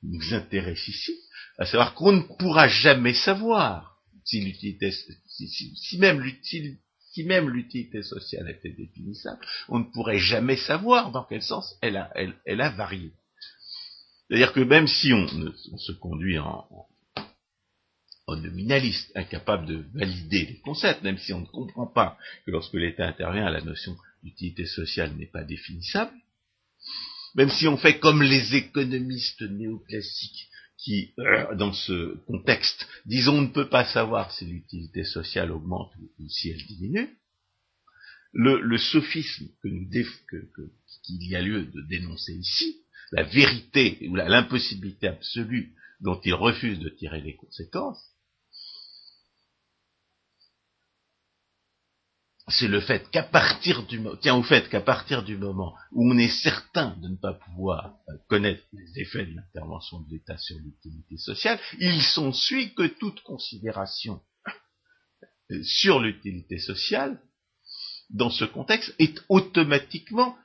nous 0.02 0.34
intéresse 0.34 0.88
ici, 0.88 1.14
à 1.58 1.66
savoir 1.66 1.94
qu'on 1.94 2.14
ne 2.14 2.22
pourra 2.22 2.68
jamais 2.68 3.14
savoir 3.14 4.00
si 4.24 4.42
l'utilité, 4.42 4.92
si, 5.28 5.98
même 5.98 7.50
l'utilité 7.50 8.04
sociale 8.04 8.50
était 8.50 8.72
définissable, 8.72 9.46
on 9.68 9.80
ne 9.80 9.86
pourrait 9.86 10.20
jamais 10.20 10.56
savoir 10.56 11.12
dans 11.12 11.24
quel 11.24 11.42
sens 11.42 11.76
elle, 11.82 11.98
a 11.98 12.70
varié. 12.70 13.12
C'est-à-dire 14.28 14.54
que 14.54 14.60
même 14.60 14.88
si 14.88 15.12
on, 15.12 15.28
se 15.78 15.92
conduit 15.94 16.38
en, 16.38 16.66
nominaliste, 18.28 19.12
incapable 19.16 19.66
de 19.66 19.86
valider 19.96 20.46
les 20.46 20.60
concepts, 20.60 21.02
même 21.02 21.18
si 21.18 21.34
on 21.34 21.42
ne 21.42 21.48
comprend 21.48 21.88
pas 21.88 22.18
que 22.46 22.52
lorsque 22.52 22.76
l'État 22.76 23.08
intervient, 23.08 23.50
la 23.50 23.62
notion 23.62 23.98
d'utilité 24.24 24.66
sociale 24.68 25.16
n'est 25.16 25.26
pas 25.26 25.44
définissable, 25.44 26.14
même 27.36 27.50
si 27.50 27.68
on 27.68 27.78
fait 27.78 28.00
comme 28.00 28.22
les 28.22 28.56
économistes 28.56 29.42
néoclassiques 29.42 30.50
qui, 30.78 31.14
euh, 31.20 31.56
dans 31.56 31.74
ce 31.74 32.18
contexte, 32.26 32.88
disent 33.06 33.28
on 33.28 33.42
ne 33.42 33.48
peut 33.48 33.70
pas 33.70 33.86
savoir 33.86 34.32
si 34.32 34.46
l'utilité 34.46 35.04
sociale 35.04 35.52
augmente 35.52 35.92
ou, 36.20 36.30
si 36.30 36.50
elle 36.50 36.66
diminue, 36.66 37.10
le, 38.32 38.78
sophisme 38.78 39.48
qu'il 39.62 41.24
y 41.24 41.36
a 41.36 41.42
lieu 41.42 41.66
de 41.66 41.82
dénoncer 41.90 42.34
ici, 42.34 42.78
la 43.12 43.24
vérité 43.24 44.08
ou 44.08 44.16
l'impossibilité 44.16 45.08
absolue 45.08 45.74
dont 46.00 46.20
il 46.24 46.34
refuse 46.34 46.80
de 46.80 46.90
tirer 46.90 47.22
les 47.22 47.36
conséquences, 47.36 48.04
c'est 52.50 52.68
le 52.68 52.82
fait 52.82 53.10
qu'à 53.12 53.24
partir 53.24 53.86
du 53.86 54.02
tiens 54.22 54.36
au 54.36 54.44
fait 54.44 54.70
qu'à 54.70 54.82
partir 54.82 55.24
du 55.24 55.38
moment 55.38 55.76
où 55.92 56.12
on 56.12 56.18
est 56.18 56.30
certain 56.30 56.96
de 57.02 57.10
ne 57.10 57.16
pas 57.16 57.34
pouvoir 57.34 57.96
euh, 58.10 58.14
connaître 58.28 58.64
les 58.74 59.02
effets 59.02 59.26
de 59.26 59.36
l'intervention 59.36 60.02
de 60.02 60.12
l'État 60.12 60.38
sur 60.38 60.58
l'utilité 60.58 61.18
sociale, 61.18 61.60
il 61.80 62.02
s'ensuit 62.02 62.74
que 62.74 62.88
toute 62.88 63.22
considération 63.22 64.22
euh, 65.52 65.64
sur 65.64 66.00
l'utilité 66.00 66.58
sociale 66.60 67.22
dans 68.10 68.30
ce 68.30 68.46
contexte 68.46 68.94
est 69.00 69.22
automatiquement 69.30 70.36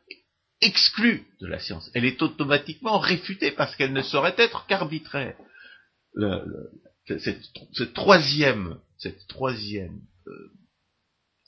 exclue 0.61 1.27
de 1.41 1.47
la 1.47 1.59
science. 1.59 1.91
Elle 1.95 2.05
est 2.05 2.21
automatiquement 2.23 2.99
réfutée 2.99 3.51
parce 3.51 3.75
qu'elle 3.77 3.93
ne 3.93 4.03
saurait 4.03 4.35
être 4.39 4.67
qu'arbitraire. 4.67 5.37
cette, 7.07 7.93
troisième, 7.95 8.79
cette 8.99 9.27
troisième 9.27 10.01
euh, 10.27 10.53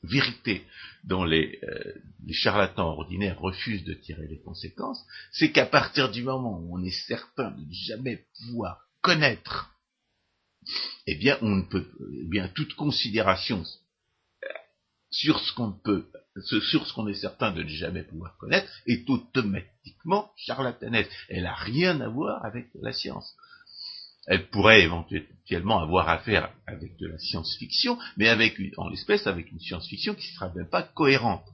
vérité 0.02 0.64
dont 1.04 1.24
les, 1.24 1.58
euh, 1.62 1.94
les, 2.24 2.34
charlatans 2.34 2.88
ordinaires 2.88 3.40
refusent 3.40 3.84
de 3.84 3.94
tirer 3.94 4.26
les 4.28 4.40
conséquences, 4.40 5.04
c'est 5.32 5.52
qu'à 5.52 5.66
partir 5.66 6.10
du 6.10 6.22
moment 6.22 6.58
où 6.58 6.78
on 6.78 6.84
est 6.84 7.06
certain 7.06 7.50
de 7.50 7.60
ne 7.60 7.72
jamais 7.72 8.26
pouvoir 8.38 8.88
connaître, 9.00 9.70
eh 11.06 11.14
bien, 11.14 11.38
on 11.42 11.56
ne 11.56 11.62
peut, 11.62 11.86
eh 12.22 12.28
bien, 12.28 12.48
toute 12.48 12.74
considération 12.74 13.64
sur 15.10 15.38
ce 15.40 15.52
qu'on 15.54 15.72
peut, 15.72 16.06
sur 16.42 16.86
ce 16.86 16.92
qu'on 16.92 17.08
est 17.08 17.14
certain 17.14 17.52
de 17.52 17.62
ne 17.62 17.68
jamais 17.68 18.02
pouvoir 18.02 18.36
connaître, 18.38 18.70
est 18.86 19.08
automatiquement 19.08 20.30
charlatanesque. 20.36 21.10
Elle 21.28 21.44
n'a 21.44 21.54
rien 21.54 22.00
à 22.00 22.08
voir 22.08 22.44
avec 22.44 22.68
la 22.74 22.92
science 22.92 23.34
elle 24.26 24.48
pourrait 24.48 24.82
éventuellement 24.82 25.80
avoir 25.80 26.08
affaire 26.08 26.52
avec 26.66 26.96
de 26.98 27.06
la 27.06 27.18
science-fiction, 27.18 27.98
mais 28.16 28.30
en 28.76 28.88
l'espèce 28.88 29.26
avec 29.26 29.50
une 29.50 29.60
science-fiction 29.60 30.14
qui 30.14 30.28
ne 30.28 30.34
sera 30.34 30.52
même 30.54 30.68
pas 30.68 30.82
cohérente. 30.82 31.46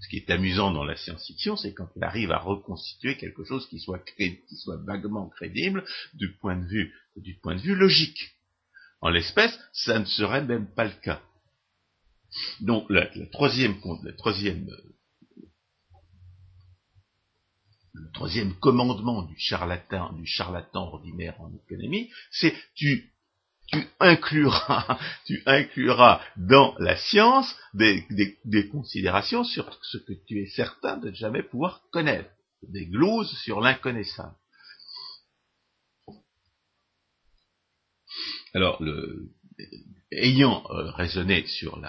Ce 0.00 0.08
qui 0.08 0.18
est 0.18 0.30
amusant 0.30 0.70
dans 0.70 0.84
la 0.84 0.96
science-fiction, 0.96 1.56
c'est 1.56 1.74
quand 1.74 1.88
elle 1.96 2.04
arrive 2.04 2.30
à 2.30 2.38
reconstituer 2.38 3.16
quelque 3.16 3.44
chose 3.44 3.66
qui 3.68 3.80
soit, 3.80 3.98
qui 3.98 4.56
soit 4.56 4.76
vaguement 4.84 5.28
crédible 5.28 5.84
du 6.14 6.34
point 6.36 6.56
de 6.56 6.66
vue, 6.66 6.94
du 7.16 7.34
point 7.34 7.56
de 7.56 7.60
vue 7.60 7.74
logique. 7.74 8.36
En 9.00 9.08
l'espèce, 9.08 9.58
ça 9.72 9.98
ne 9.98 10.04
serait 10.04 10.44
même 10.44 10.68
pas 10.74 10.84
le 10.84 10.94
cas. 11.02 11.20
Donc, 12.60 12.88
la, 12.90 13.08
la 13.16 13.26
troisième, 13.26 13.76
la 14.04 14.12
troisième 14.12 14.68
le 17.98 18.10
troisième 18.12 18.54
commandement 18.58 19.22
du 19.22 19.34
charlatan, 19.38 20.12
du 20.14 20.26
charlatan 20.26 20.88
ordinaire 20.88 21.40
en 21.40 21.52
économie, 21.52 22.10
c'est 22.30 22.54
tu, 22.74 23.12
tu 23.68 23.86
incluras, 24.00 24.98
tu 25.26 25.42
incluras 25.46 26.20
dans 26.36 26.74
la 26.78 26.96
science 26.96 27.54
des, 27.74 28.06
considérations 28.70 29.44
sur 29.44 29.78
ce 29.82 29.98
que 29.98 30.12
tu 30.26 30.42
es 30.42 30.46
certain 30.46 30.96
de 30.96 31.10
ne 31.10 31.14
jamais 31.14 31.42
pouvoir 31.42 31.82
connaître, 31.90 32.30
des 32.62 32.86
gloses 32.86 33.36
sur 33.44 33.60
l'inconnaissable. 33.60 34.34
Alors, 38.54 38.82
le, 38.82 39.30
ayant 40.10 40.64
euh, 40.70 40.90
raisonné 40.92 41.46
sur, 41.46 41.80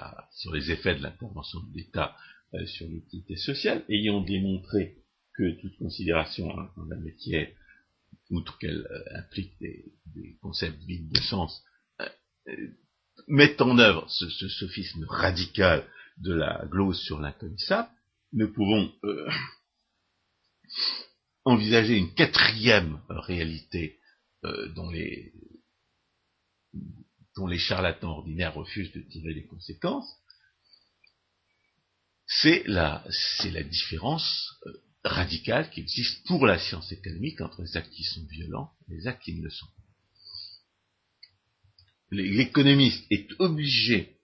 les 0.54 0.72
effets 0.72 0.96
de 0.96 1.02
l'intervention 1.02 1.60
de 1.62 1.78
l'État 1.78 2.16
euh, 2.54 2.66
sur 2.66 2.88
l'utilité 2.88 3.38
sociale, 3.38 3.86
ayant 3.90 4.22
démontré 4.22 4.98
que 5.40 5.62
toute 5.62 5.78
considération 5.78 6.50
en 6.50 6.86
la 6.90 6.98
matière, 6.98 7.48
outre 8.30 8.58
qu'elle 8.58 8.86
euh, 8.92 9.20
implique 9.20 9.58
des, 9.60 9.86
concepts 10.42 10.84
vides 10.84 11.10
de 11.10 11.22
sens, 11.22 11.64
euh, 12.02 12.10
euh, 12.50 12.68
met 13.30 13.62
en 13.62 13.80
œuvre 13.80 14.06
ce, 14.10 14.28
sophisme 14.50 15.06
radical 15.06 15.88
de 16.18 16.34
la 16.34 16.66
glose 16.66 17.00
sur 17.04 17.22
l'inconnaissable, 17.22 17.88
nous 18.34 18.52
pouvons 18.52 18.94
envisager 21.46 21.98
une 21.98 22.14
quatrième 22.14 23.00
réalité 23.08 23.98
dont 24.44 24.92
les 24.92 25.34
charlatans 27.58 28.12
ordinaires 28.12 28.56
refusent 28.56 28.92
de 28.92 29.00
tirer 29.02 29.34
les 29.34 29.46
conséquences, 29.46 30.14
c'est 32.28 32.68
la 32.68 33.04
différence 33.64 34.60
radical 35.04 35.70
qui 35.70 35.82
existe 35.82 36.26
pour 36.28 36.46
la 36.46 36.60
science 36.60 36.92
économique 36.92 37.42
entre 37.42 37.62
les 37.62 37.78
actes 37.78 37.92
qui 37.92 38.04
sont 38.04 38.26
violents 38.26 38.72
et 38.90 38.96
les 38.96 39.08
actes 39.08 39.24
qui 39.24 39.34
ne 39.34 39.44
le 39.44 39.50
sont 39.50 39.66
pas. 39.66 39.84
L'économiste 42.12 43.06
est 43.12 43.30
obligé 43.40 44.18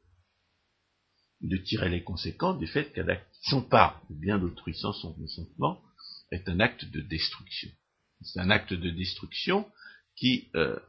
de 1.42 1.58
tirer 1.58 1.90
les 1.90 2.04
conséquences 2.04 2.60
du 2.60 2.68
fait 2.68 2.92
qu'un 2.94 3.08
acte 3.08 3.28
qui 3.34 3.50
s'empare 3.50 4.02
de 4.10 4.16
bien 4.16 4.40
d'autrui 4.40 4.74
sans 4.74 4.94
son 4.94 5.14
consentement 5.14 5.82
est 6.32 6.50
un 6.50 6.60
acte 6.60 6.86
de 6.86 7.02
destruction. 7.02 7.70
C'est 8.22 8.40
un 8.40 8.50
acte 8.50 8.74
de 8.74 8.90
destruction 8.90 9.70
qui, 10.16 10.50
euh, 10.56 10.80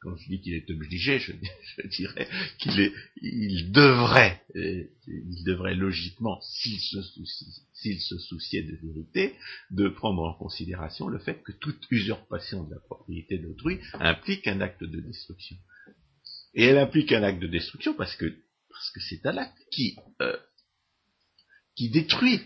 quand 0.00 0.16
je 0.16 0.28
dis 0.28 0.40
qu'il 0.40 0.54
est 0.54 0.70
obligé, 0.70 1.18
je, 1.18 1.32
dirais 1.88 2.28
qu'il 2.58 2.92
il 3.22 3.72
devrait, 3.72 4.44
il 4.54 5.44
devrait 5.44 5.74
logiquement, 5.74 6.40
s'il 6.42 6.80
se, 6.80 6.98
s'il 7.80 8.00
se 8.00 8.18
souciait 8.18 8.62
de 8.62 8.76
vérité, 8.76 9.36
de 9.70 9.88
prendre 9.88 10.22
en 10.22 10.34
considération 10.34 11.08
le 11.08 11.18
fait 11.18 11.42
que 11.42 11.52
toute 11.52 11.86
usurpation 11.90 12.64
de 12.64 12.74
la 12.74 12.80
propriété 12.80 13.38
d'autrui 13.38 13.80
implique 13.94 14.46
un 14.46 14.60
acte 14.60 14.84
de 14.84 15.00
destruction. 15.00 15.56
Et 16.54 16.64
elle 16.64 16.78
implique 16.78 17.12
un 17.12 17.22
acte 17.22 17.40
de 17.40 17.46
destruction 17.46 17.94
parce 17.94 18.14
que 18.16 18.26
parce 18.68 18.90
que 18.92 19.00
c'est 19.00 19.26
un 19.26 19.36
acte 19.36 19.58
qui 19.70 19.96
euh, 20.20 20.36
qui 21.76 21.90
détruit 21.90 22.40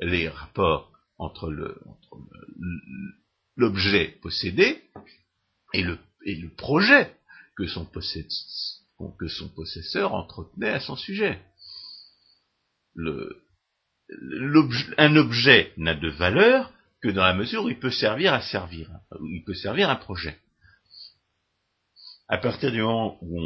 les 0.00 0.28
rapports 0.28 0.92
entre 1.18 1.52
l'objet 3.56 4.18
possédé 4.22 4.82
et 5.72 5.82
le 5.82 5.98
et 6.24 6.34
le 6.36 6.50
projet 6.50 7.14
que 7.56 7.66
son, 7.66 7.84
que 7.86 9.28
son 9.28 9.48
possesseur 9.50 10.14
entretenait 10.14 10.70
à 10.70 10.80
son 10.80 10.96
sujet. 10.96 11.40
Le, 12.94 13.42
un 14.98 15.16
objet 15.16 15.72
n'a 15.76 15.94
de 15.94 16.08
valeur 16.08 16.72
que 17.00 17.08
dans 17.08 17.24
la 17.24 17.34
mesure 17.34 17.64
où 17.64 17.68
il 17.68 17.78
peut 17.78 17.90
servir 17.90 18.32
à 18.32 18.40
servir, 18.40 18.90
où 19.18 19.26
il 19.26 19.44
peut 19.44 19.54
servir 19.54 19.90
un 19.90 19.96
projet. 19.96 20.38
À 22.28 22.38
partir 22.38 22.72
du 22.72 22.80
moment 22.80 23.18
où 23.20 23.40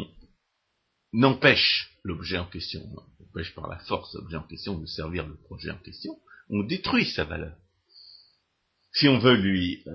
on 1.13 1.23
empêche 1.23 1.91
l'objet 2.03 2.37
en 2.37 2.45
question, 2.45 2.81
on 2.93 3.23
empêche 3.23 3.53
par 3.55 3.67
la 3.67 3.79
force 3.79 4.13
l'objet 4.15 4.37
en 4.37 4.43
question 4.43 4.77
de 4.77 4.85
servir 4.85 5.27
le 5.27 5.35
projet 5.35 5.71
en 5.71 5.77
question, 5.77 6.17
on 6.49 6.63
détruit 6.63 7.05
sa 7.05 7.23
valeur. 7.23 7.55
Si 8.93 9.07
on 9.07 9.19
veut 9.19 9.35
lui 9.35 9.83
euh, 9.87 9.93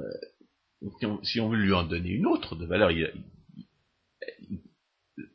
si 1.23 1.41
on 1.41 1.49
veut 1.49 1.59
lui 1.59 1.73
en 1.73 1.85
donner 1.85 2.11
une 2.11 2.27
autre 2.27 2.57
de 2.57 2.67
valeur, 2.67 2.91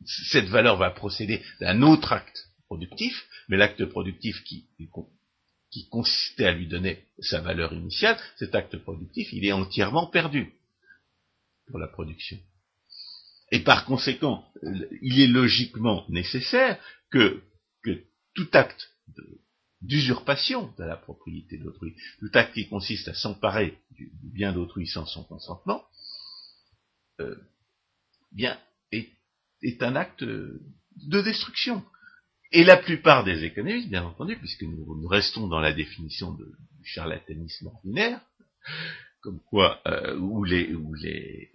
cette 0.04 0.48
valeur 0.48 0.76
va 0.76 0.90
procéder 0.90 1.42
d'un 1.60 1.82
autre 1.82 2.12
acte 2.12 2.48
productif, 2.66 3.26
mais 3.48 3.56
l'acte 3.56 3.84
productif 3.86 4.42
qui, 4.44 4.66
qui 5.70 5.88
consistait 5.88 6.46
à 6.46 6.52
lui 6.52 6.66
donner 6.66 7.04
sa 7.18 7.40
valeur 7.40 7.72
initiale, 7.72 8.18
cet 8.36 8.54
acte 8.54 8.76
productif, 8.78 9.32
il 9.32 9.44
est 9.44 9.52
entièrement 9.52 10.06
perdu 10.06 10.52
pour 11.66 11.78
la 11.78 11.88
production. 11.88 12.38
Et 13.50 13.60
par 13.60 13.84
conséquent, 13.84 14.44
il 15.02 15.20
est 15.20 15.26
logiquement 15.26 16.04
nécessaire 16.08 16.78
que, 17.10 17.42
tout 18.34 18.48
acte 18.52 18.94
d'usurpation 19.80 20.72
de 20.78 20.84
la 20.84 20.96
propriété 20.96 21.58
d'autrui, 21.58 21.96
tout 22.20 22.30
acte 22.34 22.54
qui 22.54 22.68
consiste 22.68 23.08
à 23.08 23.14
s'emparer 23.14 23.78
du, 23.90 24.12
bien 24.22 24.52
d'autrui 24.52 24.86
sans 24.86 25.06
son 25.06 25.24
consentement, 25.24 25.84
euh, 27.18 27.34
bien 28.30 28.56
est, 28.92 29.10
un 29.82 29.96
acte 29.96 30.22
de 30.22 30.62
destruction. 31.20 31.84
Et 32.50 32.64
la 32.64 32.78
plupart 32.78 33.24
des 33.24 33.44
économistes, 33.44 33.90
bien 33.90 34.04
entendu, 34.04 34.36
puisque 34.36 34.62
nous, 34.62 35.06
restons 35.06 35.48
dans 35.48 35.60
la 35.60 35.72
définition 35.72 36.32
de, 36.32 36.44
du 36.44 36.84
charlatanisme 36.84 37.66
ordinaire, 37.66 38.20
comme 39.20 39.40
quoi 39.40 39.80
euh, 39.86 40.16
où 40.16 40.44
les, 40.44 41.50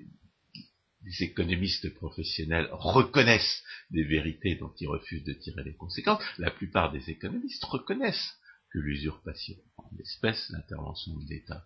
économistes 1.19 1.93
professionnels 1.95 2.69
reconnaissent 2.71 3.63
des 3.89 4.03
vérités 4.03 4.55
dont 4.55 4.73
ils 4.79 4.87
refusent 4.87 5.23
de 5.23 5.33
tirer 5.33 5.63
les 5.63 5.75
conséquences, 5.75 6.23
la 6.37 6.51
plupart 6.51 6.91
des 6.91 7.09
économistes 7.09 7.63
reconnaissent 7.65 8.37
que 8.71 8.79
l'usurpation, 8.79 9.55
en 9.77 9.97
espèce, 9.99 10.49
l'intervention 10.51 11.17
de 11.17 11.29
l'État, 11.29 11.65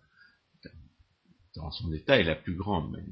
l'intervention 0.64 1.88
de 1.88 1.94
l'État 1.94 2.18
est 2.18 2.24
la 2.24 2.34
plus 2.34 2.54
grande 2.54 3.02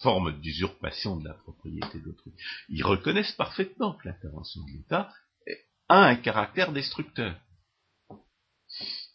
forme 0.00 0.40
d'usurpation 0.40 1.16
de 1.16 1.28
la 1.28 1.34
propriété 1.34 1.98
d'autrui. 1.98 2.32
Ils 2.68 2.84
reconnaissent 2.84 3.32
parfaitement 3.32 3.94
que 3.94 4.08
l'intervention 4.08 4.62
de 4.64 4.72
l'État 4.72 5.12
a 5.88 6.06
un 6.06 6.16
caractère 6.16 6.72
destructeur. 6.72 7.38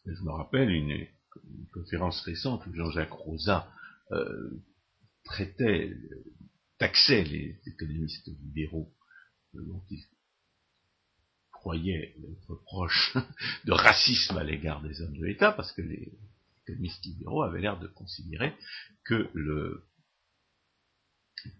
je 0.05 0.21
me 0.23 0.31
rappelle 0.31 0.69
une, 0.69 1.07
conférence 1.73 2.21
récente 2.21 2.65
où 2.65 2.73
Jean-Jacques 2.73 3.11
Rosa 3.11 3.71
euh, 4.11 4.49
traitait, 5.23 5.95
taxait 6.77 7.23
les 7.23 7.59
économistes 7.67 8.27
libéraux 8.27 8.91
dont 9.53 9.83
il 9.89 10.03
croyait 11.51 12.15
être 12.31 12.55
proche 12.65 13.15
de 13.65 13.71
racisme 13.71 14.37
à 14.37 14.43
l'égard 14.43 14.81
des 14.81 15.01
hommes 15.01 15.17
de 15.17 15.25
l'État, 15.25 15.51
parce 15.51 15.71
que 15.73 15.81
les 15.81 16.11
économistes 16.63 17.05
libéraux 17.05 17.43
avaient 17.43 17.61
l'air 17.61 17.79
de 17.79 17.87
considérer 17.87 18.53
que 19.05 19.29
le 19.33 19.85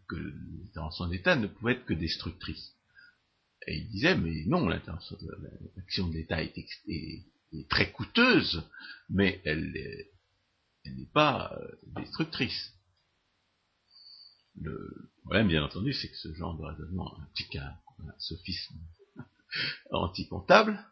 que 0.10 0.16
l'intervention 0.16 1.08
d'État 1.08 1.36
ne 1.38 1.48
pouvait 1.48 1.74
être 1.74 1.86
que 1.86 1.94
destructrice. 1.94 2.79
Et 3.70 3.78
il 3.78 3.88
disait, 3.88 4.16
mais 4.16 4.46
non, 4.48 4.68
l'action 4.68 6.08
de 6.08 6.14
l'État 6.14 6.42
est, 6.42 6.56
très 7.70 7.92
coûteuse, 7.92 8.68
mais 9.10 9.42
elle 9.46 9.72
n'est 10.86 11.06
pas 11.14 11.54
euh, 11.54 11.68
destructrice. 12.02 12.74
Le 14.60 15.12
problème, 15.22 15.48
bien 15.48 15.64
entendu, 15.64 15.94
c'est 15.94 16.10
que 16.10 16.18
ce 16.18 16.34
genre 16.34 16.58
de 16.58 16.64
raisonnement 16.64 17.16
implique 17.20 17.58
un, 17.58 17.78
sophisme 18.18 18.76
anti-comptable, 19.92 20.84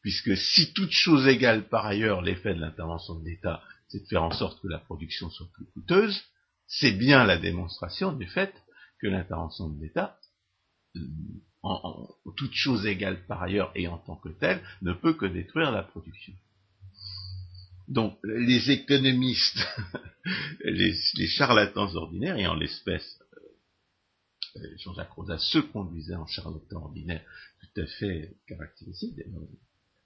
puisque 0.00 0.36
si 0.36 0.72
toute 0.72 0.90
chose 0.90 1.28
égale 1.28 1.68
par 1.68 1.86
ailleurs 1.86 2.20
l'effet 2.20 2.54
de 2.54 2.60
l'intervention 2.60 3.14
de 3.20 3.24
l'État, 3.26 3.62
c'est 3.86 4.00
de 4.00 4.06
faire 4.06 4.24
en 4.24 4.32
sorte 4.32 4.60
que 4.60 4.66
la 4.66 4.80
production 4.80 5.30
soit 5.30 5.50
plus 5.52 5.66
coûteuse, 5.66 6.24
c'est 6.66 6.92
bien 6.92 7.24
la 7.24 7.38
démonstration 7.38 8.12
du 8.12 8.26
fait 8.26 8.52
que 9.00 9.06
l'intervention 9.06 9.68
de 9.68 9.80
l'État, 9.80 10.18
en, 11.64 12.08
toute 12.36 12.52
chose 12.52 12.86
égale 12.86 13.24
par 13.26 13.42
ailleurs 13.42 13.72
et 13.74 13.88
en 13.88 13.98
tant 13.98 14.16
que 14.16 14.28
telle, 14.28 14.62
ne 14.82 14.92
peut 14.92 15.14
que 15.14 15.26
détruire 15.26 15.70
la 15.70 15.82
production. 15.82 16.34
Donc 17.88 18.18
les 18.24 18.70
économistes, 18.70 19.66
les, 20.64 21.26
charlatans 21.26 21.94
ordinaires, 21.96 22.38
et 22.38 22.46
en 22.46 22.54
l'espèce, 22.54 23.18
euh, 23.36 24.60
euh, 24.60 24.76
Jean-Jacques 24.78 25.12
Rosa 25.12 25.38
se 25.38 25.58
conduisait 25.58 26.14
en 26.14 26.26
charlatan 26.26 26.82
ordinaire 26.82 27.22
tout 27.60 27.80
à 27.80 27.86
fait 27.86 28.36
caractéristique, 28.46 29.16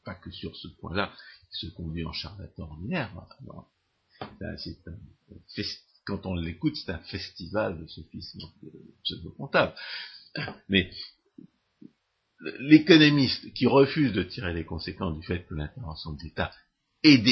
pas 0.04 0.14
que 0.14 0.30
sur 0.30 0.56
ce 0.56 0.68
point-là, 0.80 1.12
il 1.52 1.68
se 1.68 1.74
conduit 1.74 2.04
en 2.04 2.12
charlatan 2.12 2.64
ordinaire. 2.64 3.12
quand 6.04 6.26
on 6.26 6.34
l'écoute, 6.34 6.76
c'est 6.76 6.90
un 6.90 6.98
festival 6.98 7.80
de 7.80 7.86
sophisme 7.86 8.40
pseudo-comptable. 9.04 9.74
Mais 10.68 10.90
l'économiste 12.60 13.52
qui 13.54 13.66
refuse 13.66 14.12
de 14.12 14.22
tirer 14.22 14.52
les 14.52 14.64
conséquences 14.64 15.18
du 15.18 15.26
fait 15.26 15.44
que 15.46 15.54
l'intervention 15.54 16.12
de 16.12 16.22
l'État 16.22 16.52
est, 17.02 17.24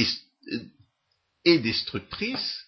est 1.44 1.58
destructrice, 1.58 2.66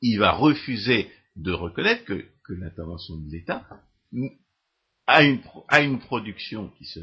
il 0.00 0.18
va 0.18 0.32
refuser 0.32 1.10
de 1.36 1.52
reconnaître 1.52 2.04
que, 2.04 2.24
l'intervention 2.48 3.16
de 3.16 3.30
l'État 3.30 3.66
a 5.06 5.24
une, 5.24 5.42
une 5.72 5.98
production 5.98 6.70
qui, 6.78 6.84
se, 6.84 7.00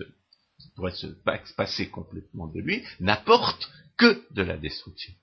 pourrait 0.76 0.96
se 0.96 1.08
passer 1.56 1.90
complètement 1.90 2.48
de 2.48 2.62
lui, 2.62 2.84
n'apporte 3.00 3.70
que 3.98 4.26
de 4.32 4.42
la 4.42 4.58
destruction. 4.58 5.14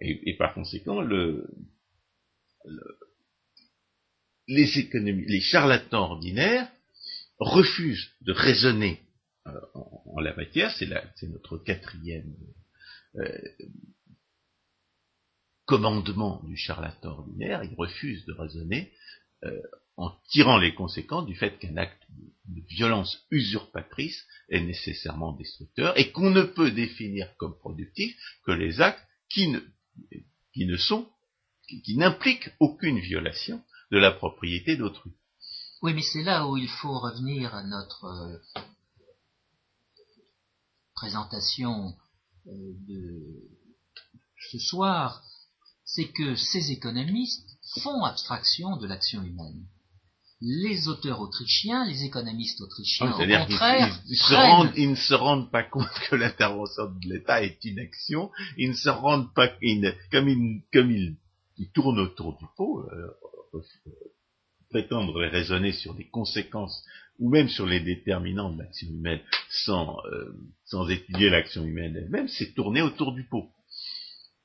Et, 0.00 0.36
par 0.36 0.52
conséquent, 0.54 1.00
le, 1.00 1.48
les 4.48 4.78
économies, 4.78 5.26
les 5.26 5.40
charlatans 5.40 6.10
ordinaires 6.10 6.70
refusent 7.38 8.10
de 8.22 8.32
raisonner 8.32 9.00
euh, 9.46 9.60
en, 9.74 10.20
la 10.20 10.34
matière, 10.34 10.72
c'est 10.76 11.28
notre 11.28 11.58
quatrième 11.58 12.34
euh, 13.16 13.38
commandement 15.64 16.42
du 16.44 16.56
charlatan 16.56 17.10
ordinaire, 17.10 17.64
il 17.64 17.74
refuse 17.76 18.24
de 18.26 18.32
raisonner 18.32 18.92
euh, 19.44 19.60
en 19.96 20.10
tirant 20.30 20.58
les 20.58 20.74
conséquences 20.74 21.26
du 21.26 21.34
fait 21.34 21.58
qu'un 21.58 21.76
acte 21.76 22.02
de 22.46 22.60
violence 22.68 23.26
usurpatrice 23.30 24.24
est 24.48 24.60
nécessairement 24.60 25.32
destructeur 25.32 25.98
et 25.98 26.10
qu'on 26.12 26.30
ne 26.30 26.42
peut 26.42 26.70
définir 26.70 27.34
comme 27.36 27.56
productif 27.58 28.16
que 28.44 28.52
les 28.52 28.80
actes 28.80 29.02
qui 29.28 29.48
ne, 29.48 29.60
qui 30.52 30.66
ne 30.66 30.76
sont, 30.76 31.08
qui 31.84 31.96
n'impliquent 31.96 32.50
aucune 32.60 32.98
violation 32.98 33.62
de 33.92 33.98
la 33.98 34.10
propriété 34.10 34.76
d'autrui. 34.76 35.12
Oui, 35.82 35.92
mais 35.94 36.02
c'est 36.02 36.22
là 36.22 36.48
où 36.48 36.56
il 36.56 36.68
faut 36.68 36.98
revenir 36.98 37.54
à 37.54 37.62
notre 37.62 38.40
présentation 40.94 41.94
euh, 42.46 42.50
de 42.88 43.52
ce 44.50 44.58
soir, 44.58 45.22
c'est 45.84 46.08
que 46.08 46.36
ces 46.36 46.70
économistes 46.70 47.48
font 47.82 48.02
abstraction 48.04 48.76
de 48.76 48.86
l'action 48.86 49.22
humaine. 49.22 49.66
Les 50.40 50.88
auteurs 50.88 51.20
autrichiens, 51.20 51.84
les 51.84 52.04
économistes 52.04 52.60
autrichiens, 52.60 53.12
au 53.12 53.18
contraire, 53.18 54.00
ils, 54.08 54.90
ne 54.90 54.94
se 54.96 55.14
rendent 55.14 55.50
pas 55.50 55.62
compte 55.62 55.92
que 56.08 56.16
l'intervention 56.16 56.86
de 56.86 57.08
l'État 57.08 57.42
est 57.42 57.64
une 57.64 57.78
action, 57.78 58.30
ils 58.56 58.70
ne 58.70 58.74
se 58.74 58.88
rendent 58.88 59.32
pas, 59.34 59.48
comme, 59.48 60.28
ils, 60.28 60.62
comme 60.72 60.90
ils, 60.90 61.16
tournent 61.72 62.00
autour 62.00 62.36
du 62.38 62.44
pot, 62.56 62.80
euh, 62.80 63.10
prétendre 64.70 65.20
raisonner 65.26 65.72
sur 65.72 65.94
les 65.94 66.08
conséquences 66.08 66.84
ou 67.18 67.30
même 67.30 67.48
sur 67.48 67.66
les 67.66 67.80
déterminants 67.80 68.50
de 68.50 68.62
l'action 68.62 68.88
humaine 68.88 69.20
sans, 69.50 69.98
euh, 70.06 70.88
étudier 70.88 71.30
l'action 71.30 71.64
humaine 71.64 71.96
elle-même, 71.96 72.28
c'est 72.28 72.54
tourner 72.54 72.82
autour 72.82 73.12
du 73.12 73.24
pot. 73.24 73.50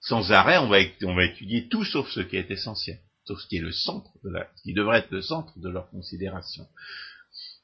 Sans 0.02 0.32
arrêt, 0.32 0.58
on 0.58 0.68
va, 0.68 0.80
on 1.04 1.16
va 1.16 1.26
étudier 1.26 1.68
tout 1.70 1.84
sauf 1.84 2.10
ce 2.10 2.20
qui 2.20 2.36
est 2.36 2.52
essentiel, 2.52 3.00
sauf 3.26 3.40
ce 3.40 3.48
qui 3.48 3.58
est 3.58 3.62
le 3.62 3.72
centre 3.72 4.12
de 4.24 4.30
la, 4.30 4.50
ce 4.56 4.64
qui 4.64 4.74
devrait 4.74 5.00
être 5.00 5.12
le 5.12 5.22
centre 5.22 5.58
de 5.60 5.70
leur 5.70 5.90
considération. 5.90 6.68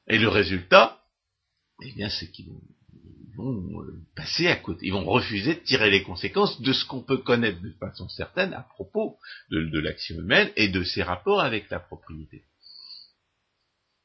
Et 0.07 0.17
le 0.17 0.29
résultat, 0.29 1.01
eh 1.83 1.91
bien, 1.93 2.09
c'est 2.09 2.31
qu'ils 2.31 2.49
vont, 2.49 2.61
euh, 3.39 4.05
passer 4.15 4.47
à 4.47 4.55
côté, 4.55 4.87
ils 4.87 4.93
vont 4.93 5.05
refuser 5.05 5.55
de 5.55 5.59
tirer 5.59 5.89
les 5.89 6.03
conséquences 6.03 6.61
de 6.61 6.73
ce 6.73 6.85
qu'on 6.85 7.01
peut 7.01 7.17
connaître 7.17 7.61
de 7.61 7.71
façon 7.79 8.07
certaine 8.09 8.53
à 8.53 8.61
propos 8.61 9.17
de 9.51 9.79
l'action 9.79 10.15
humaine 10.15 10.51
et 10.55 10.69
de 10.69 10.83
ses 10.83 11.03
rapports 11.03 11.41
avec 11.41 11.69
la 11.69 11.79
propriété. 11.79 12.43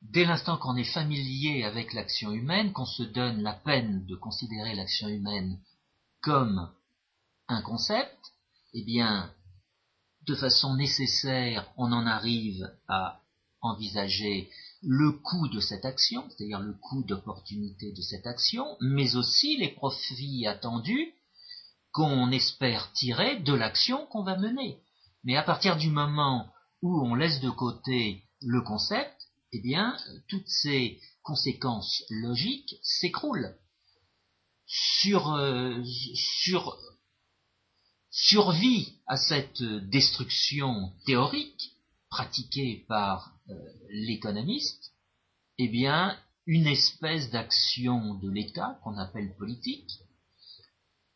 Dès 0.01 0.25
l'instant 0.25 0.57
qu'on 0.57 0.77
est 0.77 0.93
familier 0.93 1.65
avec 1.65 1.93
l'action 1.93 2.33
humaine, 2.33 2.73
qu'on 2.73 2.87
se 2.87 3.03
donne 3.03 3.43
la 3.43 3.53
peine 3.53 4.07
de 4.07 4.15
considérer 4.15 4.75
l'action 4.75 5.09
humaine 5.09 5.59
comme 6.21 6.71
un 7.49 7.63
concept, 7.63 8.17
eh 8.75 8.85
bien, 8.85 9.33
de 10.27 10.35
façon 10.35 10.77
nécessaire, 10.77 11.69
on 11.77 11.93
en 11.93 12.07
arrive 12.07 12.71
à 12.87 13.21
envisager 13.61 14.51
le 14.83 15.13
coût 15.13 15.49
de 15.49 15.61
cette 15.61 15.85
action, 15.85 16.25
c'est-à-dire 16.29 16.61
le 16.61 16.75
coût 16.75 17.03
d'opportunité 17.03 17.93
de 17.93 18.03
cette 18.03 18.27
action, 18.27 18.77
mais 18.81 19.17
aussi 19.17 19.57
les 19.57 19.69
profits 19.69 20.47
attendus 20.47 21.15
qu'on 21.93 22.31
espère 22.31 22.93
tirer 22.93 23.41
de 23.41 23.53
l'action 23.53 24.07
qu'on 24.07 24.23
va 24.23 24.37
mener. 24.37 24.81
Mais 25.25 25.37
à 25.37 25.43
partir 25.43 25.77
du 25.77 25.91
moment 25.91 26.53
où 26.83 27.01
on 27.01 27.15
laisse 27.15 27.41
de 27.41 27.51
côté 27.51 28.23
le 28.43 28.63
concept, 28.63 29.17
eh 29.53 29.61
bien, 29.61 29.97
toutes 30.29 30.49
ces 30.49 31.01
conséquences 31.23 32.05
logiques 32.11 32.77
s'écroulent. 32.83 33.55
Sur, 34.67 35.33
euh, 35.33 35.83
sur, 36.15 36.79
survie 38.11 38.93
à 39.07 39.17
cette 39.17 39.63
destruction 39.63 40.93
théorique 41.07 41.73
pratiquée 42.11 42.85
par 42.89 43.33
euh, 43.51 43.55
l'économiste, 43.91 44.93
eh 45.59 45.69
bien, 45.69 46.17
une 46.47 46.67
espèce 46.67 47.31
d'action 47.31 48.15
de 48.15 48.31
l'État 48.31 48.79
qu'on 48.83 48.97
appelle 48.97 49.35
politique, 49.37 49.91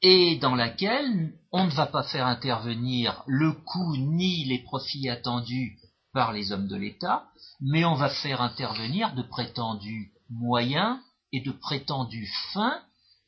et 0.03 0.37
dans 0.37 0.57
laquelle 0.57 1.33
on 1.53 1.65
ne 1.65 1.71
va 1.71 1.87
pas 1.87 2.03
faire 2.03 2.27
intervenir 2.27 3.23
le 3.27 3.53
coût 3.53 3.97
ni 3.97 4.45
les 4.45 4.59
profits 4.59 5.09
attendus 5.09 5.79
par 6.13 6.33
les 6.33 6.53
hommes 6.53 6.67
de 6.67 6.77
l'État, 6.77 7.29
mais 7.61 7.85
on 7.85 7.95
va 7.95 8.09
faire 8.09 8.43
intervenir 8.43 9.15
de 9.15 9.23
prétendus 9.23 10.13
moyens 10.29 10.99
et 11.33 11.41
de 11.41 11.53
prétendus 11.53 12.31
fins 12.53 12.83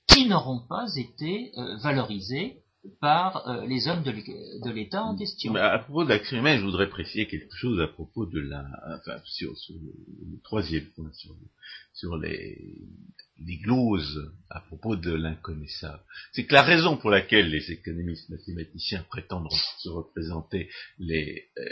qui 0.09 0.27
n'auront 0.27 0.61
pas 0.67 0.87
été 0.97 1.53
euh, 1.57 1.77
valorisés 1.79 2.64
par 3.01 3.49
euh, 3.49 3.67
les 3.67 3.89
hommes 3.89 4.03
de 4.03 4.71
l'État 4.71 5.03
en 5.03 5.17
question. 5.17 5.55
à 5.55 5.79
propos 5.79 6.05
de 6.05 6.35
humaine, 6.35 6.61
je 6.61 6.65
voudrais 6.65 6.89
préciser 6.89 7.27
quelque 7.27 7.55
chose 7.57 7.81
à 7.81 7.89
propos 7.89 8.27
de 8.27 8.41
la, 8.41 8.65
enfin, 8.97 9.21
sur, 9.25 9.53
le, 9.71 10.41
troisième 10.43 10.87
point, 10.95 11.11
sur, 11.93 12.17
les, 12.17 12.59
les 13.39 13.57
gloses 13.59 14.33
à 14.51 14.61
propos 14.61 14.97
de 14.97 15.13
l'inconnaissable. 15.13 16.03
C'est 16.33 16.47
que 16.47 16.55
la 16.55 16.63
raison 16.63 16.97
pour 16.97 17.11
laquelle 17.11 17.51
les 17.51 17.71
économistes 17.71 18.29
mathématiciens 18.29 19.05
prétendent 19.09 19.51
se 19.79 19.89
représenter 19.89 20.69
les, 20.99 21.49
euh, 21.59 21.65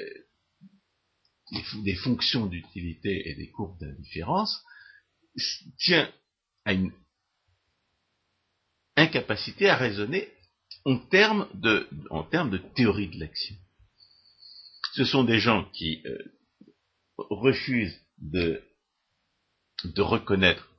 des, 1.85 1.95
fonctions 1.97 2.47
d'utilité 2.47 3.29
et 3.29 3.35
des 3.35 3.51
courbes 3.51 3.79
d'indifférence 3.79 4.63
tient 5.79 6.11
à 6.65 6.73
une 6.73 6.93
incapacité 8.97 9.69
à 9.69 9.77
raisonner 9.77 10.29
en 10.85 10.99
termes 10.99 11.49
de, 11.55 11.89
en 12.11 12.23
termes 12.25 12.51
de 12.51 12.59
théorie 12.59 13.09
de 13.09 13.21
l'action. 13.21 13.55
Ce 14.95 15.05
sont 15.05 15.25
des 15.25 15.39
gens 15.39 15.65
qui 15.73 16.03
euh, 16.07 16.19
refusent 17.17 18.01
de, 18.19 18.63
de 19.85 20.03
reconnaître 20.03 20.73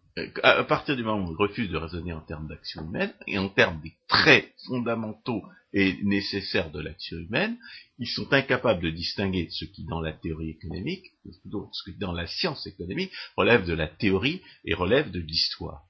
à 0.44 0.64
partir 0.64 0.96
du 0.96 1.04
moment 1.04 1.28
où 1.28 1.32
ils 1.32 1.38
refusent 1.38 1.72
de 1.72 1.78
raisonner 1.78 2.14
en 2.14 2.22
termes 2.22 2.48
d'action 2.48 2.84
humaine 2.84 3.14
et 3.26 3.38
en 3.40 3.50
termes 3.50 3.82
des 3.82 3.94
traits 4.08 4.54
fondamentaux 4.68 5.44
et 5.74 5.98
nécessaires 6.04 6.70
de 6.72 6.80
l'action 6.80 7.18
humaine, 7.18 7.58
ils 7.98 8.08
sont 8.08 8.32
incapables 8.32 8.84
de 8.84 8.92
distinguer 8.92 9.50
ce 9.50 9.66
qui, 9.66 9.86
dans 9.86 10.02
la 10.02 10.14
théorie 10.14 10.52
économique, 10.52 11.06
ce 11.26 11.84
qui, 11.84 11.98
dans 11.98 12.12
la 12.12 12.28
science 12.28 12.68
économique, 12.68 13.12
relève 13.36 13.66
de 13.66 13.74
la 13.74 13.88
théorie 13.88 14.42
et 14.66 14.76
relève 14.76 15.10
de 15.10 15.20
l'histoire. 15.20 15.86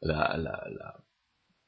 La, 0.00 0.36
la, 0.36 0.64
la, 0.70 0.94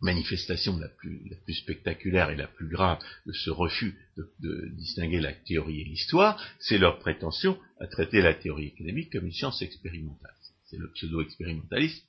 manifestation 0.01 0.78
la 0.78 0.88
plus, 0.88 1.22
la 1.30 1.36
plus, 1.36 1.55
spectaculaire 1.55 2.30
et 2.30 2.36
la 2.36 2.47
plus 2.47 2.68
grave 2.68 2.99
de 3.24 3.32
ce 3.32 3.51
refus 3.51 3.97
de, 4.16 4.68
distinguer 4.74 5.20
la 5.20 5.32
théorie 5.32 5.80
et 5.80 5.84
l'histoire, 5.84 6.42
c'est 6.59 6.78
leur 6.78 6.99
prétention 6.99 7.59
à 7.80 7.86
traiter 7.86 8.20
la 8.20 8.34
théorie 8.34 8.66
économique 8.66 9.12
comme 9.12 9.26
une 9.26 9.32
science 9.32 9.62
expérimentale 9.62 10.34
c'est 10.68 10.78
le 10.78 10.90
pseudo-expérimentaliste 10.92 12.05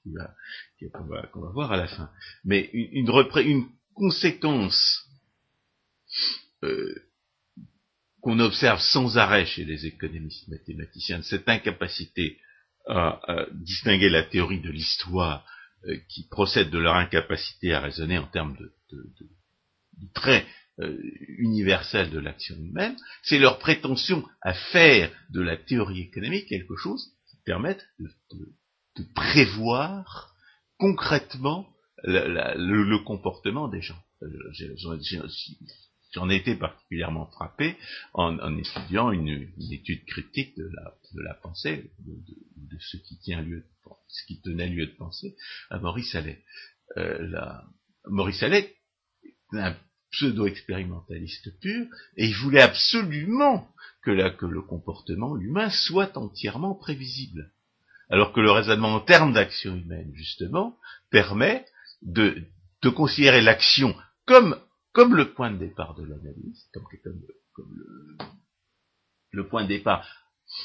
qu'on 0.92 1.42
va, 1.42 1.52
voir 1.52 1.72
à 1.72 1.78
la 1.78 1.88
fin. 1.88 2.10
Mais 2.44 2.70
une, 2.74 3.08
conséquence 3.94 5.08
euh, 6.64 6.96
qu'on 8.22 8.40
observe 8.40 8.80
sans 8.80 9.18
arrêt 9.18 9.46
chez 9.46 9.66
les 9.66 9.88
économistes 9.88 10.48
mathématiciens 10.50 11.24
cette 11.24 11.50
incapacité 11.50 12.40
à, 12.88 13.48
distinguer 13.54 14.10
la 14.10 14.24
théorie 14.24 14.62
de 14.62 14.70
l'histoire 14.70 15.46
euh, 15.86 15.98
qui 16.10 16.28
procède 16.28 16.70
de 16.70 16.80
leur 16.80 16.96
incapacité 16.96 17.74
à 17.74 17.82
raisonner 17.82 18.18
en 18.18 18.28
termes 18.28 18.58
de, 18.58 18.74
traits 20.14 20.46
euh, 20.80 20.98
universels 21.40 22.12
de 22.12 22.20
l'action 22.20 22.56
humaine, 22.56 22.96
c'est 23.24 23.40
leur 23.40 23.60
prétention 23.60 24.24
à 24.42 24.54
faire 24.54 25.12
de 25.32 25.42
la 25.42 25.58
théorie 25.58 26.02
économique 26.02 26.48
quelque 26.48 26.76
chose 26.76 27.14
permettent 27.48 27.88
de, 28.00 29.04
prévoir 29.16 30.36
concrètement 30.78 31.66
le, 32.04 32.98
comportement 33.06 33.70
des 33.70 33.82
gens. 33.82 33.98
J'en 36.14 36.30
ai 36.30 36.36
été 36.38 36.56
particulièrement 36.56 37.28
frappé 37.28 37.76
en, 38.14 38.58
étudiant 38.58 39.12
une, 39.12 39.50
étude 39.72 40.06
critique 40.06 40.56
de 40.58 40.70
la, 41.22 41.34
pensée, 41.36 41.92
de, 42.00 42.78
ce 42.80 42.98
qui 42.98 43.18
tient 43.20 43.42
lieu, 43.42 43.66
ce 44.08 44.26
qui 44.26 44.42
tenait 44.42 44.70
lieu 44.70 44.88
de 44.88 44.96
pensée 44.96 45.36
à 45.70 45.80
Maurice 45.80 46.16
Allais. 46.16 46.44
Euh, 46.98 47.30
Maurice 48.06 48.42
Allais 48.44 48.74
un 49.54 49.76
pseudo-expérimentaliste 50.12 51.60
pur, 51.60 51.88
et 52.16 52.28
il 52.28 52.36
voulait 52.36 52.62
absolument 52.62 53.68
que, 54.04 54.30
que 54.36 54.46
le 54.46 54.62
comportement 54.62 55.38
humain 55.38 55.70
soit 55.70 56.18
entièrement 56.18 56.76
prévisible. 56.76 57.52
Alors 58.10 58.32
que 58.32 58.40
le 58.40 58.52
raisonnement 58.52 58.96
en 58.96 59.00
termes 59.02 59.34
d'action 59.34 59.76
humaine, 59.76 60.12
justement, 60.14 60.78
permet 61.12 61.66
de, 62.02 62.42
de 62.82 62.90
considérer 62.90 63.42
l'action 63.42 63.96
comme, 64.26 64.60
comme 64.98 65.16
le 65.16 65.32
point 65.32 65.52
de 65.52 65.60
départ 65.60 65.94
de 65.94 66.04
l'analyse, 66.04 66.66
comme, 66.74 66.84
le, 69.32 69.48
point 69.48 69.62
de 69.62 69.68
départ 69.68 70.04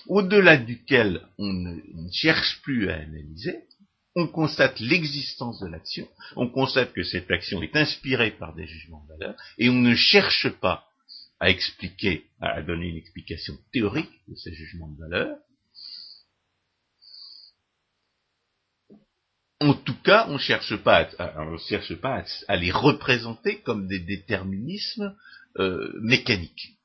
au-delà 0.06 0.56
duquel 0.56 1.28
on 1.36 1.52
ne, 1.52 1.82
on 1.94 2.02
ne 2.04 2.12
cherche 2.12 2.62
plus 2.62 2.88
à 2.88 2.94
analyser, 2.94 3.58
on 4.16 4.26
constate 4.26 4.80
l'existence 4.80 5.60
de 5.60 5.66
l'action, 5.66 6.08
on 6.36 6.48
constate 6.48 6.94
que 6.94 7.02
cette 7.02 7.30
action 7.30 7.60
est 7.60 7.76
inspirée 7.76 8.30
par 8.30 8.54
des 8.54 8.66
jugements 8.66 9.04
de 9.04 9.18
valeur, 9.18 9.36
et 9.58 9.68
on 9.68 9.74
ne 9.74 9.94
cherche 9.94 10.48
pas 10.60 10.88
à 11.38 11.50
expliquer, 11.50 12.24
à 12.40 12.62
donner 12.62 12.88
une 12.88 12.96
explication 12.96 13.58
théorique 13.70 14.22
de 14.28 14.34
ces 14.34 14.54
jugements 14.54 14.88
de 14.88 14.98
valeur. 14.98 15.36
En 19.62 19.74
tout 19.74 20.00
cas, 20.02 20.26
on 20.28 20.38
cherche 20.38 20.76
pas, 20.76 21.08
à, 21.18 21.46
cherche 21.68 21.94
pas 21.94 22.24
à, 22.48 22.56
les 22.56 22.72
représenter 22.72 23.60
comme 23.60 23.86
des 23.86 24.00
déterminismes 24.00 25.14
euh, 25.58 25.92
mécaniques. 26.00 26.76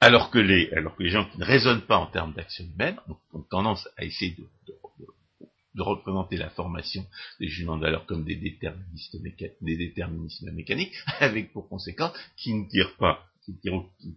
Alors 0.00 0.30
que, 0.30 0.38
les, 0.38 0.70
alors 0.72 0.96
que 0.96 1.02
les 1.02 1.10
gens 1.10 1.28
qui 1.30 1.38
ne 1.38 1.44
raisonnent 1.44 1.86
pas 1.86 1.96
en 1.96 2.06
termes 2.06 2.34
d'action 2.34 2.64
humaine 2.64 2.98
ont, 3.32 3.42
tendance 3.50 3.88
à 3.96 4.04
essayer 4.04 4.36
de, 4.36 4.46
de 5.74 5.82
représenter 5.82 6.36
la 6.36 6.50
formation 6.50 7.04
des 7.38 7.48
jugements 7.48 7.76
de 7.76 7.82
valeur 7.82 8.06
comme 8.06 8.24
des, 8.24 8.36
déterminismes 8.36 9.20
mécaniques, 10.52 10.94
avec 11.20 11.52
pour 11.52 11.68
conséquence 11.68 12.16
qui 12.36 12.54
ne 12.54 12.68
tirent 12.68 12.96
pas, 12.96 13.26
qui 13.44 13.52
ne 13.52 13.58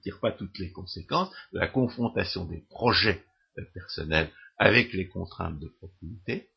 tirent, 0.01 0.19
pas 0.19 0.31
toutes 0.31 0.57
les 0.59 0.71
conséquences 0.71 1.29
de 1.53 1.59
la 1.59 1.67
confrontation 1.67 2.45
des 2.45 2.63
projets 2.69 3.23
personnels 3.73 4.29
avec 4.57 4.93
les 4.93 5.07
contraintes 5.07 5.59
de 5.59 5.67
propriété, 5.67 6.47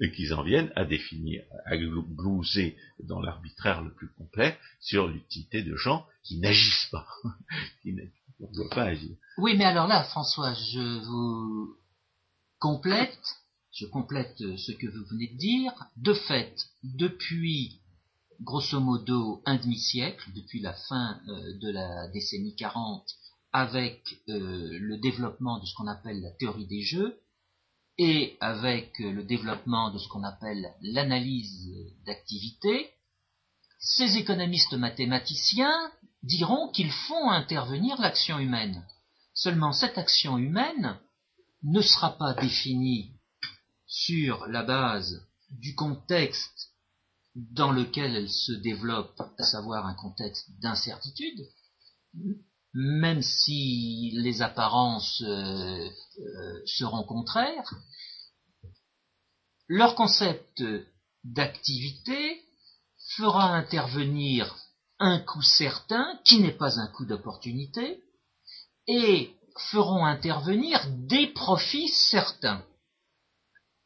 et 0.00 0.10
qu'ils 0.10 0.34
en 0.34 0.42
viennent 0.42 0.72
à 0.76 0.84
définir, 0.84 1.42
à 1.64 1.76
glouser 1.76 2.76
dans 3.04 3.20
l'arbitraire 3.20 3.82
le 3.82 3.92
plus 3.92 4.08
complet 4.14 4.58
sur 4.80 5.08
l'utilité 5.08 5.62
de 5.62 5.76
gens 5.76 6.06
qui 6.22 6.38
n'agissent 6.38 6.88
pas, 6.90 7.06
qui 7.82 7.92
ne 7.92 8.02
doivent 8.52 8.68
pas 8.70 8.84
agir. 8.84 9.16
Oui, 9.38 9.56
mais 9.56 9.64
alors 9.64 9.86
là, 9.86 10.04
François, 10.04 10.54
je 10.54 11.04
vous 11.04 11.76
complète, 12.58 13.18
je 13.72 13.86
complète 13.86 14.36
ce 14.38 14.72
que 14.72 14.86
vous 14.86 15.04
venez 15.10 15.28
de 15.28 15.38
dire. 15.38 15.72
De 15.96 16.14
fait, 16.14 16.54
depuis 16.82 17.80
grosso 18.40 18.80
modo 18.80 19.42
un 19.46 19.56
demi-siècle, 19.56 20.30
depuis 20.34 20.60
la 20.60 20.72
fin 20.72 21.20
euh, 21.28 21.58
de 21.58 21.70
la 21.70 22.08
décennie 22.08 22.54
40, 22.56 23.04
avec 23.52 24.02
euh, 24.28 24.78
le 24.78 24.98
développement 24.98 25.58
de 25.58 25.66
ce 25.66 25.74
qu'on 25.74 25.86
appelle 25.86 26.20
la 26.20 26.30
théorie 26.32 26.66
des 26.66 26.82
jeux, 26.82 27.18
et 27.98 28.36
avec 28.40 29.00
euh, 29.00 29.12
le 29.12 29.24
développement 29.24 29.90
de 29.90 29.98
ce 29.98 30.08
qu'on 30.08 30.24
appelle 30.24 30.72
l'analyse 30.80 31.68
d'activité, 32.06 32.90
ces 33.78 34.16
économistes 34.16 34.74
mathématiciens 34.74 35.90
diront 36.22 36.70
qu'ils 36.70 36.92
font 36.92 37.30
intervenir 37.30 38.00
l'action 38.00 38.38
humaine. 38.38 38.86
Seulement 39.34 39.72
cette 39.72 39.98
action 39.98 40.38
humaine 40.38 40.98
ne 41.62 41.80
sera 41.80 42.16
pas 42.16 42.34
définie 42.34 43.12
sur 43.86 44.46
la 44.46 44.62
base 44.62 45.26
du 45.50 45.74
contexte 45.74 46.70
dans 47.34 47.72
lequel 47.72 48.14
elle 48.16 48.30
se 48.30 48.52
développe, 48.52 49.20
à 49.38 49.44
savoir 49.44 49.86
un 49.86 49.94
contexte 49.94 50.48
d'incertitude, 50.60 51.40
même 52.74 53.22
si 53.22 54.12
les 54.14 54.40
apparences 54.42 55.22
euh, 55.22 55.88
euh, 56.18 56.62
seront 56.66 57.04
contraires, 57.04 57.74
leur 59.68 59.94
concept 59.94 60.62
d'activité 61.24 62.42
fera 63.16 63.54
intervenir 63.54 64.56
un 64.98 65.18
coup 65.18 65.42
certain 65.42 66.18
qui 66.24 66.40
n'est 66.40 66.56
pas 66.56 66.78
un 66.78 66.86
coup 66.88 67.04
d'opportunité 67.04 68.02
et 68.86 69.34
feront 69.70 70.04
intervenir 70.04 70.80
des 71.08 71.26
profits 71.28 71.88
certains. 71.88 72.64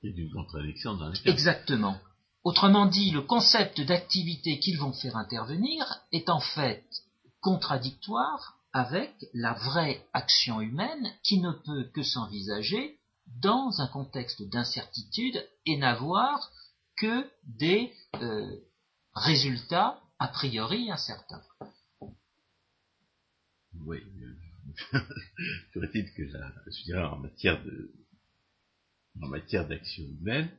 Et 0.03 0.13
d'une 0.13 0.31
contradiction 0.31 0.95
dans 0.95 1.09
les 1.09 1.19
Exactement. 1.29 1.99
Autrement 2.45 2.87
dit, 2.87 3.11
le 3.11 3.23
concept 3.23 3.81
d'activité 3.81 4.61
qu'ils 4.61 4.79
vont 4.79 4.93
faire 4.93 5.17
intervenir 5.17 5.85
est 6.13 6.29
en 6.29 6.41
fait 6.41 6.85
contradictoire 7.41 8.56
avec 8.77 9.15
la 9.33 9.55
vraie 9.55 10.07
action 10.13 10.61
humaine 10.61 11.11
qui 11.23 11.41
ne 11.41 11.51
peut 11.51 11.85
que 11.95 12.03
s'envisager 12.03 12.99
dans 13.41 13.81
un 13.81 13.87
contexte 13.87 14.43
d'incertitude 14.51 15.43
et 15.65 15.79
n'avoir 15.79 16.53
que 16.99 17.27
des 17.45 17.91
euh, 18.17 18.55
résultats 19.15 19.99
a 20.19 20.29
priori 20.29 20.91
incertains. 20.91 21.43
Oui, 23.81 24.03
serait-il 25.73 26.13
que 26.13 26.29
je 26.29 26.83
dirais, 26.85 27.05
en 27.05 27.17
matière 27.17 27.65
de, 27.65 27.95
en 29.23 29.29
matière 29.29 29.67
d'action 29.67 30.05
humaine, 30.05 30.51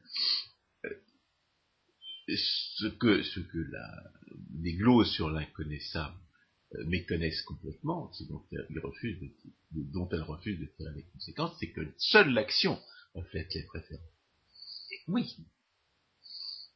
ce 2.28 2.88
que, 2.88 3.22
ce 3.22 3.42
que 3.42 3.60
la, 3.60 4.12
les 4.60 4.76
sur 5.06 5.30
l'inconnaissable 5.30 6.16
euh, 6.16 6.27
méconnaissent 6.86 7.42
complètement, 7.44 8.12
ce 8.14 8.24
dont 8.24 8.44
elles 8.52 8.80
refusent 8.80 9.20
de, 9.20 9.32
dont 9.72 10.08
elles 10.12 10.22
refusent 10.22 10.60
de 10.60 10.66
tirer 10.66 10.94
les 10.96 11.04
conséquences, 11.04 11.56
c'est 11.60 11.72
que 11.72 11.82
seule 11.98 12.32
l'action 12.34 12.80
reflète 13.14 13.54
les 13.54 13.64
préférences. 13.64 14.06
Oui. 15.08 15.36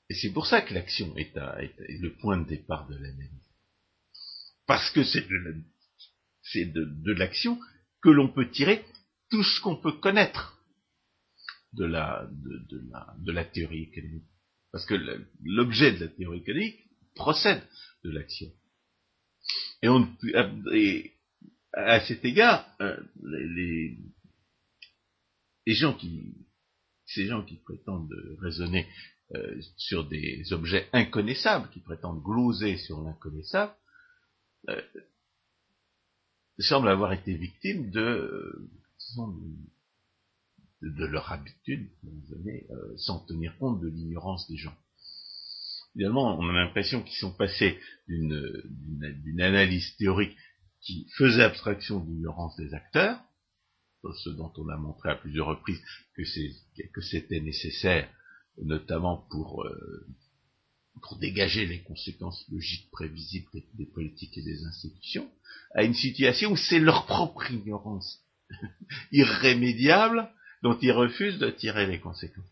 Et 0.10 0.16
c'est 0.16 0.32
pour 0.32 0.46
ça 0.46 0.62
que 0.62 0.74
l'action 0.74 1.16
est, 1.18 1.34
le 1.36 2.16
point 2.18 2.38
de 2.38 2.48
départ 2.48 2.88
de 2.88 2.96
l'analyse. 2.96 3.30
Parce 4.68 4.90
que 4.92 5.04
c'est 5.04 5.28
de, 5.28 5.64
de, 6.74 7.14
l'action 7.14 7.60
que 8.02 8.10
l'on 8.10 8.28
peut 8.32 8.50
tirer 8.50 8.86
tout 9.30 9.44
ce 9.44 9.62
qu'on 9.62 9.76
peut 9.78 9.94
connaître 9.94 10.58
de 11.74 11.86
la 11.86 13.46
théorie 13.46 13.84
économique. 13.84 14.28
Parce 14.72 14.86
que 14.86 14.96
l'objet 15.44 15.92
de 15.94 16.06
la 16.06 16.08
théorie 16.08 16.40
économique 16.40 16.80
procède 17.16 17.62
de 18.04 18.12
l'action. 18.12 18.52
Et, 19.82 19.90
on, 19.90 20.08
à 21.74 22.02
cet 22.06 22.26
égard, 22.26 22.66
euh, 22.82 22.98
les, 23.24 23.98
les, 25.66 25.74
gens 25.74 25.94
qui, 25.94 26.36
ces 27.06 27.28
gens 27.28 27.44
qui 27.44 27.56
prétendent 27.58 28.14
raisonner 28.40 28.88
euh, 29.36 29.62
sur 29.78 30.08
des 30.10 30.52
objets 30.52 30.90
inconnaissables, 30.92 31.70
qui 31.70 31.80
prétendent 31.80 32.22
gloser 32.22 32.78
sur 32.78 33.02
l'inconnaissable, 33.02 33.74
euh, 34.68 34.82
semblent 36.60 36.90
avoir 36.90 37.14
été 37.14 37.34
victimes 37.36 37.92
de, 37.92 38.70
de, 40.82 41.06
leur 41.06 41.32
habitude, 41.32 41.90
euh, 42.04 42.98
sans 42.98 43.20
tenir 43.26 43.58
compte 43.58 43.80
de 43.80 43.88
l'ignorance 43.88 44.50
des 44.50 44.58
gens. 44.58 44.76
Évidemment, 45.96 46.38
on 46.40 46.50
a 46.50 46.54
l'impression 46.54 47.04
qu'ils 47.04 47.18
sont 47.18 47.34
passés 47.34 47.78
d'une 48.08 49.42
analyse 49.42 49.96
théorique 49.98 50.38
qui 50.82 51.08
faisait 51.18 51.44
abstraction 51.44 52.00
de 52.00 52.10
l'ignorance 52.10 52.56
des 52.56 52.74
acteurs, 52.74 53.20
ce 54.24 54.30
dont 54.30 54.52
on 54.58 54.70
a 54.70 54.78
montré 54.78 55.10
à 55.10 55.16
plusieurs 55.16 55.48
reprises 55.48 55.82
que 56.16 57.02
c'était 57.02 57.40
nécessaire, 57.40 58.10
notamment 58.58 59.26
pour, 59.30 59.64
euh, 59.64 60.08
pour 61.02 61.18
dégager 61.18 61.66
les 61.66 61.82
conséquences 61.82 62.46
logiques 62.52 62.90
prévisibles 62.92 63.50
des, 63.74 63.86
politiques 63.86 64.38
et 64.38 64.44
des 64.44 64.64
institutions, 64.64 65.30
à 65.76 65.84
une 65.84 65.94
situation 65.94 66.52
où 66.52 66.58
c'est 66.58 66.80
leur 66.80 67.06
propre 67.06 67.52
ignorance 67.52 68.20
irrémédiable 69.12 70.30
dont 70.64 70.78
ils 70.82 70.92
refusent 70.92 71.40
de 71.40 71.50
tirer 71.50 71.86
les 71.88 72.00
conséquences. 72.00 72.51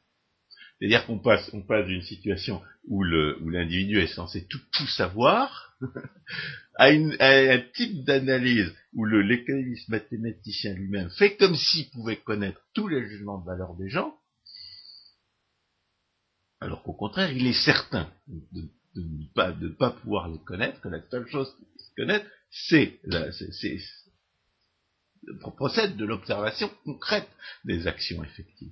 C'est-à-dire 0.79 1.05
qu'on 1.05 1.19
passe, 1.19 1.51
d'une 1.87 2.01
situation 2.01 2.61
où 2.87 3.03
l'individu 3.03 3.99
est 3.99 4.07
censé 4.07 4.45
tout, 4.47 4.61
tout 4.71 4.87
savoir 4.87 5.77
à, 6.75 6.85
un 6.85 7.59
type 7.73 8.05
d'analyse 8.05 8.73
où 8.93 9.05
l'économiste 9.05 9.89
mathématicien 9.89 10.73
lui-même 10.73 11.09
fait 11.11 11.35
comme 11.35 11.55
s'il 11.55 11.89
pouvait 11.89 12.17
connaître 12.17 12.61
tous 12.73 12.87
les 12.87 13.05
jugements 13.07 13.39
de 13.39 13.45
valeur 13.45 13.75
des 13.75 13.89
gens, 13.89 14.15
alors 16.61 16.83
qu'au 16.83 16.93
contraire, 16.93 17.31
il 17.31 17.45
est 17.47 17.65
certain 17.65 18.11
de, 18.27 18.61
ne 18.95 19.25
pas, 19.33 19.51
de 19.51 19.69
pas 19.69 19.91
pouvoir 19.91 20.29
les 20.29 20.39
connaître, 20.39 20.79
que 20.81 20.89
la 20.89 21.01
seule 21.09 21.27
chose 21.27 21.53
qu'il 21.55 21.65
puisse 21.67 21.91
connaître, 21.95 22.25
c'est 22.51 22.99
procède 25.57 25.97
de 25.97 26.05
l'observation 26.05 26.71
concrète 26.85 27.29
des 27.65 27.85
actions 27.87 28.23
effectives. 28.23 28.71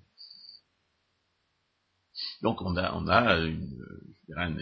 Donc 2.41 2.61
on 2.61 2.75
a, 2.75 2.93
on 2.93 3.07
a 3.07 3.35
un, 4.35 4.57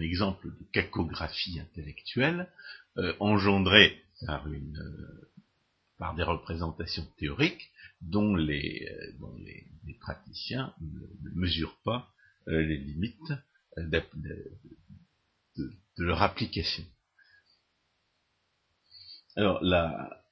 exemple 0.00 0.48
de 0.48 0.64
cacographie 0.72 1.60
intellectuelle 1.60 2.50
euh, 2.98 3.14
engendrée 3.20 4.02
par, 4.26 4.46
une, 4.48 4.76
euh, 4.78 5.30
par 5.98 6.14
des 6.14 6.24
représentations 6.24 7.06
théoriques 7.18 7.70
dont 8.00 8.34
les, 8.34 8.88
euh, 8.90 9.12
dont 9.20 9.34
les, 9.36 9.66
praticiens 10.00 10.74
ne, 10.80 11.30
mesurent 11.34 11.78
pas 11.84 12.12
les 12.46 12.76
limites 12.76 13.32
de, 13.78 14.10
leur 15.96 16.20
application. 16.20 16.84
Alors 19.36 19.62
là, 19.62 20.22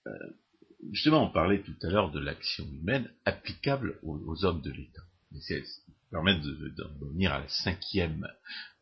justement, 0.90 1.26
on 1.26 1.32
parlait 1.32 1.62
tout 1.62 1.76
à 1.82 1.86
l'heure 1.88 2.10
de 2.10 2.18
l'action 2.18 2.66
humaine 2.66 3.10
applicable 3.24 3.98
aux 4.02 4.44
hommes 4.44 4.60
de 4.60 4.72
l'État 4.72 5.02
c'est 5.40 5.62
permettre 6.12 6.42
de, 6.42 6.82
revenir 7.00 7.32
à 7.32 7.40
la 7.40 7.48
cinquième 7.48 8.28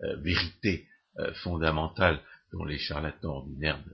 euh, 0.02 0.16
vérité 0.16 0.88
euh, 1.18 1.32
fondamentale 1.34 2.20
dont 2.52 2.64
les 2.64 2.78
charlatans 2.78 3.36
ordinaires 3.36 3.82
ne 3.86 3.92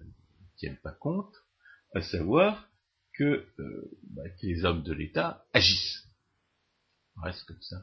tiennent 0.57 0.79
pas 0.83 0.93
compte, 0.93 1.35
à 1.95 2.01
savoir 2.01 2.69
que, 3.13 3.47
euh, 3.59 3.91
bah, 4.15 4.23
les 4.43 4.65
hommes 4.65 4.83
de 4.83 4.93
l'État 4.93 5.45
agissent. 5.53 6.09
reste 7.23 7.45
comme 7.45 7.63
ça. 7.63 7.77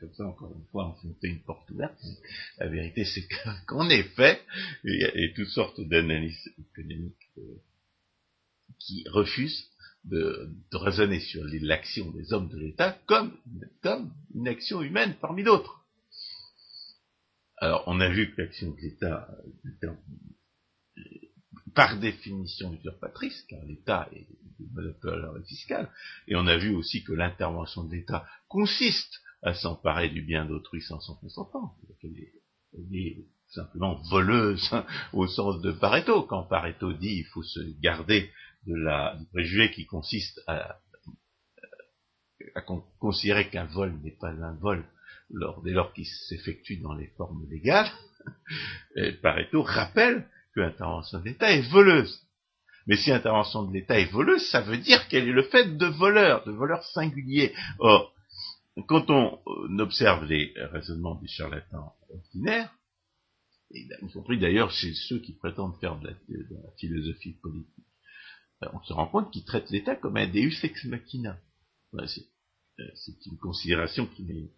Comme 0.00 0.14
ça, 0.14 0.24
encore 0.24 0.50
une 0.56 0.64
fois, 0.72 0.86
enfoncer 0.86 1.28
une 1.28 1.42
porte 1.42 1.70
ouverte. 1.70 1.98
La 2.58 2.68
vérité, 2.68 3.04
c'est 3.04 3.28
qu'en 3.66 3.88
effet, 3.90 4.40
il 4.82 4.98
y 4.98 5.04
a 5.04 5.34
toutes 5.34 5.50
sortes 5.50 5.80
d'analyses 5.80 6.50
économiques 6.58 7.30
qui 8.78 9.04
refusent 9.08 9.68
de, 10.04 10.50
raisonner 10.72 11.20
sur 11.20 11.42
l'action 11.44 12.10
des 12.10 12.32
hommes 12.32 12.48
de 12.48 12.58
l'État 12.58 12.98
comme, 13.06 13.36
comme 13.82 14.12
une 14.34 14.48
action 14.48 14.82
humaine 14.82 15.16
parmi 15.20 15.42
d'autres. 15.42 15.84
Alors, 17.58 17.84
on 17.86 18.00
a 18.00 18.08
vu 18.08 18.34
que 18.34 18.42
l'action 18.42 18.70
de 18.72 18.80
l'État, 18.80 19.28
par 21.74 21.98
définition 21.98 22.74
usurpatrice, 22.74 23.42
car 23.48 23.64
l'État 23.64 24.08
est 24.12 24.26
monopole 24.72 25.42
fiscal. 25.46 25.90
Et 26.28 26.36
on 26.36 26.46
a 26.46 26.56
vu 26.56 26.74
aussi 26.74 27.02
que 27.04 27.12
l'intervention 27.12 27.84
de 27.84 27.94
l'État 27.94 28.26
consiste 28.48 29.20
à 29.42 29.54
s'emparer 29.54 30.08
du 30.08 30.22
bien 30.22 30.46
d'autrui 30.46 30.80
sans 30.82 31.00
son 31.00 31.14
consentement. 31.16 31.76
Elle 32.02 32.96
est, 32.96 33.24
simplement 33.48 33.94
voleuse 34.10 34.68
au 35.12 35.28
sens 35.28 35.60
de 35.60 35.70
Pareto. 35.70 36.22
Quand 36.22 36.42
Pareto 36.42 36.92
dit 36.92 37.18
il 37.18 37.26
faut 37.26 37.42
se 37.42 37.60
garder 37.80 38.30
de 38.66 38.74
la, 38.74 39.16
du 39.16 39.26
préjugé 39.26 39.70
qui 39.70 39.86
consiste 39.86 40.40
à, 40.46 40.78
à 42.54 42.62
considérer 42.98 43.48
qu'un 43.48 43.66
vol 43.66 43.92
n'est 44.02 44.16
pas 44.18 44.30
un 44.30 44.54
vol 44.54 44.84
lors, 45.30 45.62
dès 45.62 45.72
lors 45.72 45.92
qu'il 45.92 46.06
s'effectue 46.06 46.76
dans 46.78 46.94
les 46.94 47.08
formes 47.16 47.46
légales, 47.50 47.90
Pareto 49.22 49.62
rappelle 49.62 50.28
que 50.54 50.60
l'intervention 50.60 51.20
de 51.20 51.24
l'État 51.24 51.52
est 51.52 51.68
voleuse. 51.70 52.20
Mais 52.86 52.96
si 52.96 53.10
l'intervention 53.10 53.64
de 53.64 53.72
l'État 53.72 53.98
est 53.98 54.10
voleuse, 54.10 54.46
ça 54.50 54.60
veut 54.60 54.78
dire 54.78 55.08
qu'elle 55.08 55.28
est 55.28 55.32
le 55.32 55.44
fait 55.44 55.76
de 55.76 55.86
voleurs, 55.86 56.44
de 56.44 56.52
voleurs 56.52 56.84
singuliers. 56.84 57.54
Or, 57.78 58.14
quand 58.86 59.08
on 59.10 59.40
observe 59.78 60.24
les 60.24 60.52
raisonnements 60.56 61.14
du 61.14 61.28
charlatan 61.28 61.94
ordinaire, 62.10 62.74
y 63.70 63.88
compris 64.12 64.38
d'ailleurs 64.38 64.70
chez 64.70 64.92
ceux 64.94 65.18
qui 65.18 65.32
prétendent 65.32 65.78
faire 65.80 65.98
de 65.98 66.08
la, 66.08 66.14
philosophie 66.78 67.32
politique, 67.42 67.84
on 68.72 68.82
se 68.82 68.92
rend 68.92 69.06
compte 69.06 69.32
qu'ils 69.32 69.44
traitent 69.44 69.70
l'État 69.70 69.96
comme 69.96 70.16
un 70.16 70.26
deus 70.26 70.64
ex 70.64 70.84
machina. 70.84 71.38
Euh, 71.94 72.06
c'est 72.94 73.26
une 73.26 73.38
considération 73.38 74.06
qui 74.06 74.50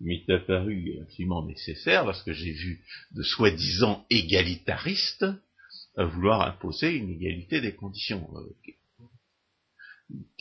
m'est 0.00 0.30
apparue 0.30 0.98
absolument 1.02 1.44
nécessaire 1.44 2.04
parce 2.04 2.22
que 2.22 2.32
j'ai 2.32 2.52
vu 2.52 2.84
de 3.12 3.22
soi-disant 3.22 4.04
égalitaristes 4.10 5.26
vouloir 5.96 6.42
imposer 6.42 6.96
une 6.96 7.10
égalité 7.10 7.60
des 7.60 7.74
conditions. 7.74 8.28
Euh, 8.36 8.74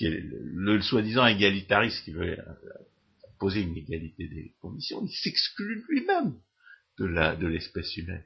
le, 0.01 0.81
soi-disant 0.81 1.25
égalitariste 1.27 2.03
qui 2.03 2.11
veut 2.11 2.37
imposer 3.29 3.61
une 3.61 3.77
égalité 3.77 4.27
des 4.27 4.53
conditions, 4.59 5.03
il 5.05 5.11
s'exclut 5.11 5.83
lui-même 5.87 6.35
de 6.99 7.47
l'espèce 7.47 7.95
humaine. 7.97 8.23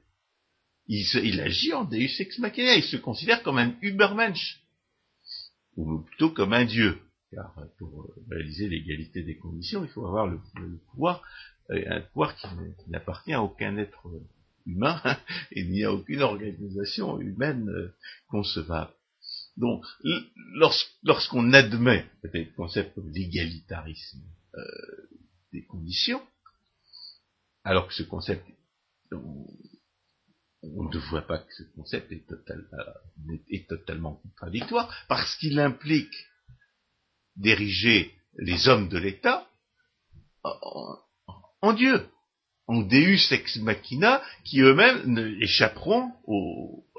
Il, 0.88 1.42
agit 1.42 1.74
en 1.74 1.84
Deus 1.84 2.20
ex 2.20 2.40
machina, 2.40 2.76
il 2.76 2.84
se 2.84 2.98
considère 2.98 3.44
comme 3.44 3.58
un 3.58 3.76
Übermensch, 3.82 4.62
ou 5.78 6.00
plutôt 6.00 6.32
comme 6.32 6.54
un 6.54 6.66
dieu, 6.66 6.98
car 7.32 7.56
pour 7.78 8.12
réaliser 8.30 8.68
l'égalité 8.68 9.22
des 9.24 9.38
conditions, 9.38 9.84
il 9.84 9.90
faut 9.90 10.06
avoir 10.06 10.28
le, 10.28 10.40
pouvoir, 10.92 11.22
euh, 11.70 11.84
un 11.88 12.02
pouvoir 12.02 12.36
qui 12.36 12.48
n'appartient 12.90 13.34
à 13.34 13.44
aucun 13.44 13.78
être 13.78 14.10
humain, 14.66 15.02
et 15.52 15.64
n'y 15.66 15.84
a 15.84 15.94
aucune 15.94 16.22
organisation 16.22 17.20
humaine 17.20 17.70
euh, 17.70 17.96
concevable. 18.28 18.92
Donc, 19.56 19.84
lorsqu'on 21.04 21.54
admet 21.54 22.06
le 22.24 22.56
concept 22.56 23.00
de 23.00 23.10
l'égalitarisme 23.10 24.22
euh, 24.56 24.62
des 25.52 25.66
conditions, 25.66 26.22
alors 27.64 27.88
que 27.88 27.94
ce 27.94 28.04
concept, 28.04 28.46
on, 29.12 29.46
ne 30.76 31.00
voit 31.10 31.26
pas 31.26 31.40
que 31.40 31.54
ce 31.54 31.64
concept 31.76 32.12
est, 32.12 32.32
euh, 32.32 33.58
totalement 33.68 34.16
contradictoire, 34.16 34.94
parce 35.08 35.36
qu'il 35.38 35.60
implique 35.60 36.14
d'ériger 37.36 38.14
les 38.38 38.68
hommes 38.68 38.90
de 38.90 38.98
l'État 38.98 39.48
en 41.62 41.74
Dieu 41.74 42.08
en 42.68 42.82
Deus 42.82 43.32
ex 43.32 43.58
machina 43.58 44.22
qui 44.44 44.60
eux-mêmes 44.62 45.18
échapperont 45.42 46.12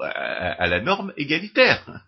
à, 0.01 0.67
la 0.67 0.81
norme 0.81 1.13
égalitaire. 1.15 2.05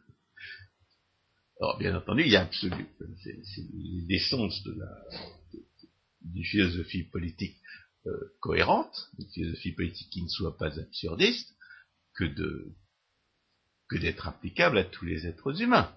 Alors, 1.60 1.78
bien 1.78 1.96
entendu, 1.96 2.24
il 2.24 2.32
y 2.32 2.36
a 2.36 2.42
absolu, 2.42 2.88
c'est 3.24 3.66
l'essence 4.08 4.64
de 4.64 4.74
la 4.80 6.44
philosophie 6.44 7.04
politique 7.04 7.58
euh, 8.08 8.36
cohérente, 8.40 9.10
une 9.20 9.30
philosophie 9.30 9.74
politique 9.74 10.10
qui 10.10 10.24
ne 10.24 10.30
soit 10.30 10.58
pas 10.58 10.80
absurdiste, 10.80 11.56
que 12.16 12.26
de 12.26 12.76
que 13.90 13.98
d'être 13.98 14.28
applicable 14.28 14.78
à 14.78 14.86
tous 14.86 15.06
les 15.06 15.28
êtres 15.28 15.62
humains. 15.62 15.94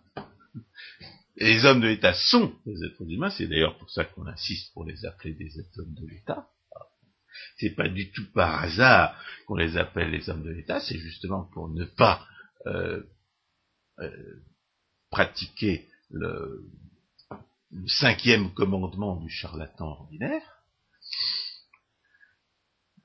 Les 1.37 1.65
hommes 1.65 1.81
de 1.81 1.89
l'État 1.89 2.13
sont 2.13 2.53
des 2.67 2.85
êtres 2.85 3.09
humains, 3.09 3.31
c'est 3.31 3.47
d'ailleurs 3.47 3.79
pour 3.79 3.91
ça 3.91 4.05
qu'on 4.05 4.27
insiste 4.27 4.73
pour 4.73 4.85
les 4.85 5.05
appeler 5.05 5.35
des 5.35 5.59
hommes 5.79 5.95
de 5.95 6.07
l'État. 6.07 6.49
C'est 7.57 7.75
pas 7.75 7.89
du 7.89 8.11
tout 8.13 8.31
par 8.33 8.63
hasard 8.63 9.21
qu'on 9.47 9.57
les 9.57 9.77
appelle 9.77 10.11
les 10.11 10.29
hommes 10.29 10.43
de 10.43 10.51
l'État, 10.51 10.81
c'est 10.81 10.99
justement 10.99 11.45
pour 11.53 11.69
ne 11.69 11.85
pas 11.85 12.27
euh, 12.67 13.03
euh, 14.01 14.43
pratiquer 15.11 15.89
le, 16.11 16.69
cinquième 17.87 18.53
commandement 18.55 19.17
du 19.17 19.31
charlatan 19.31 19.87
ordinaire. 19.87 20.54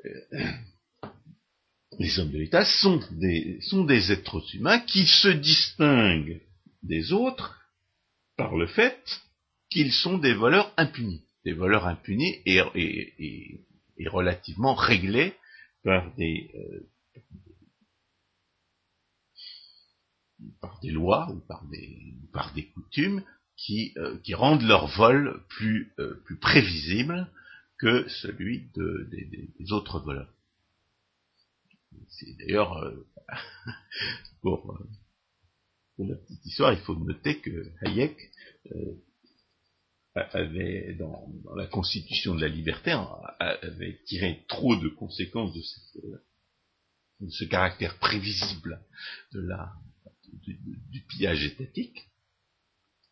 Euh, 0.06 0.54
les 2.00 2.20
hommes 2.20 2.32
de 2.32 2.38
l'État 2.38 2.66
sont 2.66 3.02
des, 3.12 4.12
êtres 4.12 4.56
humains 4.56 4.80
qui 4.80 5.06
se 5.06 5.28
distinguent 5.28 6.42
des 6.84 7.12
autres 7.12 7.60
par 8.38 8.56
le 8.56 8.68
fait 8.68 9.04
qu'ils 9.70 9.92
sont 9.92 10.18
des 10.18 10.34
voleurs 10.34 10.74
impunis. 10.78 11.24
Des 11.46 11.54
voleurs 11.54 11.88
impunis 11.88 12.42
et, 12.46 12.62
relativement 14.08 14.76
réglé 14.76 15.34
par 15.84 16.14
des, 16.16 16.50
euh, 16.56 16.90
par 20.62 20.80
des 20.80 20.92
lois 20.92 21.30
ou 21.32 21.40
par 21.40 21.66
des, 22.54 22.66
coutumes 22.74 23.24
qui, 23.58 23.94
euh, 23.98 24.18
qui 24.20 24.34
rendent 24.34 24.64
leur 24.64 24.88
vol 24.88 25.44
plus 25.50 25.94
prévisible 26.40 27.30
que 27.80 28.08
celui 28.10 28.70
de, 28.76 29.10
des, 29.12 29.72
autres 29.72 30.00
voleurs. 30.00 30.32
C'est 32.10 32.38
d'ailleurs, 32.38 32.94
pour, 34.42 34.78
pour, 35.96 36.08
la 36.08 36.16
petite 36.16 36.46
histoire, 36.46 36.74
il 36.74 36.80
faut 36.80 36.96
noter 36.96 37.40
que 37.40 37.72
Hayek 37.82 38.32
avait, 40.16 40.96
dans, 40.96 41.28
la 41.56 41.68
constitution 41.68 42.36
de 42.36 42.42
la 42.42 42.48
liberté, 42.48 42.96
avait 43.40 44.00
tiré 44.06 44.44
trop 44.48 44.76
de 44.76 44.90
conséquences 44.90 45.54
de, 45.54 47.30
ce 47.30 47.44
caractère 47.46 47.98
prévisible 48.00 48.82
du, 50.34 51.02
pillage 51.08 51.46
étatique, 51.46 52.09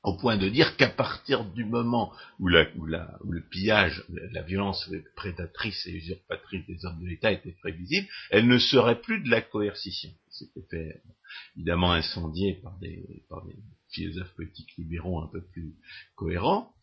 au 0.08 0.14
point 0.14 0.38
de 0.38 0.47
dire 0.47 0.78
qu'à 0.78 0.88
partir 0.88 1.43
du 1.43 1.66
moment 1.66 2.14
où, 2.39 2.47
le 2.47 3.41
pillage, 3.49 4.05
la 4.32 4.41
violence 4.41 4.89
prédatrice 5.18 5.86
et 5.86 5.91
usurpatrice 5.91 6.66
des 6.66 6.86
hommes 6.86 7.01
de 7.01 7.08
l'État 7.08 7.34
était 7.34 7.51
prévisible, 7.51 8.08
elle 8.30 8.47
ne 8.47 8.58
serait 8.58 9.01
plus 9.01 9.22
de 9.22 9.30
la 9.30 9.41
coercition. 9.41 10.10
C'était 10.30 10.66
fait 10.70 11.03
évidemment 11.58 11.91
incendié 11.91 12.53
par 12.64 12.78
des, 12.80 13.26
par 13.28 13.45
des 13.45 13.58
philosophes 13.89 14.34
politiques 14.36 14.78
libéraux 14.78 15.22
un 15.22 15.28
peu 15.28 15.41
plus 15.41 15.76
cohérents, 16.16 16.74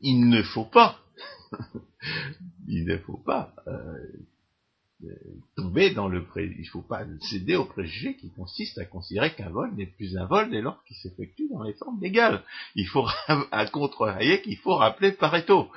il 0.00 0.30
ne 0.30 0.42
faut 0.42 0.64
pas, 0.64 0.98
il 2.68 2.86
ne 2.86 2.96
faut 2.96 3.18
pas 3.18 3.54
euh, 3.66 3.98
tomber 5.56 5.90
dans 5.90 6.08
le 6.08 6.24
pré, 6.24 6.54
il 6.58 6.68
faut 6.68 6.82
pas 6.82 7.04
céder 7.28 7.56
au 7.56 7.66
préjugé 7.66 8.16
qui 8.16 8.30
consiste 8.30 8.78
à 8.78 8.84
considérer 8.84 9.34
qu'un 9.34 9.50
vol 9.50 9.74
n'est 9.74 9.86
plus 9.86 10.16
un 10.16 10.26
vol 10.26 10.50
dès 10.50 10.62
lors 10.62 10.82
qu'il 10.84 10.96
s'effectue 10.96 11.48
dans 11.50 11.62
les 11.62 11.74
formes 11.74 12.00
légales. 12.00 12.42
Il 12.74 12.86
faut, 12.86 13.06
à 13.50 13.66
contre 13.66 14.08
Hayek, 14.08 14.44
il 14.46 14.56
faut 14.58 14.76
rappeler 14.76 15.12
Pareto. 15.12 15.70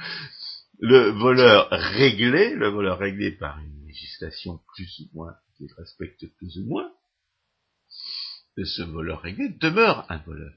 Le 0.80 1.10
voleur 1.12 1.68
réglé, 1.72 2.56
le 2.56 2.70
voleur 2.70 3.00
réglé 3.00 3.32
par 3.32 3.60
une 3.60 3.86
législation 3.88 4.62
plus 4.74 5.00
ou 5.02 5.18
moins, 5.18 5.36
qui 5.58 5.68
respecte 5.78 6.26
plus 6.38 6.58
ou 6.58 6.66
moins, 6.66 6.90
ce 8.66 8.82
voleur 8.84 9.22
réglé 9.22 9.50
demeure 9.50 10.06
un 10.10 10.18
voleur. 10.20 10.54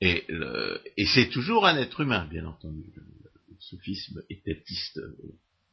Et, 0.00 0.26
c'est 1.14 1.28
toujours 1.28 1.66
un 1.66 1.76
être 1.76 2.00
humain, 2.00 2.26
bien 2.26 2.46
entendu. 2.46 2.92
Le, 2.94 3.04
sophisme 3.62 4.22
étatiste 4.30 4.98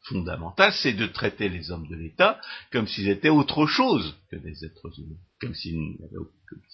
fondamental, 0.08 0.74
c'est 0.74 0.94
de 0.94 1.08
traiter 1.08 1.50
les 1.50 1.72
hommes 1.72 1.88
de 1.88 1.96
l'État 1.96 2.40
comme 2.72 2.88
s'ils 2.88 3.10
étaient 3.10 3.30
autre 3.30 3.66
chose 3.66 4.16
que 4.30 4.36
des 4.36 4.66
êtres 4.66 5.00
humains, 5.00 5.20
comme 5.40 5.54
s'il 5.54 5.98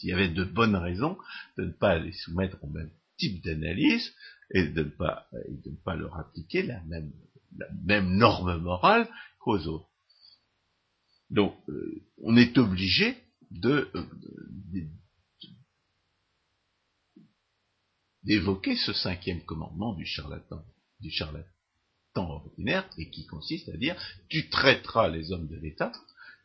y, 0.03 0.11
avait 0.13 0.29
de 0.29 0.43
bonnes 0.43 0.75
raisons 0.75 1.17
de 1.57 1.65
ne 1.65 1.71
pas 1.71 1.97
les 1.99 2.13
soumettre 2.13 2.57
au 2.63 2.67
même 2.67 2.91
type 3.17 3.43
d'analyse 3.43 4.13
et 4.51 4.67
de 4.67 4.83
ne 4.83 4.89
pas, 4.89 5.95
leur 5.95 6.17
appliquer 6.17 6.63
la 6.63 6.81
même, 6.83 8.17
norme 8.17 8.57
morale 8.57 9.07
qu'aux 9.39 9.59
autres. 9.67 9.89
Donc, 11.29 11.55
euh, 11.69 12.03
on 12.21 12.37
est 12.37 12.57
obligé 12.57 13.17
euh, 13.65 13.87
d'évoquer 18.23 18.75
ce 18.75 18.93
cinquième 18.93 19.43
commandement 19.43 19.93
du 19.93 20.05
charlatan, 20.05 20.63
du 20.99 21.09
charlatan 21.09 21.52
ordinaire, 22.21 22.87
et 22.97 23.09
qui 23.09 23.25
consiste 23.25 23.69
à 23.69 23.77
dire 23.77 23.95
tu 24.29 24.49
traiteras 24.49 25.09
les 25.09 25.31
hommes 25.31 25.47
de 25.47 25.57
l'État 25.57 25.91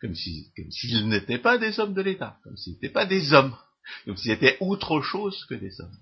comme 0.01 0.15
s'ils 0.15 1.09
n'étaient 1.09 1.39
pas 1.39 1.59
des 1.59 1.81
hommes 1.81 1.95
de 1.95 2.03
l'État, 2.03 2.39
comme 2.45 2.57
s'ils 2.57 2.75
n'étaient 2.75 2.89
pas 2.89 3.07
des 3.07 3.33
hommes, 3.33 3.57
Donc 4.07 4.19
c'était 4.19 4.57
autre 4.61 5.01
chose 5.01 5.45
que 5.47 5.55
des 5.55 5.81
hommes. 5.81 5.97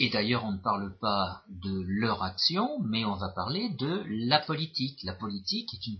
Et 0.00 0.10
d'ailleurs, 0.10 0.44
on 0.44 0.52
ne 0.52 0.62
parle 0.62 0.96
pas 1.00 1.42
de 1.48 1.82
leur 1.86 2.22
action, 2.22 2.80
mais 2.84 3.04
on 3.04 3.16
va 3.16 3.30
parler 3.30 3.70
de 3.78 4.04
la 4.28 4.38
politique. 4.38 5.02
La 5.02 5.14
politique 5.14 5.72
est, 5.74 5.86
une, 5.86 5.98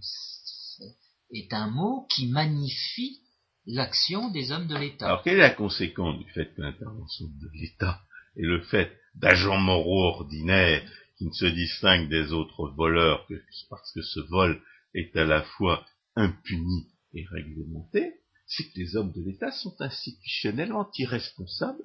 est 1.32 1.52
un 1.52 1.68
mot 1.68 2.06
qui 2.10 2.28
magnifie 2.28 3.20
l'action 3.66 4.30
des 4.30 4.52
hommes 4.52 4.66
de 4.66 4.76
l'État. 4.76 5.06
Alors, 5.06 5.22
quelle 5.22 5.36
est 5.36 5.48
la 5.48 5.50
conséquence 5.50 6.18
du 6.18 6.30
fait 6.32 6.54
que 6.54 6.62
l'intervention 6.62 7.26
de 7.26 7.48
l'État 7.54 8.00
est 8.36 8.42
le 8.42 8.62
fait 8.62 8.92
d'agents 9.14 9.58
moraux 9.58 10.14
ordinaires 10.14 10.82
ne 11.24 11.32
se 11.32 11.46
distinguent 11.46 12.08
des 12.08 12.32
autres 12.32 12.68
voleurs 12.70 13.26
que 13.26 13.34
parce 13.68 13.92
que 13.92 14.02
ce 14.02 14.20
vol 14.20 14.62
est 14.94 15.14
à 15.16 15.24
la 15.24 15.42
fois 15.42 15.86
impuni 16.16 16.88
et 17.14 17.24
réglementé, 17.30 18.14
c'est 18.46 18.64
que 18.64 18.78
les 18.78 18.96
hommes 18.96 19.12
de 19.12 19.22
l'État 19.22 19.50
sont 19.50 19.74
institutionnellement 19.80 20.90
irresponsables, 20.98 21.82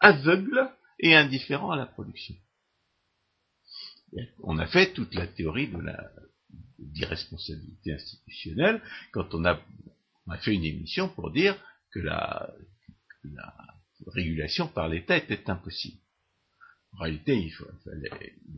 aveugles 0.00 0.70
et 0.98 1.14
indifférents 1.14 1.70
à 1.70 1.76
la 1.76 1.86
production. 1.86 2.34
On 4.42 4.58
a 4.58 4.66
fait 4.66 4.92
toute 4.92 5.14
la 5.14 5.26
théorie 5.26 5.68
de 5.68 5.78
d'irresponsabilité 6.78 7.92
institutionnelle 7.92 8.80
quand 9.12 9.34
on 9.34 9.44
a, 9.44 9.60
fait 10.38 10.54
une 10.54 10.64
émission 10.64 11.08
pour 11.08 11.32
dire 11.32 11.56
que 11.92 12.00
la 12.00 12.54
régulation 14.06 14.68
par 14.68 14.88
l'État 14.88 15.16
était 15.16 15.50
impossible. 15.50 16.03
En 16.96 17.02
réalité, 17.02 17.36
il, 17.36 17.52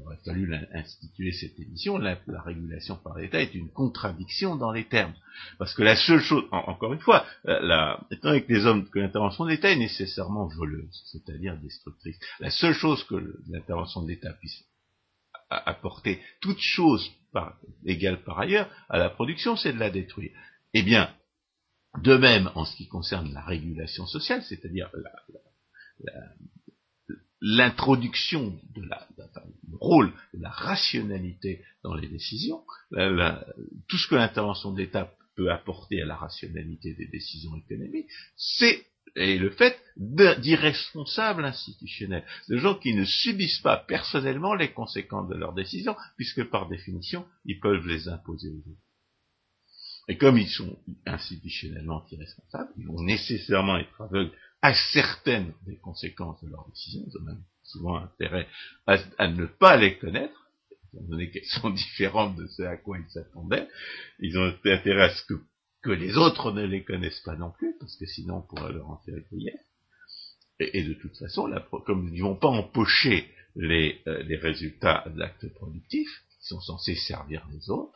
aurait 0.05 0.19
fallu 0.25 0.55
instituer 0.75 1.33
cette 1.33 1.59
émission. 1.59 1.97
La, 1.97 2.19
régulation 2.45 2.97
par 2.97 3.17
l'État 3.19 3.41
est 3.41 3.55
une 3.55 3.71
contradiction 3.71 4.57
dans 4.57 4.73
les 4.73 4.85
termes. 4.85 5.15
Parce 5.59 5.75
que 5.75 5.83
la 5.83 5.97
seule 5.97 6.21
chose, 6.21 6.45
encore 6.51 6.93
une 6.93 7.01
fois, 7.01 7.25
euh, 7.47 7.59
la, 7.63 8.01
étant 8.11 8.29
avec 8.29 8.47
les 8.49 8.67
hommes, 8.67 8.89
que 8.91 8.99
l'intervention 8.99 9.45
de 9.45 9.51
l'État 9.51 9.73
est 9.73 9.77
nécessairement 9.77 10.49
voleuse, 10.49 11.03
c'est-à-dire 11.07 11.57
destructrice. 11.59 12.19
La 12.41 12.51
seule 12.51 12.75
chose 12.75 13.05
que 13.05 13.15
l'intervention 13.49 14.03
de 14.03 14.09
l'État 14.09 14.33
puisse 14.35 14.65
apporter, 15.49 16.21
toute 16.41 16.61
chose 16.61 17.11
par, 17.33 17.59
égale 17.85 18.23
par 18.23 18.39
ailleurs, 18.39 18.69
à 18.91 18.99
la 18.99 19.09
production, 19.09 19.57
c'est 19.57 19.73
de 19.73 19.79
la 19.79 19.91
détruire. 19.91 20.33
Eh 20.75 20.83
bien, 20.83 21.11
de 22.03 22.17
même, 22.17 22.51
en 22.55 22.67
ce 22.67 22.77
qui 22.77 22.87
concerne 22.89 23.33
la 23.33 23.43
régulation 23.43 24.07
sociale, 24.07 24.43
c'est-à-dire 24.43 24.91
la, 24.93 25.11
la, 26.05 26.21
l'introduction 27.41 28.59
de 28.75 28.83
la, 28.83 29.07
le 29.19 29.77
rôle 29.79 30.13
de 30.35 30.43
la 30.43 30.51
rationalité 30.51 31.63
dans 31.83 31.95
les 31.95 32.09
décisions, 32.09 32.65
tout 32.91 33.99
ce 33.99 34.09
que 34.09 34.15
l'intervention 34.15 34.73
de 34.73 34.79
l'État 34.79 35.13
peut 35.37 35.51
apporter 35.51 36.01
à 36.01 36.07
la 36.07 36.17
rationalité 36.17 36.95
des 36.95 37.07
décisions 37.09 37.55
économiques, 37.57 38.09
c'est 38.37 38.87
et 39.17 39.39
le 39.39 39.51
fait 39.51 39.81
d'irresponsables 39.97 41.45
institutionnels, 41.45 42.25
de 42.49 42.59
gens 42.59 42.75
qui 42.75 42.95
ne 42.95 43.05
subissent 43.05 43.61
pas 43.61 43.79
personnellement 43.79 44.55
les 44.55 44.73
conséquences 44.73 45.29
de 45.29 45.37
leurs 45.37 45.55
décisions, 45.55 45.97
puisque 46.17 46.45
par 46.45 46.69
définition, 46.69 47.27
ils 47.47 47.59
peuvent 47.59 47.87
les 47.87 48.09
imposer 48.09 48.51
aux 48.51 48.59
autres. 48.59 48.83
Et 50.09 50.19
comme 50.19 50.39
ils 50.39 50.51
sont 50.51 50.79
institutionnellement 51.07 52.05
irresponsables, 52.13 52.71
ils 52.77 52.87
vont 52.87 53.03
nécessairement 53.03 53.79
être 53.79 54.01
aveugles 54.01 54.33
à 54.67 54.75
certaines 54.93 55.53
des 55.65 55.77
conséquences 55.77 56.43
de 56.43 56.51
leurs 56.51 56.69
décisions, 56.69 57.05
ils 57.07 57.19
ont 57.19 57.23
même 57.23 57.43
souvent 57.63 57.99
intérêt 57.99 58.49
à, 58.89 59.29
ne 59.29 59.47
pas 59.47 59.77
les 59.77 59.97
connaître, 59.97 60.51
étant 60.93 61.05
donné 61.05 61.31
qu'elles 61.31 61.45
sont 61.45 61.71
différentes 61.85 62.35
de 62.35 62.49
ce 62.49 62.63
à 62.63 62.77
quoi 62.77 62.99
ils 62.99 63.09
s'attendaient, 63.11 63.69
ils 64.19 64.37
ont 64.37 64.53
intérêt 64.65 65.05
à 65.05 65.15
ce 65.15 65.23
que, 65.23 65.91
les 65.93 66.17
autres 66.17 66.51
ne 66.51 66.65
les 66.65 66.83
connaissent 66.83 67.21
pas 67.21 67.37
non 67.37 67.53
plus, 67.53 67.77
parce 67.79 67.95
que 67.95 68.07
sinon 68.07 68.39
on 68.39 68.43
pourrait 68.43 68.73
leur 68.73 68.91
en 68.91 68.97
faire 69.07 69.21
griller. 69.31 69.55
Et, 70.59 70.83
de 70.83 70.95
toute 70.95 71.17
façon, 71.17 71.49
comme 71.87 72.09
ils 72.09 72.19
ne 72.19 72.29
vont 72.29 72.35
pas 72.35 72.49
empocher 72.49 73.31
les, 73.55 74.01
euh, 74.09 74.25
résultats 74.43 75.05
d'actes 75.15 75.49
productifs, 75.55 76.25
qui 76.41 76.49
sont 76.49 76.61
censés 76.61 76.97
servir 76.97 77.47
les 77.53 77.71
autres, 77.71 77.96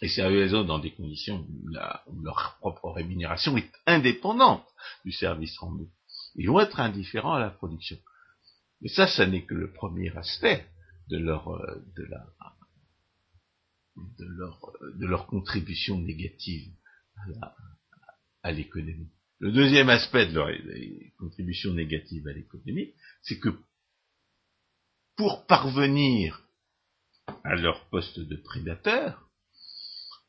et 0.00 0.08
servir 0.08 0.40
les 0.40 0.54
autres 0.54 0.68
dans 0.68 0.78
des 0.78 0.92
conditions 0.92 1.46
où, 1.48 1.68
leur 1.68 2.56
propre 2.60 2.90
rémunération 2.90 3.56
est 3.56 3.70
indépendante 3.86 4.66
du 5.04 5.12
service 5.12 5.56
rendu. 5.58 5.86
Ils 6.36 6.48
vont 6.48 6.60
être 6.60 6.80
indifférents 6.80 7.34
à 7.34 7.40
la 7.40 7.50
production. 7.50 7.98
Mais 8.80 8.88
ça, 8.88 9.06
ça 9.06 9.26
n'est 9.26 9.44
que 9.44 9.54
le 9.54 9.72
premier 9.72 10.16
aspect 10.16 10.66
de 11.08 11.18
leur, 11.18 11.48
euh, 11.48 11.84
de 11.96 12.04
leur, 12.04 12.56
de 14.96 15.06
leur 15.06 15.26
contribution 15.26 15.98
négative 15.98 16.72
à 18.42 18.52
l'économie. 18.52 19.10
Le 19.40 19.52
deuxième 19.52 19.88
aspect 19.88 20.26
de 20.26 20.34
leur 20.34 20.48
contribution 21.18 21.72
négative 21.72 22.26
à 22.28 22.32
l'économie, 22.32 22.94
c'est 23.22 23.38
que 23.38 23.50
pour 25.16 25.46
parvenir 25.46 26.42
à 27.44 27.56
leur 27.56 27.88
poste 27.88 28.20
de 28.20 28.36
prédateur, 28.36 29.27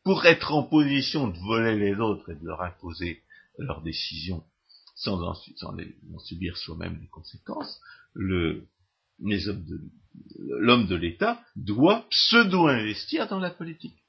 pour 0.09 0.25
être 0.25 0.53
en 0.53 0.63
position 0.63 1.27
de 1.27 1.37
voler 1.37 1.77
les 1.77 1.93
autres 1.99 2.31
et 2.31 2.35
de 2.35 2.43
leur 2.43 2.63
imposer 2.63 3.21
leurs 3.59 3.83
décisions 3.83 4.43
sans 4.95 5.21
en, 5.21 5.35
subir 6.17 6.57
soi-même 6.57 6.97
les 6.99 7.07
conséquences, 7.09 7.79
l'homme 8.15 8.65
de, 9.19 10.95
l'État 10.95 11.39
doit 11.55 12.07
pseudo-investir 12.09 13.27
dans 13.27 13.37
la 13.37 13.51
politique. 13.51 14.03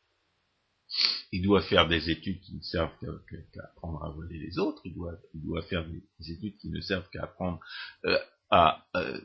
Il 1.32 1.42
doit 1.42 1.60
faire 1.60 1.86
des 1.86 2.08
études 2.08 2.40
qui 2.40 2.54
ne 2.54 2.62
servent 2.62 2.96
qu'à 3.52 3.64
apprendre 3.64 4.02
à 4.02 4.08
voler 4.08 4.38
les 4.38 4.58
autres, 4.58 4.80
il 4.86 4.94
doit, 4.94 5.20
faire 5.68 5.86
des, 5.86 6.32
études 6.32 6.56
qui 6.56 6.70
ne 6.70 6.80
servent 6.80 7.10
qu'à 7.10 7.24
apprendre 7.24 7.60
euh, 8.06 8.16
à 8.48 8.86
euh, 8.96 9.20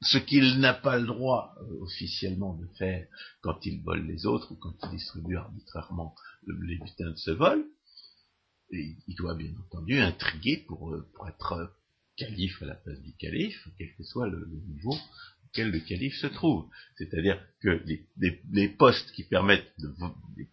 ce 0.00 0.18
qu'il 0.18 0.60
n'a 0.60 0.74
pas 0.74 0.98
le 0.98 1.06
droit 1.06 1.54
euh, 1.60 1.82
officiellement 1.82 2.54
de 2.54 2.66
faire 2.78 3.06
quand 3.40 3.64
il 3.66 3.82
vole 3.82 4.06
les 4.06 4.26
autres 4.26 4.52
ou 4.52 4.56
quand 4.56 4.74
il 4.84 4.90
distribue 4.90 5.36
arbitrairement 5.36 6.14
les 6.46 6.78
butins 6.78 7.10
de 7.10 7.16
ce 7.16 7.32
vol. 7.32 7.64
Et 8.70 8.96
il 9.06 9.14
doit 9.16 9.34
bien 9.34 9.52
entendu 9.66 9.98
intriguer 9.98 10.64
pour, 10.68 10.92
euh, 10.92 11.08
être 11.28 11.52
euh, 11.52 11.66
calife 12.16 12.62
à 12.62 12.66
la 12.66 12.74
place 12.74 13.00
du 13.00 13.14
calife, 13.16 13.68
quel 13.76 13.94
que 13.96 14.04
soit 14.04 14.28
le, 14.28 14.46
niveau 14.68 14.96
auquel 15.46 15.70
le 15.70 15.80
calife 15.80 16.16
se 16.16 16.26
trouve. 16.26 16.68
C'est-à-dire 16.96 17.42
que 17.60 17.82
les, 18.52 18.68
postes 18.68 19.10
qui 19.12 19.24
permettent 19.24 19.72
de, 19.78 19.92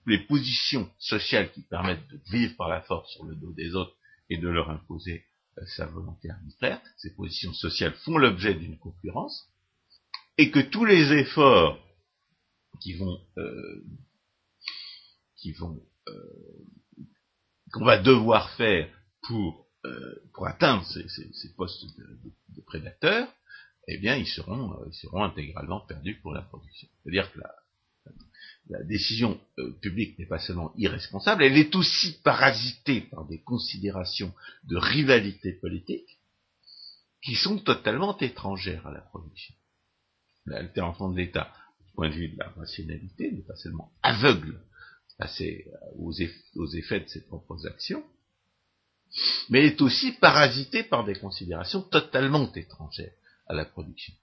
les 0.05 0.19
positions 0.19 0.89
sociales 0.97 1.51
qui 1.51 1.61
permettent 1.61 2.07
de 2.07 2.19
vivre 2.31 2.55
par 2.55 2.69
la 2.69 2.81
force 2.81 3.11
sur 3.11 3.25
le 3.25 3.35
dos 3.35 3.53
des 3.53 3.75
autres 3.75 3.95
et 4.29 4.37
de 4.37 4.47
leur 4.47 4.69
imposer 4.69 5.25
sa 5.75 5.85
volonté 5.85 6.29
arbitraire, 6.29 6.81
ces 6.97 7.13
positions 7.13 7.53
sociales 7.53 7.93
font 8.03 8.17
l'objet 8.17 8.53
d'une 8.53 8.77
concurrence, 8.77 9.49
et 10.37 10.51
que 10.51 10.59
tous 10.59 10.85
les 10.85 11.13
efforts 11.13 11.79
qui 12.81 12.93
vont, 12.93 13.17
euh, 13.37 13.83
qui 15.37 15.53
vont, 15.53 15.81
euh, 16.07 16.65
qu'on 17.71 17.85
va 17.85 18.01
devoir 18.01 18.49
faire 18.57 18.89
pour, 19.23 19.67
euh, 19.85 20.15
pour 20.33 20.47
atteindre 20.47 20.85
ces, 20.85 21.53
postes 21.55 21.85
de, 21.97 22.61
prédateurs, 22.61 23.31
eh 23.87 23.97
bien, 23.97 24.15
ils 24.15 24.27
seront, 24.27 24.77
ils 24.87 24.93
seront 24.95 25.23
intégralement 25.23 25.79
perdus 25.81 26.19
pour 26.21 26.33
la 26.33 26.41
production. 26.41 26.89
C'est-à-dire 27.03 27.31
que 27.31 27.39
la, 27.39 27.55
la 28.69 28.83
décision 28.83 29.39
euh, 29.59 29.71
publique 29.81 30.17
n'est 30.17 30.25
pas 30.25 30.39
seulement 30.39 30.73
irresponsable, 30.77 31.43
elle 31.43 31.57
est 31.57 31.75
aussi 31.75 32.19
parasitée 32.23 33.01
par 33.01 33.25
des 33.25 33.41
considérations 33.41 34.33
de 34.63 34.75
rivalité 34.77 35.53
politique 35.53 36.19
qui 37.21 37.35
sont 37.35 37.59
totalement 37.59 38.17
étrangères 38.19 38.85
à 38.87 38.91
la 38.91 39.01
production. 39.01 39.53
L'alternative 40.45 41.11
de 41.11 41.17
l'État, 41.17 41.51
du 41.85 41.91
point 41.93 42.09
de 42.09 42.15
vue 42.15 42.29
de 42.29 42.37
la 42.37 42.49
rationalité, 42.49 43.31
n'est 43.31 43.41
pas 43.41 43.55
seulement 43.55 43.91
aveugle 44.03 44.59
aux, 45.97 46.11
effets 46.11 46.99
de 46.99 47.07
ses 47.07 47.21
propres 47.21 47.65
actions, 47.67 48.03
mais 49.49 49.65
est 49.65 49.81
aussi 49.81 50.11
parasitée 50.13 50.83
par 50.83 51.05
des 51.05 51.15
considérations 51.15 51.81
totalement 51.81 52.51
étrangères 52.53 53.13
à 53.47 53.53
la 53.53 53.65
production. 53.65 54.13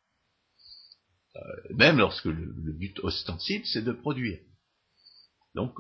Euh, 1.37 1.41
même 1.71 1.99
lorsque 1.99 2.27
le, 2.27 2.73
but 2.73 2.99
ostensible, 3.01 3.65
c'est 3.67 3.83
de 3.83 3.93
produire. 3.93 4.39
Donc, 5.55 5.75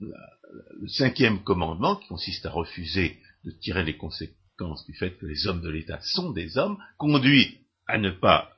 le 0.00 0.88
cinquième 0.88 1.42
commandement, 1.42 1.96
qui 1.96 2.08
consiste 2.08 2.46
à 2.46 2.50
refuser 2.50 3.18
de 3.44 3.50
tirer 3.50 3.84
les 3.84 3.96
conséquences 3.96 4.86
du 4.86 4.94
fait 4.94 5.16
que 5.18 5.26
les 5.26 5.46
hommes 5.46 5.62
de 5.62 5.70
l'État 5.70 6.00
sont 6.00 6.30
des 6.30 6.56
hommes, 6.58 6.78
conduit 6.98 7.60
à 7.86 7.98
ne 7.98 8.10
pas, 8.10 8.56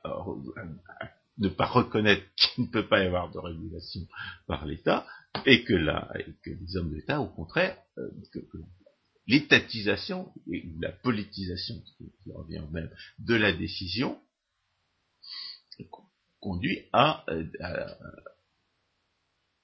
ne 1.37 1.49
pas 1.49 1.65
reconnaître 1.65 2.23
qu'il 2.35 2.65
ne 2.65 2.69
peut 2.69 2.87
pas 2.87 3.03
y 3.03 3.07
avoir 3.07 3.31
de 3.31 3.39
régulation 3.39 4.01
par 4.47 4.65
l'État, 4.65 5.05
et 5.45 5.63
que, 5.63 5.73
que 6.43 6.49
les 6.49 6.77
hommes 6.77 6.89
de 6.89 6.95
l'État, 6.95 7.21
au 7.21 7.27
contraire, 7.27 7.77
euh, 7.97 8.09
que, 8.33 8.39
l'étatisation 9.27 10.31
et 10.51 10.65
la 10.81 10.91
politisation, 10.91 11.75
qui 11.97 12.31
revient 12.31 12.59
au 12.59 12.71
même, 12.71 12.89
de 13.19 13.35
la 13.35 13.51
décision, 13.51 14.19
conduit 16.47 16.85
à, 16.93 17.25
euh, 17.29 17.43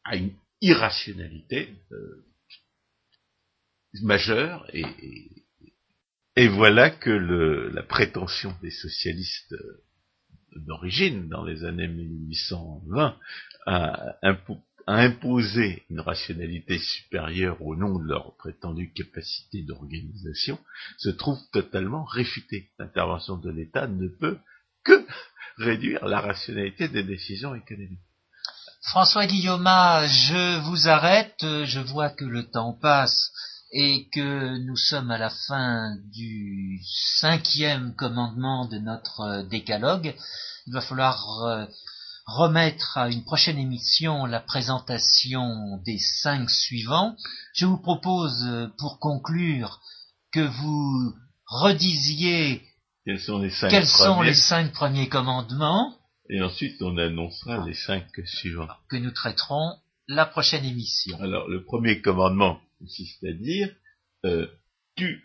à, 0.04 0.16
une 0.18 0.34
irrationalité 0.60 1.70
euh, 1.94 2.26
majeur 4.02 4.68
et, 4.74 4.84
et, 6.36 6.48
voilà 6.50 6.90
que 6.90 7.10
le, 7.10 7.70
la 7.70 7.84
prétention 7.84 8.54
des 8.62 8.72
socialistes 8.72 9.56
d'origine, 10.58 11.30
dans 11.30 11.46
les 11.46 11.64
années 11.64 11.88
1820, 11.88 13.18
à, 13.66 14.18
imposer 14.86 15.86
une 15.90 16.02
rationalité 16.02 16.78
supérieure 16.78 17.62
au 17.62 17.78
nom 17.78 17.98
de 18.00 18.10
leur 18.10 18.36
prétendue 18.36 18.92
capacité 18.92 19.62
d'organisation, 19.62 20.60
se 20.98 21.10
trouve 21.10 21.40
totalement 21.54 22.04
réfutée. 22.04 22.70
L'intervention 22.78 23.38
de 23.38 23.50
l'État 23.50 23.88
ne 23.88 24.10
peut 24.10 24.38
que 24.84 25.06
réduire 25.58 26.06
la 26.06 26.22
rationalité 26.22 26.88
des 26.88 27.04
décisions 27.04 27.56
économiques. 27.56 28.00
François 28.82 29.26
Guillaume, 29.26 29.64
je 29.64 30.60
vous 30.60 30.88
arrête, 30.88 31.38
je 31.42 31.80
vois 31.80 32.10
que 32.10 32.26
le 32.26 32.50
temps 32.50 32.74
passe 32.74 33.32
et 33.72 34.08
que 34.14 34.58
nous 34.66 34.78
sommes 34.78 35.10
à 35.10 35.18
la 35.18 35.32
fin 35.32 35.96
du 36.14 36.80
cinquième 37.20 37.96
commandement 37.96 38.68
de 38.68 38.78
notre 38.78 39.44
décalogue. 39.50 40.14
Il 40.68 40.74
va 40.74 40.82
falloir 40.82 41.44
euh, 41.44 41.66
remettre 42.28 42.98
à 42.98 43.10
une 43.10 43.24
prochaine 43.24 43.58
émission 43.58 44.26
la 44.26 44.40
présentation 44.40 45.78
des 45.86 45.98
cinq 45.98 46.50
suivants. 46.50 47.16
Je 47.54 47.66
vous 47.66 47.80
propose, 47.80 48.46
euh, 48.46 48.68
pour 48.78 49.00
conclure, 49.00 49.82
que 50.32 50.42
vous 50.42 51.14
redisiez 51.48 52.62
quels 53.06 53.20
sont 53.20 53.40
les 53.40 53.50
cinq, 53.50 53.70
quels 53.70 53.88
sont 53.88 54.22
les 54.22 54.34
cinq 54.34 54.72
premiers 54.72 55.10
commandements. 55.10 55.98
Et 56.30 56.42
ensuite, 56.42 56.82
on 56.82 56.98
annoncera 56.98 57.66
les 57.66 57.74
cinq 57.74 58.06
suivants. 58.26 58.68
Que 58.90 58.96
nous 58.96 59.12
traiterons 59.12 59.78
la 60.08 60.26
prochaine 60.26 60.66
émission. 60.66 61.20
Alors, 61.22 61.48
le 61.50 61.64
premier 61.64 62.02
commandement 62.02 62.60
consiste 62.80 63.24
à 63.24 63.34
dire, 63.34 63.70
euh, 64.26 64.48
tu 64.96 65.24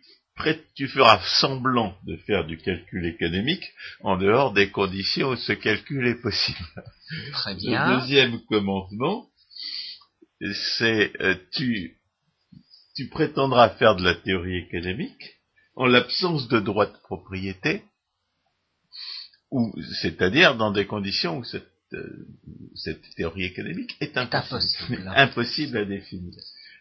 tu 0.75 0.89
feras 0.89 1.21
semblant 1.41 1.97
de 2.07 2.17
faire 2.19 2.47
du 2.47 2.59
calcul 2.59 3.07
économique 3.07 3.65
en 4.03 4.17
dehors 4.17 4.53
des 4.53 4.71
conditions 4.71 5.31
où 5.31 5.37
ce 5.37 5.53
calcul 5.53 6.07
est 6.07 6.21
possible. 6.21 6.59
Très 7.33 7.55
bien. 7.57 7.89
Le 7.89 8.01
deuxième 8.01 8.41
commandement, 8.45 9.29
c'est 10.41 11.13
euh, 11.21 11.35
tu, 11.53 11.99
tu 12.95 13.09
prétendras 13.09 13.71
faire 13.71 13.97
de 13.97 14.05
la 14.05 14.15
théorie 14.15 14.59
économique 14.59 15.38
en 15.79 15.87
l'absence 15.87 16.49
de 16.49 16.59
droit 16.59 16.87
de 16.87 16.99
propriété, 17.05 17.85
ou 19.51 19.73
c'est-à-dire 20.03 20.57
dans 20.57 20.73
des 20.73 20.87
conditions 20.87 21.39
où 21.39 21.45
cette, 21.45 21.71
euh, 21.93 22.27
cette 22.75 23.03
théorie 23.17 23.45
économique 23.45 23.97
est 24.01 24.17
impossible, 24.17 25.11
impossible 25.15 25.77
à 25.83 25.85
définir. 25.85 26.35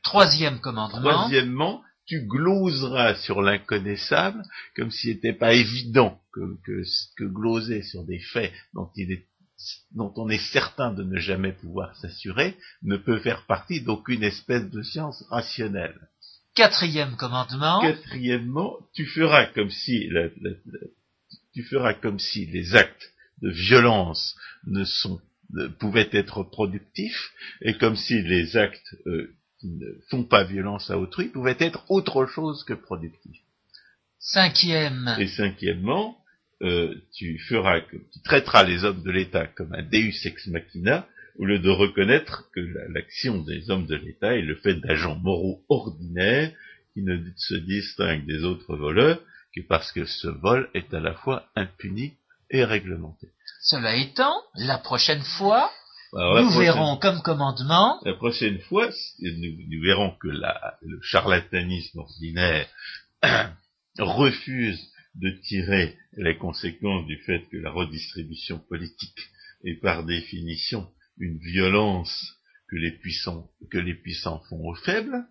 Troisième 0.04 0.60
commandement. 0.60 1.00
Troisièmement, 1.00 1.84
tu 2.08 2.22
gloseras 2.22 3.16
sur 3.16 3.42
l'inconnaissable 3.42 4.42
comme 4.76 4.90
s'il 4.90 5.14
n'était 5.14 5.34
pas 5.34 5.54
évident 5.54 6.20
que, 6.34 6.58
que, 6.66 6.82
que 7.18 7.24
gloser 7.26 7.84
sur 7.84 8.04
des 8.04 8.20
faits 8.20 8.52
dont, 8.74 8.90
il 8.96 9.12
est, 9.12 9.28
dont 9.92 10.12
on 10.18 10.28
est 10.28 10.44
certain 10.52 10.92
de 10.92 11.04
ne 11.04 11.20
jamais 11.20 11.52
pouvoir 11.52 11.96
s'assurer 11.98 12.58
ne 12.82 12.98
peut 12.98 13.20
faire 13.20 13.46
partie 13.46 13.82
d'aucune 13.82 14.24
espèce 14.24 14.68
de 14.72 14.82
science 14.82 15.24
rationnelle. 15.30 16.00
Quatrième 16.58 17.16
commandement. 17.18 17.82
Quatrièmement, 17.82 18.78
tu 18.94 19.06
feras 19.06 19.46
comme 19.46 19.70
si 19.70 20.10
tu 21.54 21.64
feras 21.64 21.94
comme 21.94 22.18
si 22.18 22.48
les 22.48 22.76
actes 22.76 23.14
de 23.44 23.52
violence 23.52 24.36
ne 24.66 24.84
sont 24.84 25.22
ne 25.52 25.68
pouvaient 25.68 26.10
être 26.12 26.42
productifs 26.44 27.32
et 27.62 27.78
comme 27.78 27.96
si 27.96 28.22
les 28.24 28.58
actes 28.58 28.96
euh, 29.06 29.36
qui 29.60 29.70
ne 29.70 29.86
font 30.10 30.24
pas 30.24 30.44
violence 30.44 30.90
à 30.90 30.98
autrui 30.98 31.30
pouvaient 31.30 31.58
être 31.60 31.86
autre 31.90 32.26
chose 32.26 32.64
que 32.64 32.74
productifs. 32.74 33.44
Cinquième. 34.20 35.16
Et 35.20 35.28
cinquièmement, 35.28 36.18
euh, 36.64 36.96
tu 37.14 37.38
feras, 37.38 37.82
tu 37.82 38.22
traiteras 38.24 38.64
les 38.64 38.84
hommes 38.84 39.04
de 39.04 39.12
l'État 39.12 39.46
comme 39.46 39.74
un 39.74 39.84
Deus 39.84 40.26
ex 40.26 40.48
machina, 40.48 41.08
au 41.38 41.46
lieu 41.46 41.60
de 41.60 41.70
reconnaître 41.70 42.50
que 42.54 42.60
l'action 42.90 43.42
des 43.44 43.70
hommes 43.70 43.86
de 43.86 43.96
l'État 43.96 44.36
est 44.36 44.42
le 44.42 44.56
fait 44.56 44.76
d'agents 44.76 45.16
moraux 45.16 45.64
ordinaires 45.70 46.52
qui 46.94 47.04
ne 47.04 47.18
se 47.36 47.56
distinguent 47.56 48.26
des 48.26 48.44
autres 48.44 48.76
voleurs 48.76 49.20
que 49.56 49.62
parce 49.68 49.92
que 49.92 50.06
ce 50.06 50.28
vol 50.28 50.70
est 50.74 50.94
à 50.94 51.00
la 51.00 51.14
fois 51.14 51.48
impuni 51.56 52.14
et 52.50 52.64
réglementé. 52.64 53.28
Cela 53.62 53.96
étant, 53.96 54.34
la 54.56 54.78
prochaine 54.78 55.24
fois, 55.38 55.72
nous 56.14 56.58
verrons 56.58 56.98
comme 56.98 57.22
commandement. 57.22 58.00
La 58.04 58.14
prochaine 58.14 58.60
fois, 58.62 58.90
nous, 59.20 59.82
verrons 59.82 60.12
que 60.20 60.28
le 60.28 61.00
charlatanisme 61.02 62.00
ordinaire 62.00 62.68
refuse 64.00 64.80
de 65.16 65.30
tirer 65.30 65.98
les 66.14 66.38
conséquences 66.38 67.06
du 67.06 67.18
fait 67.18 67.42
que 67.52 67.58
la 67.58 67.72
redistribution 67.72 68.60
politique 68.60 69.20
est 69.64 69.80
par 69.82 70.04
définition 70.04 70.88
une 71.20 71.38
violence 71.40 72.36
que 72.70 72.76
les 72.76 72.92
puissants, 72.92 73.50
que 73.72 73.78
les 73.78 73.96
puissants 73.96 74.42
font 74.50 74.68
aux 74.68 74.76
faibles. 74.76 75.26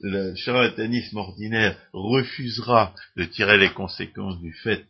Le 0.00 0.34
charlatanisme 0.34 1.18
ordinaire 1.18 1.78
refusera 1.92 2.94
de 3.16 3.24
tirer 3.24 3.58
les 3.58 3.72
conséquences 3.72 4.40
du 4.40 4.52
fait 4.52 4.84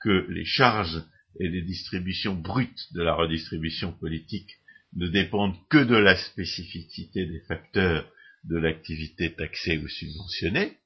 que 0.00 0.26
les 0.30 0.44
charges 0.44 1.02
et 1.40 1.48
les 1.48 1.62
distributions 1.62 2.34
brutes 2.34 2.92
de 2.92 3.02
la 3.02 3.14
redistribution 3.14 3.92
politique 3.92 4.50
ne 4.94 5.08
dépendent 5.08 5.56
que 5.68 5.84
de 5.84 5.96
la 5.96 6.16
spécificité 6.16 7.26
des 7.26 7.40
facteurs 7.40 8.10
de 8.44 8.56
l'activité 8.56 9.34
taxée 9.34 9.78
ou 9.78 9.88
subventionnée, 9.88 10.78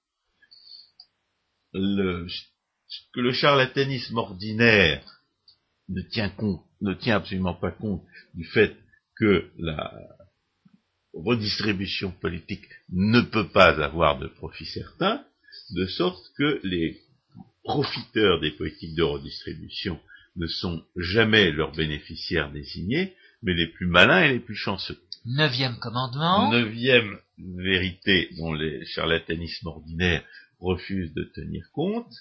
le, 1.73 2.27
que 3.13 3.21
le 3.21 3.33
charlatanisme 3.33 4.17
ordinaire 4.17 5.20
ne 5.91 6.03
tient, 6.03 6.31
compte, 6.31 6.65
ne 6.81 6.95
tient 6.95 7.17
absolument 7.17 7.55
pas 7.55 7.73
compte 7.73 8.03
du 8.35 8.45
fait 8.45 8.75
que 9.17 9.51
la 9.59 9.93
redistribution 11.13 12.13
politique 12.13 12.67
ne 12.91 13.21
peut 13.21 13.49
pas 13.49 13.83
avoir 13.85 14.19
de 14.19 14.29
profit 14.29 14.67
certain, 14.67 15.25
de 15.71 15.87
sorte 15.87 16.25
que 16.39 16.61
les 16.63 17.01
profiteurs 17.65 18.41
des 18.41 18.53
politiques 18.53 18.95
de 18.95 19.03
redistribution 19.03 20.01
ne 20.37 20.47
sont 20.47 20.83
jamais 20.97 21.51
leurs 21.51 21.73
bénéficiaires 21.73 22.51
désignés, 22.53 23.15
mais 23.43 23.55
les 23.55 23.67
plus 23.67 23.87
malins 23.87 24.25
et 24.25 24.33
les 24.35 24.41
plus 24.41 24.55
chanceux. 24.55 24.99
Neuvième 25.27 25.77
commandement. 25.79 26.51
Neuvième 26.51 27.19
vérité 27.39 28.31
dont 28.39 28.55
les 28.55 28.85
charlatanismes 28.87 29.67
ordinaires 29.67 30.25
refusent 30.61 31.13
de 31.15 31.25
tenir 31.25 31.69
compte, 31.73 32.13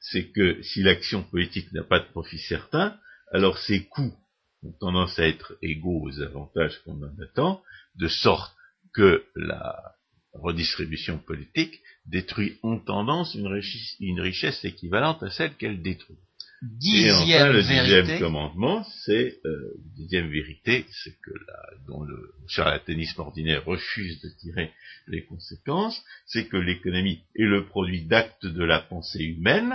c'est 0.00 0.28
que 0.30 0.62
si 0.62 0.82
l'action 0.82 1.22
politique 1.22 1.72
n'a 1.72 1.84
pas 1.84 2.00
de 2.00 2.06
profit 2.06 2.38
certain, 2.38 2.96
alors 3.30 3.58
ses 3.58 3.84
coûts 3.86 4.14
ont 4.62 4.72
tendance 4.80 5.18
à 5.18 5.26
être 5.26 5.56
égaux 5.62 6.02
aux 6.02 6.20
avantages 6.20 6.78
qu'on 6.84 7.02
en 7.02 7.22
attend, 7.22 7.62
de 7.96 8.08
sorte 8.08 8.54
que 8.92 9.24
la 9.36 9.94
redistribution 10.32 11.18
politique 11.18 11.80
détruit 12.06 12.58
en 12.62 12.78
tendance 12.78 13.34
une 13.34 14.20
richesse 14.20 14.64
équivalente 14.64 15.22
à 15.22 15.30
celle 15.30 15.54
qu'elle 15.56 15.82
détruit. 15.82 16.18
Dixième 16.62 17.52
le 17.52 17.62
dixième 17.62 18.18
commandement, 18.18 18.84
c'est 19.06 19.40
euh, 19.46 19.74
dixième 19.96 20.28
vérité, 20.30 20.84
c'est 20.90 21.16
que 21.22 21.30
la, 21.30 21.70
dont 21.86 22.02
le 22.02 22.34
charlatanisme 22.48 23.22
ordinaire 23.22 23.64
refuse 23.64 24.20
de 24.20 24.28
tirer 24.28 24.70
les 25.06 25.24
conséquences, 25.24 25.98
c'est 26.26 26.48
que 26.48 26.58
l'économie 26.58 27.24
est 27.34 27.46
le 27.46 27.64
produit 27.64 28.04
d'actes 28.04 28.44
de 28.44 28.62
la 28.62 28.78
pensée 28.78 29.24
humaine, 29.24 29.74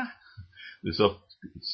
de 0.84 0.92
sorte 0.92 1.20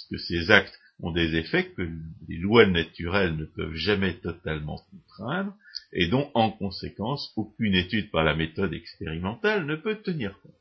que, 0.09 0.17
ces 0.17 0.49
actes 0.49 0.79
ont 1.01 1.11
des 1.11 1.35
effets 1.35 1.71
que 1.71 1.81
les 2.27 2.37
lois 2.37 2.65
naturelles 2.65 3.35
ne 3.35 3.45
peuvent 3.45 3.75
jamais 3.75 4.13
totalement 4.19 4.79
contraindre, 4.91 5.53
et 5.93 6.07
dont, 6.07 6.29
en 6.33 6.51
conséquence, 6.51 7.31
aucune 7.35 7.75
étude 7.75 8.11
par 8.11 8.23
la 8.23 8.35
méthode 8.35 8.73
expérimentale 8.73 9.65
ne 9.65 9.75
peut 9.75 10.01
tenir 10.01 10.33
compte. 10.41 10.51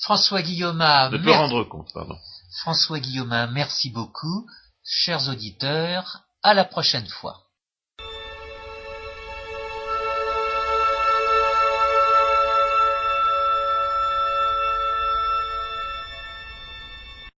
François 0.00 0.42
Guillaume, 0.42 0.78
ne 0.78 1.18
peut 1.18 1.30
rendre 1.30 1.64
compte, 1.64 1.92
pardon. 1.92 2.16
François 2.60 3.00
Guillaumin, 3.00 3.48
merci 3.48 3.90
beaucoup. 3.90 4.46
Chers 4.84 5.28
auditeurs, 5.28 6.24
à 6.42 6.54
la 6.54 6.64
prochaine 6.64 7.06
fois. 7.06 7.47